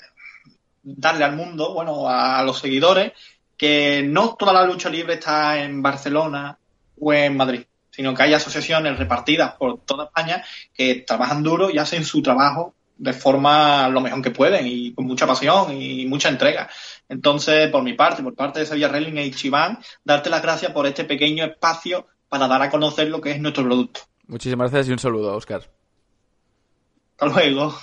[0.83, 3.13] darle al mundo, bueno, a los seguidores,
[3.57, 6.57] que no toda la lucha libre está en Barcelona
[6.99, 10.43] o en Madrid, sino que hay asociaciones repartidas por toda España
[10.73, 15.05] que trabajan duro y hacen su trabajo de forma lo mejor que pueden y con
[15.05, 16.69] mucha pasión y mucha entrega.
[17.09, 20.85] Entonces, por mi parte, por parte de Sevilla Relling e Ichiban, darte las gracias por
[20.85, 24.01] este pequeño espacio para dar a conocer lo que es nuestro producto.
[24.27, 25.61] Muchísimas gracias y un saludo, Oscar.
[27.17, 27.75] Hasta luego.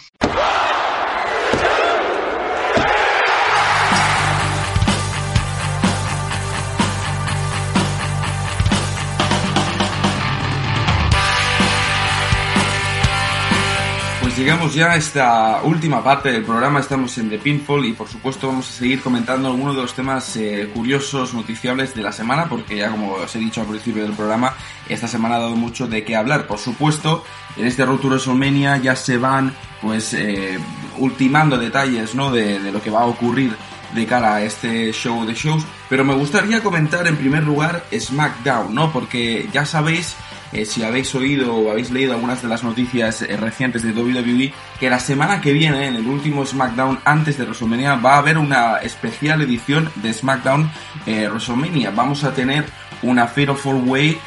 [14.36, 18.46] Llegamos ya a esta última parte del programa, estamos en The Pinfall y por supuesto
[18.46, 22.76] vamos a seguir comentando algunos de los temas eh, curiosos, noticiables de la semana, porque
[22.76, 24.54] ya como os he dicho al principio del programa,
[24.88, 26.46] esta semana ha dado mucho de qué hablar.
[26.46, 27.24] Por supuesto,
[27.56, 30.58] en este Road WrestleMania ya se van pues eh,
[30.98, 32.30] ultimando detalles ¿no?
[32.30, 33.54] de, de lo que va a ocurrir
[33.94, 38.74] de cara a este show de shows, pero me gustaría comentar en primer lugar SmackDown,
[38.74, 38.90] ¿no?
[38.90, 40.16] Porque ya sabéis
[40.52, 44.52] eh, si habéis oído o habéis leído algunas de las noticias eh, recientes de WWE,
[44.78, 48.36] que la semana que viene, en el último SmackDown antes de WrestleMania, va a haber
[48.36, 50.70] una especial edición de SmackDown
[51.06, 51.90] eh, WrestleMania.
[51.90, 52.66] Vamos a tener
[53.02, 54.18] una Fatal Four Way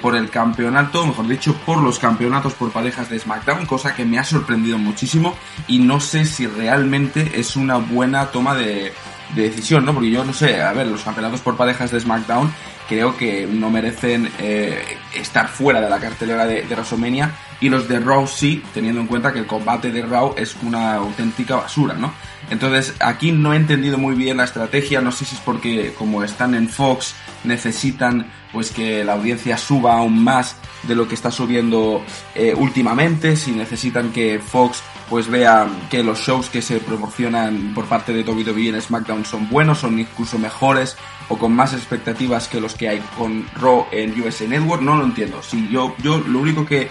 [0.00, 4.18] por el campeonato, mejor dicho, por los campeonatos por parejas de SmackDown, cosa que me
[4.18, 5.36] ha sorprendido muchísimo
[5.66, 8.94] y no sé si realmente es una buena toma de,
[9.34, 9.92] de decisión, ¿no?
[9.92, 12.50] Porque yo no sé, a ver, los campeonatos por parejas de SmackDown
[12.88, 14.82] creo que no merecen eh,
[15.14, 17.32] estar fuera de la cartelera de, de WrestleMania.
[17.60, 20.96] Y los de Raw sí, teniendo en cuenta que el combate de Raw es una
[20.96, 22.12] auténtica basura, ¿no?
[22.50, 26.22] Entonces aquí no he entendido muy bien la estrategia, no sé si es porque como
[26.22, 31.30] están en Fox necesitan pues que la audiencia suba aún más de lo que está
[31.30, 32.02] subiendo
[32.34, 37.86] eh, últimamente, si necesitan que Fox pues vea que los shows que se proporcionan por
[37.86, 40.96] parte de WWE en SmackDown son buenos, son incluso mejores
[41.28, 45.04] o con más expectativas que los que hay con Raw en USA Network, no lo
[45.04, 45.42] entiendo.
[45.42, 46.90] Si yo, yo lo único que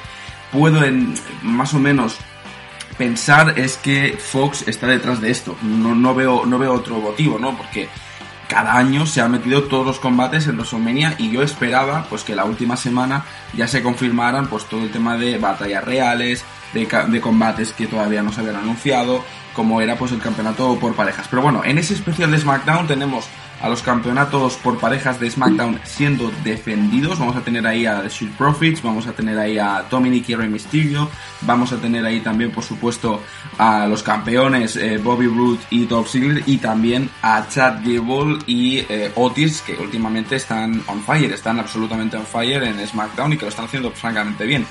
[0.52, 2.18] puedo en, más o menos
[2.98, 5.56] pensar es que Fox está detrás de esto.
[5.62, 7.56] No, no, veo, no veo otro motivo, ¿no?
[7.58, 7.90] Porque
[8.48, 12.36] cada año se han metido todos los combates en WrestleMania y yo esperaba pues que
[12.36, 16.44] la última semana ya se confirmaran pues todo el tema de batallas reales,
[16.74, 19.24] de, de combates que todavía no se habían anunciado,
[19.54, 21.28] como era pues el campeonato por parejas.
[21.30, 23.28] Pero bueno, en ese especial de SmackDown tenemos
[23.64, 27.18] a los campeonatos por parejas de SmackDown siendo defendidos.
[27.18, 30.36] Vamos a tener ahí a The Street Profits, vamos a tener ahí a Dominic y
[30.36, 31.10] Rey Mysterio,
[31.42, 33.22] vamos a tener ahí también, por supuesto,
[33.58, 38.80] a los campeones eh, Bobby Roode y Dolph Ziggler y también a Chad Gable y
[38.90, 43.46] eh, Otis, que últimamente están on fire, están absolutamente on fire en SmackDown y que
[43.46, 44.68] lo están haciendo francamente bien.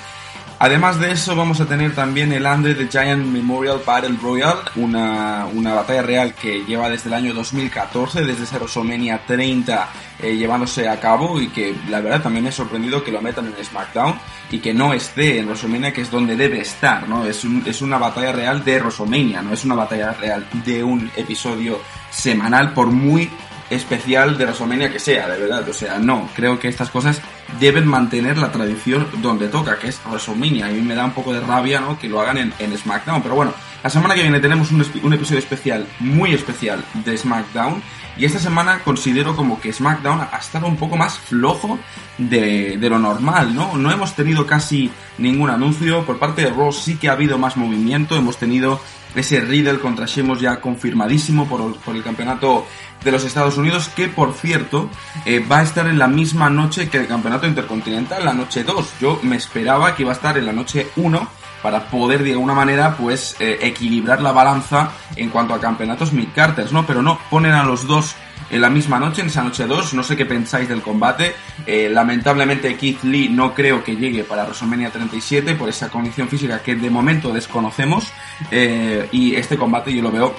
[0.63, 5.45] Además de eso, vamos a tener también el Under the Giant Memorial Battle Royal, una,
[5.53, 9.89] una batalla real que lleva desde el año 2014, desde ese WrestleMania 30
[10.21, 13.47] eh, llevándose a cabo y que la verdad también me ha sorprendido que lo metan
[13.47, 14.17] en SmackDown
[14.51, 17.25] y que no esté en WrestleMania, que es donde debe estar, ¿no?
[17.25, 21.81] Es, es una batalla real de WrestleMania, no es una batalla real de un episodio
[22.09, 23.29] semanal, por muy
[23.69, 25.67] especial de WrestleMania que sea, de verdad.
[25.67, 27.21] O sea, no, creo que estas cosas
[27.59, 30.67] deben mantener la tradición donde toca, que es WrestleMania.
[30.67, 31.97] A mí me da un poco de rabia, ¿no?
[31.97, 33.21] Que lo hagan en, en SmackDown.
[33.21, 33.53] Pero bueno,
[33.83, 37.81] la semana que viene tenemos un, un, episodio especial, muy especial, de SmackDown.
[38.15, 41.79] Y esta semana considero como que SmackDown ha estado un poco más flojo
[42.17, 43.75] de, de lo normal, ¿no?
[43.75, 46.05] No hemos tenido casi ningún anuncio.
[46.05, 48.15] Por parte de Raw sí que ha habido más movimiento.
[48.15, 48.79] Hemos tenido
[49.15, 52.65] ese Riddle contra Sheamus ya confirmadísimo por, el campeonato
[53.03, 54.89] de los Estados Unidos, que por cierto
[55.25, 58.93] eh, va a estar en la misma noche que el campeonato intercontinental, la noche 2.
[58.99, 61.27] Yo me esperaba que iba a estar en la noche 1
[61.61, 66.71] para poder de alguna manera pues eh, equilibrar la balanza en cuanto a campeonatos mid-carters,
[66.71, 66.85] ¿no?
[66.85, 68.15] Pero no, ponen a los dos
[68.53, 69.95] en la misma noche, en esa noche 2.
[69.95, 71.35] No sé qué pensáis del combate.
[71.65, 76.61] Eh, lamentablemente Keith Lee no creo que llegue para WrestleMania 37 por esa condición física
[76.61, 78.11] que de momento desconocemos.
[78.51, 80.35] Eh, y este combate yo lo veo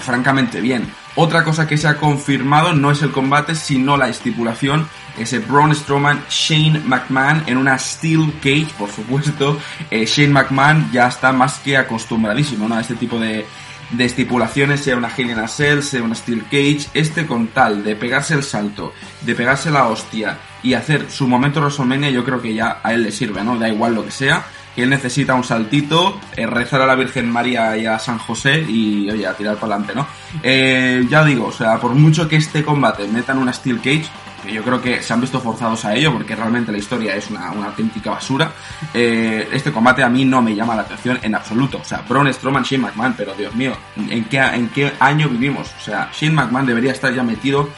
[0.00, 0.86] francamente bien.
[1.14, 4.86] Otra cosa que se ha confirmado no es el combate, sino la estipulación.
[5.16, 9.58] Ese Braun Strowman, Shane McMahon en una Steel Cage, por supuesto.
[9.90, 12.74] Eh, Shane McMahon ya está más que acostumbradísimo ¿no?
[12.74, 13.46] a este tipo de,
[13.90, 17.84] de estipulaciones, sea una Hell in a Cell, sea una Steel Cage, este con tal
[17.84, 18.92] de pegarse el salto,
[19.22, 23.04] de pegarse la hostia y hacer su momento WrestleMania, yo creo que ya a él
[23.04, 23.58] le sirve, ¿no?
[23.58, 24.44] Da igual lo que sea,
[24.74, 28.60] que él necesita un saltito, eh, rezar a la Virgen María y a San José
[28.68, 30.06] y, oye, a tirar para adelante, ¿no?
[30.42, 34.06] Eh, ya digo, o sea, por mucho que este combate metan una Steel Cage,
[34.44, 37.48] yo creo que se han visto forzados a ello porque realmente la historia es una,
[37.48, 38.52] auténtica basura.
[38.92, 41.78] Eh, este combate a mí no me llama la atención en absoluto.
[41.78, 45.72] O sea, Braun Strowman, Shane McMahon, pero Dios mío, ¿en qué, ¿en qué año vivimos?
[45.78, 47.68] O sea, Shane McMahon debería estar ya metido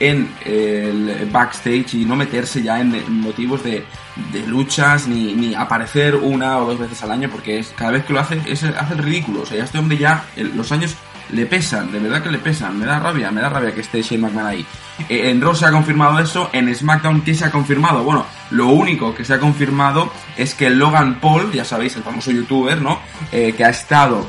[0.00, 3.84] en el backstage y no meterse ya en motivos de,
[4.32, 8.04] de luchas ni, ni, aparecer una o dos veces al año porque es, cada vez
[8.04, 9.42] que lo hace es, hace el ridículo.
[9.42, 10.24] O sea, ya este hombre ya
[10.54, 10.96] los años
[11.30, 12.78] le pesan, de verdad que le pesan.
[12.78, 14.66] Me da rabia, me da rabia que esté Shane McMahon ahí.
[15.08, 18.02] Eh, en Raw se ha confirmado eso, en SmackDown, ¿qué se ha confirmado?
[18.04, 22.30] Bueno, lo único que se ha confirmado es que Logan Paul, ya sabéis, el famoso
[22.30, 23.00] youtuber, ¿no?
[23.32, 24.28] Eh, que ha estado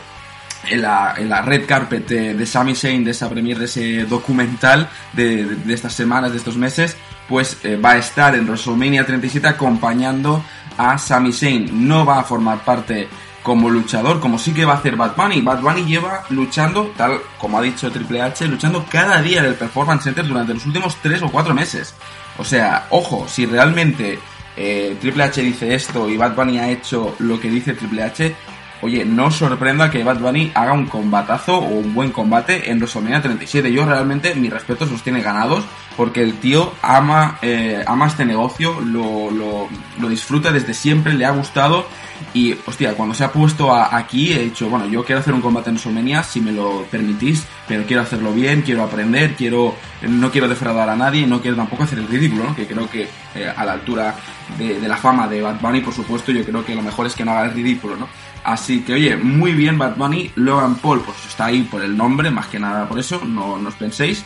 [0.69, 4.90] en la, en la red carpet de, Sami Zayn, de esa premiere, de ese documental
[5.14, 6.98] de, de, de estas semanas, de estos meses,
[7.28, 10.44] pues eh, va a estar en WrestleMania 37 acompañando
[10.78, 11.88] a Sami Zayn.
[11.88, 13.07] No va a formar parte
[13.48, 15.40] como luchador, como sí que va a hacer Bad Bunny.
[15.40, 19.56] Bad Bunny lleva luchando, tal como ha dicho Triple H, luchando cada día en el
[19.56, 21.95] Performance Center durante los últimos 3 o 4 meses.
[22.38, 24.19] O sea, ojo, si realmente
[24.57, 28.36] eh, Triple H dice esto y Bad Bunny ha hecho lo que dice Triple H,
[28.82, 33.22] oye, no sorprenda que Bad Bunny haga un combatazo o un buen combate en WrestleMania
[33.22, 33.72] 37.
[33.72, 35.64] Yo realmente mis respetos los tiene ganados
[35.95, 41.32] porque el tío ama, eh, ama este negocio, lo, lo, disfruta desde siempre, le ha
[41.32, 41.88] gustado
[42.34, 45.70] y, hostia, cuando se ha puesto aquí he dicho, bueno, yo quiero hacer un combate
[45.70, 49.76] en WrestleMania si me lo permitís, pero quiero hacerlo bien, quiero aprender, quiero
[50.08, 52.56] no quiero defraudar a nadie no quiero tampoco hacer el ridículo, ¿no?
[52.56, 54.16] que creo que eh, a la altura
[54.58, 57.16] de, de la fama de Bad Bunny, por supuesto, yo creo que lo mejor es
[57.16, 58.08] que no haga el ridículo, ¿no?
[58.43, 60.31] Así que, oye, muy bien Bad Bunny.
[60.35, 63.76] Logan Paul, pues está ahí por el nombre, más que nada por eso, no, os
[63.76, 64.23] penséis.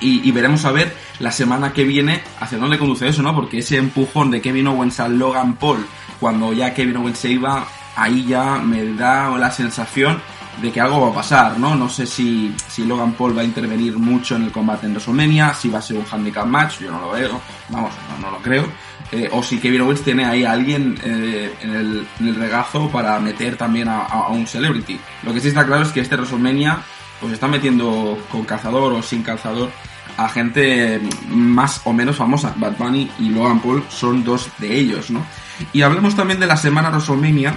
[0.00, 3.34] Y, y, veremos a ver la semana que viene hacia dónde conduce eso, ¿no?
[3.34, 5.84] Porque ese empujón de Kevin Owens a Logan Paul,
[6.20, 7.66] cuando ya Kevin Owens se iba,
[7.96, 10.20] ahí ya me da la sensación
[10.62, 11.74] de que algo va a pasar, ¿no?
[11.74, 15.54] No sé si, si Logan Paul va a intervenir mucho en el combate en WrestleMania,
[15.54, 18.42] si va a ser un handicap match, yo no lo veo, vamos, no, no lo
[18.42, 18.66] creo.
[19.10, 23.56] Eh, o si Kevin Owens tiene ahí a alguien eh, en, el, regazo para meter
[23.56, 25.00] también a, a, un celebrity.
[25.22, 26.82] Lo que sí está claro es que este WrestleMania
[27.20, 29.70] pues está metiendo con calzador o sin calzador
[30.18, 32.52] a gente más o menos famosa.
[32.56, 35.24] Bad Bunny y Logan Paul son dos de ellos, ¿no?
[35.72, 37.56] Y hablemos también de la semana WrestleMania,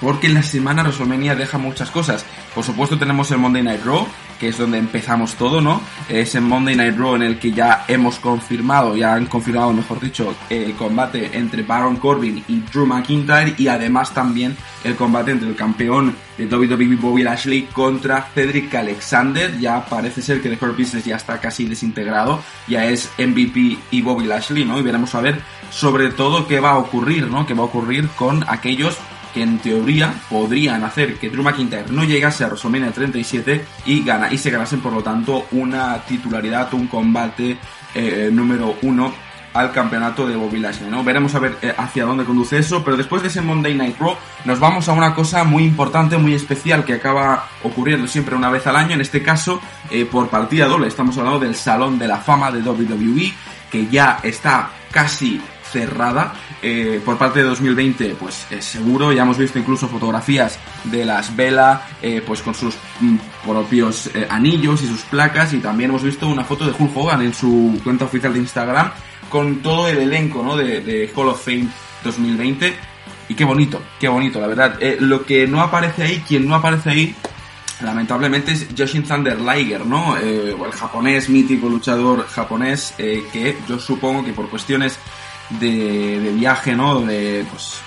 [0.00, 2.26] porque la semana WrestleMania deja muchas cosas.
[2.52, 4.06] Por supuesto tenemos el Monday Night Raw,
[4.38, 5.80] que es donde empezamos todo, ¿no?
[6.08, 10.00] Es el Monday Night Raw en el que ya hemos confirmado, ya han confirmado, mejor
[10.00, 15.48] dicho, el combate entre Baron Corbin y Drew McIntyre y además también el combate entre
[15.48, 19.58] el campeón de WWE Bobby Lashley contra Cedric Alexander.
[19.58, 24.02] Ya parece ser que The Hurt Business ya está casi desintegrado, ya es MVP y
[24.02, 24.78] Bobby Lashley, ¿no?
[24.78, 25.40] Y veremos a ver
[25.70, 27.46] sobre todo qué va a ocurrir, ¿no?
[27.46, 28.96] Qué va a ocurrir con aquellos
[29.42, 34.38] en teoría podrían hacer que Drew McIntyre no llegase a WrestleMania 37 y, gana, y
[34.38, 37.58] se ganasen por lo tanto una titularidad, un combate
[37.94, 39.12] eh, número uno
[39.54, 41.02] al campeonato de Bobby Lashley, ¿no?
[41.02, 44.14] Veremos a ver eh, hacia dónde conduce eso, pero después de ese Monday Night Raw
[44.44, 48.66] nos vamos a una cosa muy importante, muy especial que acaba ocurriendo siempre una vez
[48.66, 49.60] al año, en este caso
[49.90, 53.32] eh, por partida doble, estamos hablando del Salón de la Fama de WWE,
[53.70, 55.40] que ya está casi
[55.70, 61.04] cerrada eh, por parte de 2020 pues es seguro ya hemos visto incluso fotografías de
[61.04, 65.90] las Vela eh, pues con sus mm, propios eh, anillos y sus placas y también
[65.90, 68.90] hemos visto una foto de Hulk Hogan en su cuenta oficial de Instagram
[69.28, 70.56] con todo el elenco ¿no?
[70.56, 71.68] de, de Hall of Fame
[72.04, 72.74] 2020
[73.28, 74.78] y qué bonito, qué bonito, la verdad.
[75.00, 77.14] lo que no aparece ahí, quien no aparece ahí,
[77.82, 80.16] lamentablemente es Joshin Thunder Liger, ¿no?
[80.16, 84.98] el japonés, mítico luchador japonés, que yo supongo que por cuestiones
[85.50, 87.00] de, de viaje, ¿no?
[87.00, 87.80] De, pues,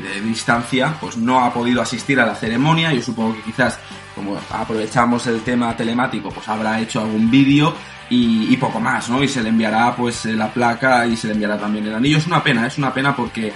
[0.00, 2.92] de, distancia, pues no ha podido asistir a la ceremonia.
[2.92, 3.78] Yo supongo que quizás,
[4.14, 7.74] como aprovechamos el tema telemático, pues habrá hecho algún vídeo
[8.08, 9.22] y, poco más, ¿no?
[9.22, 12.18] Y se le enviará pues la placa y se le enviará también el anillo.
[12.18, 13.52] Es una pena, es una pena porque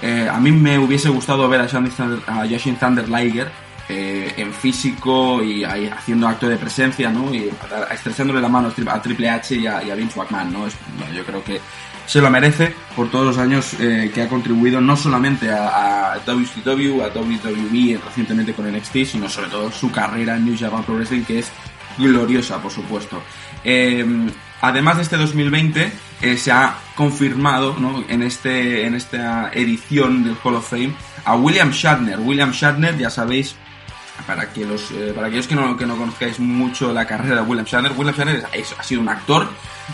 [0.00, 2.44] eh, a mí me hubiese gustado ver a, Thunder, a
[2.80, 3.52] Thunder
[3.90, 7.34] eh, en físico y ahí haciendo acto de presencia, ¿no?
[7.34, 7.50] Y
[7.90, 10.68] estrechándole la mano a Triple H y a, Vince McMahon, ¿no?
[11.14, 11.60] Yo creo que
[12.08, 16.18] se lo merece por todos los años eh, que ha contribuido no solamente a, a
[16.20, 20.94] WCW, a WWE recientemente con NXT, sino sobre todo su carrera en New Japan Pro
[20.94, 21.50] Wrestling que es
[21.98, 23.22] gloriosa, por supuesto.
[23.62, 24.06] Eh,
[24.62, 28.02] además de este 2020, eh, se ha confirmado ¿no?
[28.08, 30.94] en, este, en esta edición del Hall of Fame
[31.26, 32.20] a William Shatner.
[32.20, 33.54] William Shatner, ya sabéis,
[34.26, 37.66] para, que los, para aquellos que no, que no conozcáis mucho la carrera de William
[37.66, 39.46] Shatner, William Shatner es, ha sido un actor,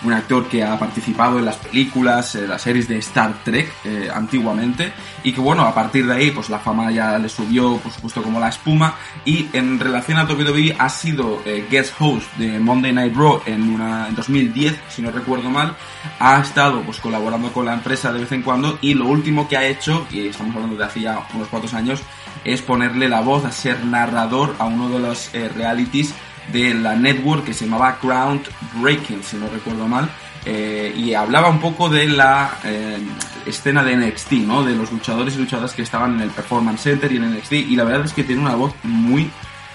[0.02, 4.08] un actor que ha participado en las películas, en las series de Star Trek eh,
[4.12, 4.92] antiguamente,
[5.22, 8.22] y que bueno, a partir de ahí pues la fama ya le subió, por supuesto,
[8.22, 8.94] como la espuma,
[9.24, 13.76] y en relación a WWE ha sido eh, guest host de Monday Night Raw en
[14.14, 15.76] 2010, si no recuerdo mal,
[16.18, 19.56] ha estado pues colaborando con la empresa de vez en cuando, y lo último que
[19.56, 22.02] ha hecho, y estamos hablando de hacía unos cuantos años,
[22.44, 26.14] es ponerle la voz a ser narrador a uno de los eh, realities
[26.52, 28.42] de la network que se llamaba Ground
[28.80, 30.08] Breaking, si no recuerdo mal,
[30.44, 32.98] eh, y hablaba un poco de la eh,
[33.46, 34.62] escena de NXT, ¿no?
[34.62, 37.76] De los luchadores y luchadoras que estaban en el Performance Center y en NXT, y
[37.76, 39.30] la verdad es que tiene una voz muy,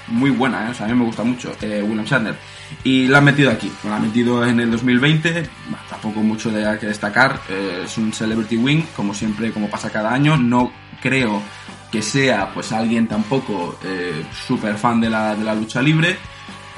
[0.08, 0.72] muy buena, ¿eh?
[0.72, 2.38] o sea, a mí me gusta mucho William Shatner.
[2.84, 5.50] Y la han metido aquí, la han metido en el 2020,
[5.90, 10.38] tampoco mucho de que destacar, es un Celebrity Wing, como siempre, como pasa cada año,
[10.38, 10.72] no
[11.02, 11.42] creo
[11.92, 16.18] que sea pues alguien tampoco eh, súper fan de la, de la lucha libre.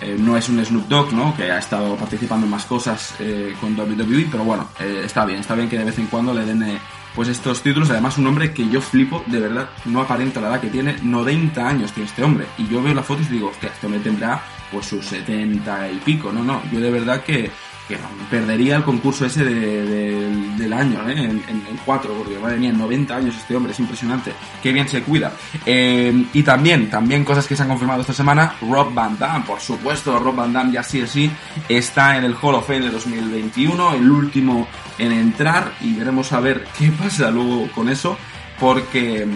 [0.02, 1.36] Eh, no es un Snoop Dogg, ¿no?
[1.36, 5.40] Que ha estado participando en más cosas eh, con WWE, pero bueno, eh, está bien,
[5.40, 6.80] está bien que de vez en cuando le den
[7.16, 7.90] pues estos títulos.
[7.90, 11.68] Además, un hombre que yo flipo, de verdad, no aparenta la edad que tiene, 90
[11.68, 12.46] años tiene este hombre.
[12.58, 14.42] Y yo veo la foto y digo, hostia, este hombre tendrá
[14.72, 17.52] pues sus 70 y pico, no, no, yo de verdad que
[17.88, 17.98] que
[18.30, 21.14] perdería el concurso ese de, de, del año, ¿eh?
[21.14, 25.02] en, en, cuatro, porque madre mía, 90 años este hombre, es impresionante, qué bien se
[25.02, 25.34] cuida.
[25.66, 29.60] Eh, y también, también cosas que se han confirmado esta semana, Rob Van Damme, por
[29.60, 31.32] supuesto, Rob Van Damme ya sí o sí
[31.68, 34.68] está en el Hall of Fame de 2021, el último
[34.98, 38.18] en entrar, y veremos a ver qué pasa luego con eso,
[38.60, 39.28] porque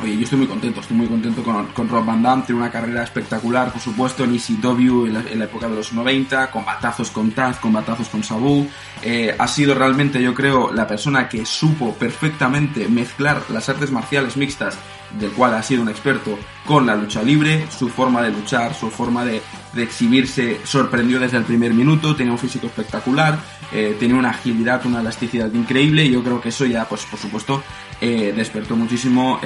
[0.00, 2.70] Oye, yo estoy muy contento, estoy muy contento con, con Rob Van Damme, tiene una
[2.70, 6.64] carrera espectacular, por supuesto, en ECW en la, en la época de los 90, con
[6.64, 8.68] batazos con Taz, con batazos con Sabu.
[9.02, 14.36] Eh, ha sido realmente, yo creo, la persona que supo perfectamente mezclar las artes marciales
[14.36, 14.78] mixtas
[15.18, 18.90] del cual ha sido un experto con la lucha libre, su forma de luchar, su
[18.90, 19.42] forma de,
[19.72, 23.38] de exhibirse sorprendió desde el primer minuto, tenía un físico espectacular,
[23.72, 27.62] eh, tenía una agilidad, una elasticidad increíble yo creo que eso ya, pues por supuesto,
[28.00, 29.40] eh, despertó muchísimo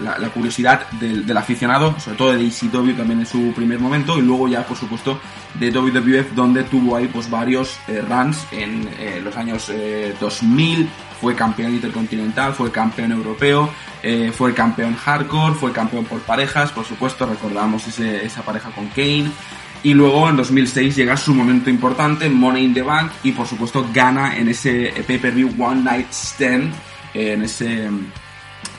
[0.00, 4.48] la, curiosidad del, aficionado, sobre todo de ECW también en su primer momento y luego
[4.48, 5.20] ya, por supuesto,
[5.54, 9.70] de WWF donde tuvo ahí pues varios eh, runs en eh, los años
[10.18, 10.88] 2000,
[11.20, 13.70] fue campeón intercontinental, fue campeón europeo,
[14.32, 19.30] fue campeón hardcore, fue campeón por parejas, por supuesto, recordamos esa pareja con Kane.
[19.82, 23.86] Y luego en 2006 llega su momento importante, Money in the Bank, y por supuesto
[23.92, 26.72] gana en ese pay-per-view One Night Stand,
[27.16, 27.88] en ese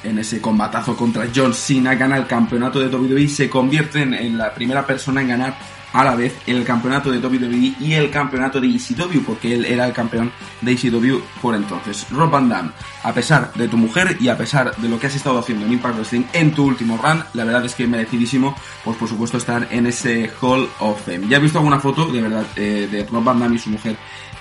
[0.03, 4.37] en ese combatazo contra John Cena, gana el campeonato de WWE y se convierte en,
[4.37, 5.57] la primera persona en ganar
[5.93, 9.85] a la vez el campeonato de WWE y el campeonato de ECW, porque él era
[9.85, 10.31] el campeón
[10.61, 12.05] de ECW por entonces.
[12.11, 12.71] Rob Van Damme,
[13.03, 15.73] a pesar de tu mujer y a pesar de lo que has estado haciendo en
[15.73, 19.67] Impact Wrestling en tu último run, la verdad es que merecidísimo, pues por supuesto estar
[19.71, 21.27] en ese Hall of Fame.
[21.29, 23.97] Ya he visto alguna foto, de verdad, eh, de Rob Van Damme y su mujer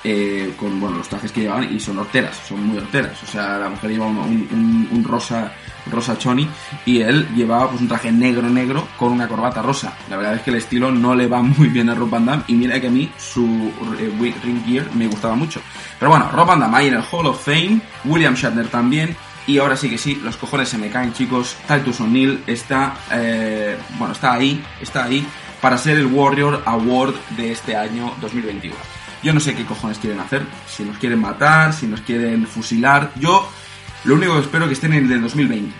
[0.08, 3.20] eh, con bueno, los trajes que llevaban y son horteras, son muy horteras.
[3.24, 5.52] O sea, la mujer lleva un, un, rosa
[5.90, 6.48] rosa choni
[6.84, 9.96] y él llevaba pues un traje negro negro con una corbata rosa.
[10.08, 12.44] La verdad es que el estilo no le va muy bien a Rob Van Damme
[12.46, 15.60] y mira que a mí su eh, ring gear me gustaba mucho.
[15.98, 19.16] Pero bueno, Rob Van Damme ahí en el Hall of Fame, William Shatner también
[19.48, 23.76] y ahora sí que sí, los cojones se me caen chicos, Titus O'Neill está, eh,
[23.98, 25.26] bueno, está ahí, está ahí
[25.60, 28.95] para ser el Warrior Award de este año 2021.
[29.22, 33.12] Yo no sé qué cojones quieren hacer, si nos quieren matar, si nos quieren fusilar,
[33.16, 33.48] yo
[34.04, 35.74] lo único que espero que estén en el de 2020.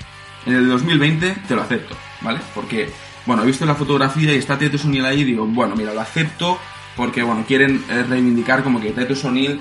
[0.47, 2.41] En el de 2020 te lo acepto, ¿vale?
[2.55, 2.91] Porque,
[3.25, 6.01] bueno, he visto la fotografía y está Titus O'Neill ahí y digo, bueno, mira, lo
[6.01, 6.59] acepto
[6.97, 9.61] porque, bueno, quieren reivindicar como que Titus O'Neill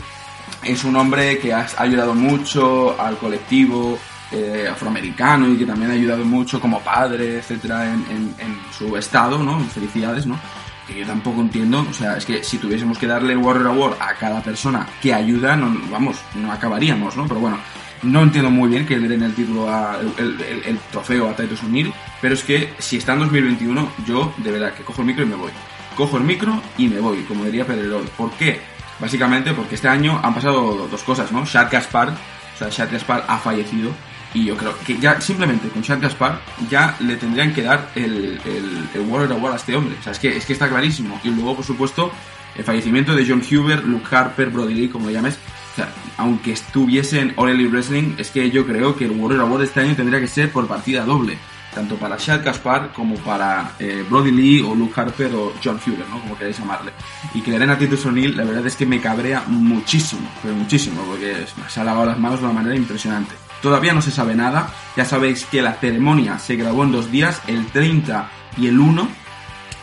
[0.63, 3.99] es un hombre que ha ayudado mucho al colectivo
[4.31, 9.43] eh, afroamericano y que también ha ayudado mucho como padre, etcétera, en, en su estado,
[9.43, 9.59] ¿no?
[9.59, 10.39] Felicidades, ¿no?
[10.87, 13.97] Que yo tampoco entiendo, o sea, es que si tuviésemos que darle el Warrior Award
[13.99, 17.27] a cada persona que ayuda, no, vamos, no acabaríamos, ¿no?
[17.27, 17.57] Pero bueno,
[18.03, 21.93] no entiendo muy bien que le den el título, a, el, trofeo a Titus O'Neill,
[22.21, 25.27] pero es que si está en 2021, yo de verdad que cojo el micro y
[25.27, 25.51] me voy.
[25.95, 28.03] Cojo el micro y me voy, como diría Pedrerol.
[28.17, 28.59] ¿Por qué?
[28.99, 31.45] Básicamente porque este año han pasado dos cosas, ¿no?
[31.45, 33.91] Shad Gaspar, o sea, Shad Gaspar ha fallecido
[34.35, 38.39] y yo creo que ya simplemente con Shad Gaspar ya le tendrían que dar el,
[38.45, 39.95] el, el World Award a este hombre.
[39.97, 41.19] O sea, es que, es que está clarísimo.
[41.23, 42.11] Y luego, por supuesto,
[42.55, 45.39] el fallecimiento de John Huber, Luke Harper, Brody Lee, como lo llames.
[45.71, 49.63] O sea, aunque estuviese en All Wrestling, es que yo creo que el World Award
[49.63, 51.37] este año tendría que ser por partida doble.
[51.73, 56.07] Tanto para Shad Gaspar como para eh, Brody Lee o Luke Harper o John Huber,
[56.09, 56.19] ¿no?
[56.19, 56.91] Como queréis llamarle.
[57.33, 60.53] Y que le den a Titus O'Neill, la verdad es que me cabrea muchísimo, pero
[60.55, 63.44] muchísimo, porque se ha lavado las manos de una manera impresionante.
[63.65, 67.41] Todavía no se sabe nada, ya sabéis que la ceremonia se grabó en dos días,
[67.47, 68.29] el 30
[68.59, 69.07] y el 1,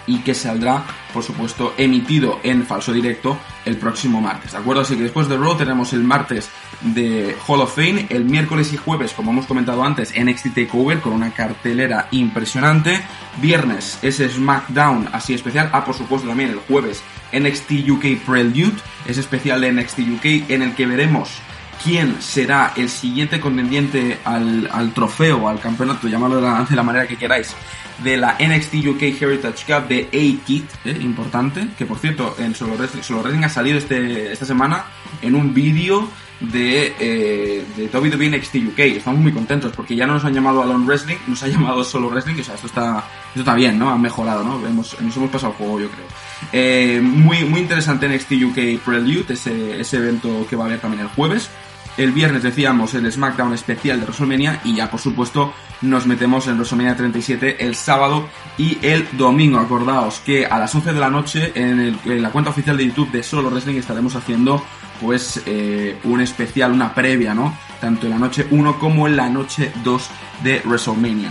[0.07, 4.83] y que saldrá, por supuesto, emitido en falso directo el próximo martes, ¿de acuerdo?
[4.83, 6.49] Así que después de Raw tenemos el martes
[6.81, 11.13] de Hall of Fame, el miércoles y jueves, como hemos comentado antes, NXT TakeOver con
[11.13, 13.01] una cartelera impresionante,
[13.39, 17.03] viernes ese SmackDown así especial, ah, por supuesto también el jueves
[17.33, 18.77] NXT UK Prelude,
[19.07, 21.43] ese especial de NXT UK en el que veremos
[21.83, 27.17] quién será el siguiente contendiente al, al trofeo, al campeonato, llamarlo de la, manera que
[27.17, 27.55] queráis,
[28.03, 30.99] de la NXT UK Heritage Cup de A-Kit, ¿eh?
[31.01, 34.85] importante, que por cierto en Solo Wrestling, Solo Wrestling ha salido este, esta semana
[35.21, 36.09] en un vídeo
[36.41, 38.79] de, eh, de WWE NXT UK.
[38.79, 42.09] Estamos muy contentos porque ya no nos han llamado Alone Wrestling, nos ha llamado Solo
[42.09, 43.91] Wrestling, o sea, esto está, esto está bien, ¿no?
[43.91, 44.67] Ha mejorado, ¿no?
[44.67, 46.07] Hemos, nos hemos pasado el juego, yo creo.
[46.53, 51.03] Eh, muy, muy interesante NXT UK Prelude, ese, ese evento que va a haber también
[51.03, 51.51] el jueves.
[51.99, 55.53] El viernes decíamos el SmackDown especial de WrestleMania y ya por supuesto
[55.83, 59.59] nos metemos en WrestleMania 37 el sábado y el domingo.
[59.59, 63.23] Acordaos que a las 11 de la noche en, la cuenta oficial de YouTube de
[63.23, 64.65] Solo Wrestling estaremos haciendo
[65.03, 67.55] pues eh, un especial, una previa, ¿no?
[67.81, 70.11] Tanto en la noche 1 como en la noche 2
[70.45, 71.31] de WrestleMania.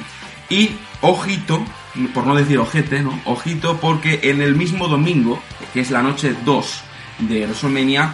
[0.49, 0.71] Y
[1.01, 1.63] ojito,
[2.13, 3.19] por no decir ojete, ¿no?
[3.25, 5.41] Ojito porque en el mismo domingo,
[5.73, 6.83] que es la noche 2
[7.19, 8.13] de WrestleMania,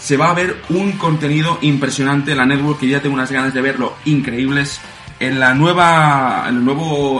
[0.00, 3.60] se va a ver un contenido impresionante la network que ya tengo unas ganas de
[3.60, 4.80] verlo increíbles.
[5.18, 6.66] En la nueva el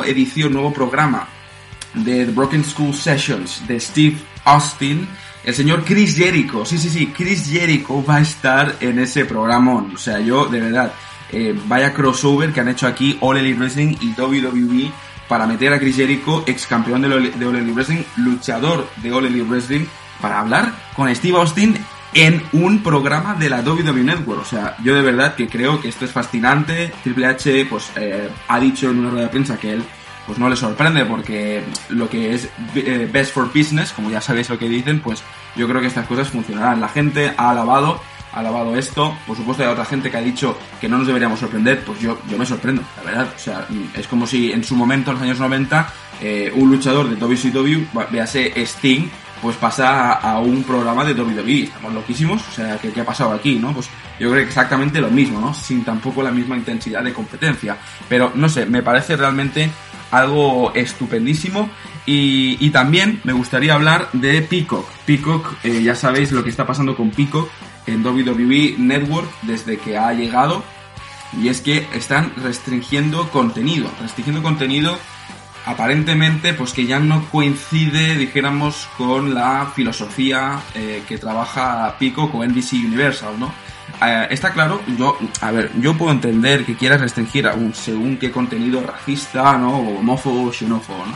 [0.07, 1.29] edición nuevo programa
[1.93, 5.07] de The Broken School Sessions de Steve Austin
[5.45, 9.93] el señor Chris Jericho sí sí sí Chris Jericho va a estar en ese programón.
[9.95, 10.93] O sea yo de verdad
[11.31, 14.91] eh, vaya crossover que han hecho aquí All Elite Wrestling y WWE
[15.29, 17.09] para meter a Chris Jericho ex campeón de
[17.47, 19.85] All Elite Wrestling luchador de All Elite Wrestling
[20.21, 21.77] para hablar con Steve Austin
[22.15, 24.43] en un programa de la WWE Network.
[24.43, 26.93] O sea, yo de verdad que creo que esto es fascinante.
[27.03, 29.85] Triple H pues eh, ha dicho en una rueda de prensa que él
[30.27, 34.49] pues no le sorprende porque lo que es eh, best for business, como ya sabéis
[34.49, 35.23] lo que dicen, pues
[35.57, 36.81] yo creo que estas cosas funcionarán.
[36.81, 38.01] La gente ha alabado,
[38.33, 39.17] ha alabado esto.
[39.27, 42.19] Por supuesto hay otra gente que ha dicho que no nos deberíamos sorprender, pues yo,
[42.29, 43.29] yo me sorprendo, la verdad.
[43.35, 45.93] O sea, es como si en su momento, en los años 90,
[46.23, 49.09] eh, un luchador de WCW, véase Sting,
[49.43, 51.65] pues pasa a, un programa de WWE.
[51.65, 53.73] Estamos loquísimos, o sea, ¿qué, ¿qué, ha pasado aquí, no?
[53.73, 53.89] Pues
[54.19, 55.55] yo creo que exactamente lo mismo, ¿no?
[55.55, 57.77] Sin tampoco la misma intensidad de competencia.
[58.09, 59.71] Pero, no sé, me parece realmente
[60.11, 61.71] algo estupendísimo.
[62.07, 64.89] Y, también me gustaría hablar de Peacock.
[65.07, 67.49] Peacock, eh, ya sabéis lo que está pasando con Peacock
[67.87, 70.63] en WWE Network desde que ha llegado.
[71.41, 73.89] Y es que están restringiendo contenido.
[74.01, 74.99] Restringiendo contenido
[75.67, 82.45] aparentemente pues que ya no coincide dijéramos con la filosofía eh, que trabaja Peacock o
[82.45, 83.53] NBC Universal, ¿no?
[84.03, 88.17] Eh, está claro, yo, a ver, yo puedo entender que quieras restringir a un según
[88.17, 89.79] qué contenido racista, ¿no?
[89.79, 91.15] O homófobo xenófobo, ¿no?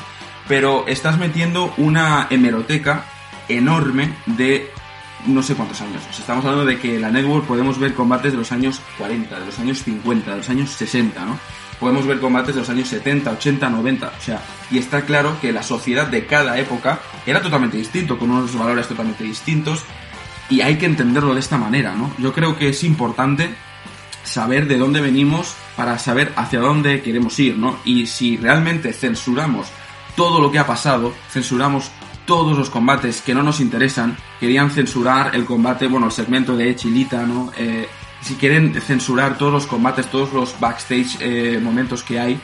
[0.48, 3.04] Pero estás metiendo una hemeroteca
[3.48, 4.70] enorme de
[5.26, 6.02] no sé cuántos años.
[6.10, 9.58] estamos hablando de que la network podemos ver combates de los años 40, de los
[9.58, 11.38] años 50, de los años 60, ¿no?
[11.80, 14.40] Podemos ver combates de los años 70, 80, 90, o sea,
[14.70, 18.88] y está claro que la sociedad de cada época era totalmente distinto, con unos valores
[18.88, 19.84] totalmente distintos,
[20.48, 22.12] y hay que entenderlo de esta manera, ¿no?
[22.18, 23.54] Yo creo que es importante
[24.22, 27.78] saber de dónde venimos para saber hacia dónde queremos ir, ¿no?
[27.84, 29.68] Y si realmente censuramos
[30.16, 31.90] todo lo que ha pasado, censuramos
[32.26, 36.74] todos los combates que no nos interesan, querían censurar el combate, bueno, el segmento de
[36.74, 37.52] Chilita, ¿no?
[37.56, 37.88] Eh,
[38.24, 42.40] si quieren censurar todos los combates, todos los backstage eh, momentos que hay,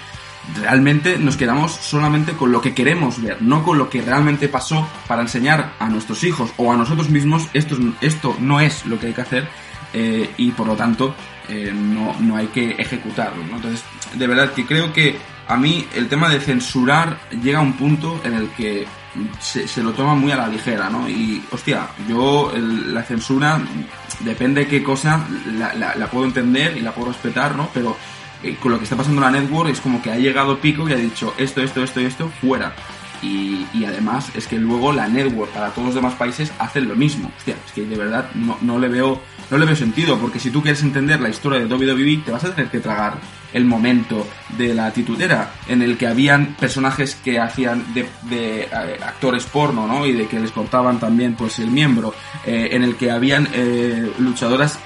[0.61, 4.86] realmente nos quedamos solamente con lo que queremos ver, no con lo que realmente pasó
[5.07, 9.09] para enseñar a nuestros hijos o a nosotros mismos esto, esto no es lo que
[9.09, 9.48] hay que hacer
[9.93, 11.15] eh, y por lo tanto
[11.48, 13.43] eh, no, no, hay que ejecutarlo.
[13.43, 13.82] Entonces,
[14.15, 18.20] de verdad que creo que a mí el tema de censurar llega a un punto
[18.24, 18.86] en el que
[19.41, 21.09] se, lo toma muy a la ligera, ¿no?
[21.09, 23.61] Y, hostia, yo la censura,
[24.20, 25.27] depende de qué cosa,
[25.57, 27.69] la puedo entender y la puedo respetar, ¿no?
[27.73, 27.97] Pero
[28.43, 30.89] eh, con lo que está pasando en la network es como que ha llegado Pico
[30.89, 32.73] y ha dicho esto, esto, esto y esto fuera.
[33.22, 37.30] Y, además es que luego la network para todos los demás países hacen lo mismo.
[37.36, 39.20] Hostia, es que de verdad no, no, le veo
[39.51, 42.44] no le veo sentido, porque si tú quieres entender la historia de WWE, te vas
[42.44, 43.18] a tener que tragar
[43.52, 44.26] el momento
[44.56, 48.68] de la titudera, en el que habían personajes que hacían de, eh,
[49.05, 50.06] actores porno, ¿no?
[50.06, 52.14] Y de que les cortaban también pues el miembro,
[52.47, 54.78] eh, en el que habían eh, luchadoras,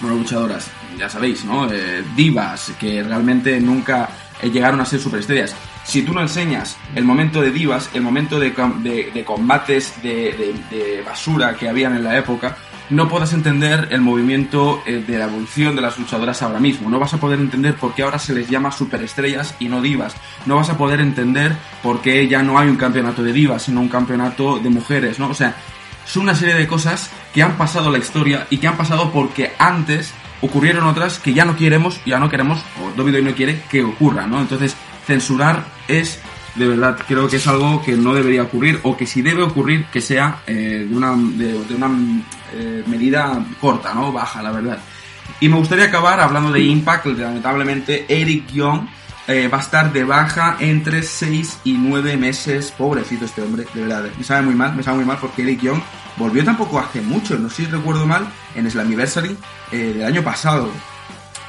[0.00, 1.66] bueno, luchadoras, ya sabéis, ¿no?
[2.14, 4.10] Divas que realmente nunca
[4.42, 5.54] llegaron a ser superestrellas.
[5.84, 11.02] Si tú no enseñas el momento de divas, el momento de, de, de combates de,
[11.06, 12.56] basura que habían en la época,
[12.90, 16.90] no puedas entender el movimiento eh, de la evolución de las luchadoras ahora mismo.
[16.90, 20.14] No vas a poder entender por qué ahora se les llama superestrellas y no divas.
[20.46, 23.80] No vas a poder entender por qué ya no hay un campeonato de divas, sino
[23.80, 25.28] un campeonato de mujeres, ¿no?
[25.28, 25.54] O sea,
[26.06, 29.52] son una serie de cosas que han pasado la historia y que han pasado porque
[29.58, 33.82] antes ocurrieron otras que ya no queremos, ya no queremos, o WWE no quiere que
[33.82, 34.40] ocurra, ¿no?
[34.40, 36.20] Entonces, censurar es,
[36.54, 39.86] de verdad, creo que es algo que no debería ocurrir, o que si debe ocurrir,
[39.86, 41.90] que sea eh, de una, de, una
[42.52, 44.12] eh, medida corta, ¿no?
[44.12, 44.78] Baja, la verdad.
[45.40, 48.86] Y me gustaría acabar hablando de Impact, lamentablemente Eric Young
[49.26, 52.72] eh, va a estar de baja entre 6 y 9 meses.
[52.76, 54.04] Pobrecito este hombre, de verdad.
[54.16, 55.80] Me sabe muy mal, me sabe muy mal porque Eric Young
[56.16, 59.36] volvió tampoco hace mucho, no sé si recuerdo mal, en Slammiversary
[59.70, 60.70] del año pasado.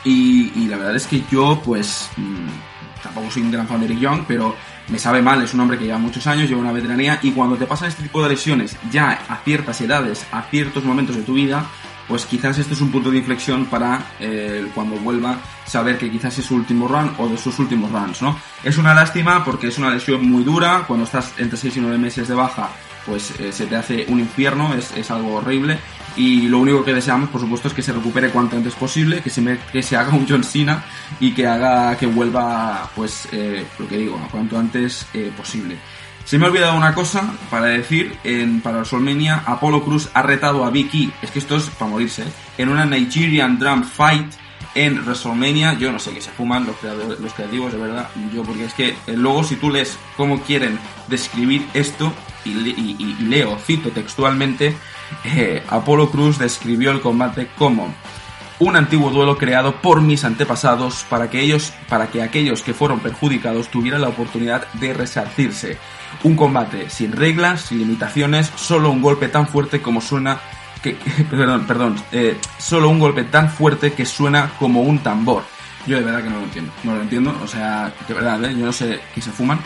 [0.05, 2.74] Y, la verdad es que yo, pues, mmm,
[3.15, 4.55] tampoco soy un gran fan de Eric Young, pero
[4.89, 7.55] me sabe mal, es un hombre que lleva muchos años, lleva una veteranía, y cuando
[7.55, 11.33] te pasan este tipo de lesiones ya a ciertas edades, a ciertos momentos de tu
[11.33, 11.65] vida,
[12.09, 16.37] pues quizás esto es un punto de inflexión para eh, cuando vuelva saber que quizás
[16.37, 18.37] es su último run o de sus últimos runs, ¿no?
[18.63, 21.97] Es una lástima porque es una lesión muy dura, cuando estás entre 6 y 9
[21.97, 22.69] meses de baja,
[23.05, 25.79] pues eh, se te hace un infierno, es, es, algo horrible.
[26.17, 29.29] Y lo único que deseamos, por supuesto, es que se recupere cuanto antes posible, que
[29.29, 30.83] se, me, que se haga un John Cena
[31.19, 35.77] y que haga que vuelva, pues, eh, lo que digo, cuanto antes eh, posible.
[36.23, 40.65] Se me ha olvidado una cosa para decir, en, para WrestleMania, Apollo Cruz ha retado
[40.65, 42.23] a Vicky, es que esto es para morirse,
[42.57, 44.33] en una Nigerian Drum Fight
[44.73, 48.43] en WrestleMania, yo no sé qué se fuman los, creadores, los creativos, de verdad, yo
[48.43, 52.11] porque es que luego si tú lees cómo quieren describir esto,
[52.43, 54.75] y leo, cito textualmente,
[55.23, 57.93] eh, Apolo Cruz describió el combate como
[58.59, 62.99] un antiguo duelo creado por mis antepasados para que ellos, para que aquellos que fueron
[62.99, 65.77] perjudicados tuvieran la oportunidad de resarcirse.
[66.23, 70.39] Un combate sin reglas, sin limitaciones, solo un golpe tan fuerte como suena
[70.81, 70.93] que,
[71.29, 75.43] perdón, perdón, eh, solo un golpe tan fuerte que suena como un tambor.
[75.85, 78.55] Yo de verdad que no lo entiendo, no lo entiendo, o sea, de verdad, ¿eh?
[78.57, 79.59] yo no sé qué se fuman,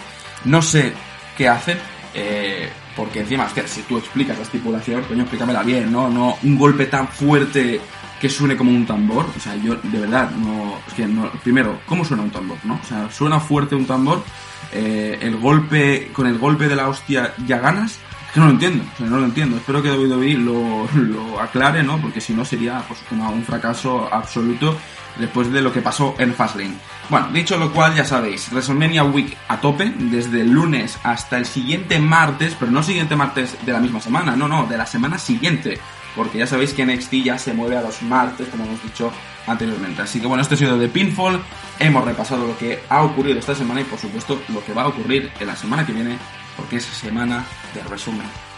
[0.43, 0.93] no sé
[1.37, 1.77] qué hacen,
[2.13, 6.09] eh, porque encima, hostia, si tú explicas la estipulación, coño, explícamela bien, ¿no?
[6.09, 7.79] No un golpe tan fuerte
[8.19, 10.79] que suene como un tambor, o sea, yo de verdad no,
[11.41, 12.79] primero, ¿cómo suena un tambor, no?
[12.83, 14.23] O sea, suena fuerte un tambor,
[14.73, 17.99] eh, el golpe, con el golpe de la hostia ya ganas,
[18.33, 19.57] que no lo entiendo, o sea, no lo entiendo.
[19.57, 21.99] Espero que WWE lo, lo aclare, ¿no?
[21.99, 24.77] Porque si no sería pues, un fracaso absoluto
[25.17, 26.75] después de lo que pasó en Fastlane.
[27.09, 31.45] Bueno, dicho lo cual, ya sabéis, WrestleMania Week a tope, desde el lunes hasta el
[31.45, 35.17] siguiente martes, pero no siguiente martes de la misma semana, no, no, de la semana
[35.17, 35.79] siguiente,
[36.15, 39.11] porque ya sabéis que NXT ya se mueve a los martes, como hemos dicho
[39.47, 40.01] anteriormente.
[40.01, 41.41] Así que bueno, esto ha sido de Pinfall,
[41.79, 44.87] hemos repasado lo que ha ocurrido esta semana y por supuesto lo que va a
[44.87, 46.17] ocurrir en la semana que viene,
[46.59, 48.48] porque es semana de resumen.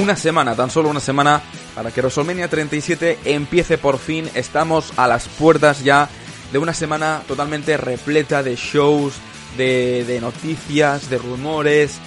[0.00, 1.42] Una semana, tan solo una semana,
[1.74, 4.28] para que WrestleMania 37 empiece por fin.
[4.34, 6.08] Estamos a las puertas ya
[6.52, 9.14] de una semana totalmente repleta de shows,
[9.58, 11.98] de, de noticias, de rumores,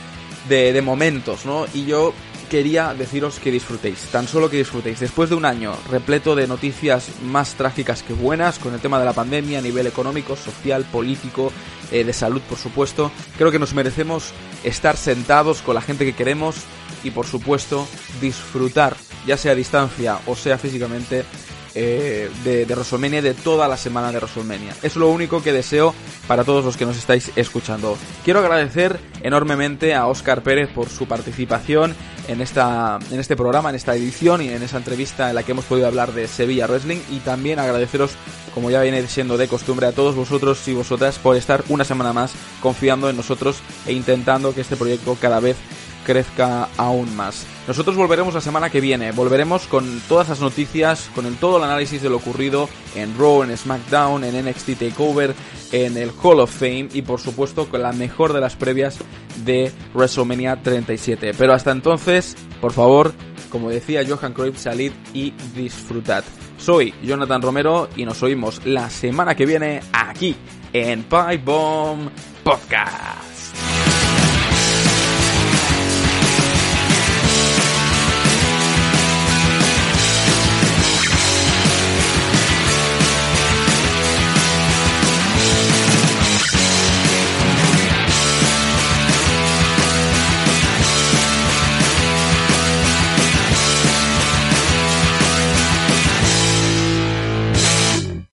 [0.50, 1.66] de, momentos, ¿no?
[1.74, 2.14] Y yo
[2.50, 5.00] quería deciros que disfrutéis, tan solo que disfrutéis.
[5.00, 9.06] Después de un año repleto de noticias más trágicas que buenas, con el tema de
[9.06, 11.52] la pandemia a nivel económico, social, político,
[11.92, 14.32] eh, de salud, por supuesto, creo que nos merecemos
[14.64, 16.56] estar sentados con la gente que queremos
[17.04, 17.88] y, por supuesto,
[18.22, 21.24] disfrutar, ya sea a distancia o sea físicamente,
[21.76, 24.76] eh, de, de WrestleMania, de toda la semana de WrestleMania.
[24.84, 25.96] Es lo único que deseo
[26.28, 27.98] para todos los que nos estáis escuchando.
[28.24, 31.96] Quiero agradecer enormemente a Oscar Pérez por su participación
[32.28, 35.54] en, esta, en este programa, en esta edición y en esa entrevista en la que
[35.54, 38.12] hemos podido hablar de Sevilla Wrestling y también agradeceros,
[38.54, 42.14] como ya viene siendo de costumbre, a todos vosotros y vosotras por estar una semana
[42.14, 43.58] más confiando en nosotros
[43.88, 45.58] e intentando que este proyecto cada vez
[46.06, 47.46] crezca aún más.
[47.68, 51.64] Nosotros volveremos la semana que viene, volveremos con todas las noticias, con el, todo el
[51.64, 55.34] análisis de lo ocurrido en Raw, en SmackDown, en NXT Takeover,
[55.72, 58.98] en el Hall of Fame y por supuesto con la mejor de las previas
[59.46, 61.34] de WrestleMania 37.
[61.38, 63.14] Pero hasta entonces, por favor,
[63.50, 66.24] como decía Johan Cruyff, salid y disfrutad.
[66.58, 70.36] Soy Jonathan Romero y nos oímos la semana que viene aquí
[70.72, 72.10] en Pipe Bomb
[72.44, 73.33] Podcast.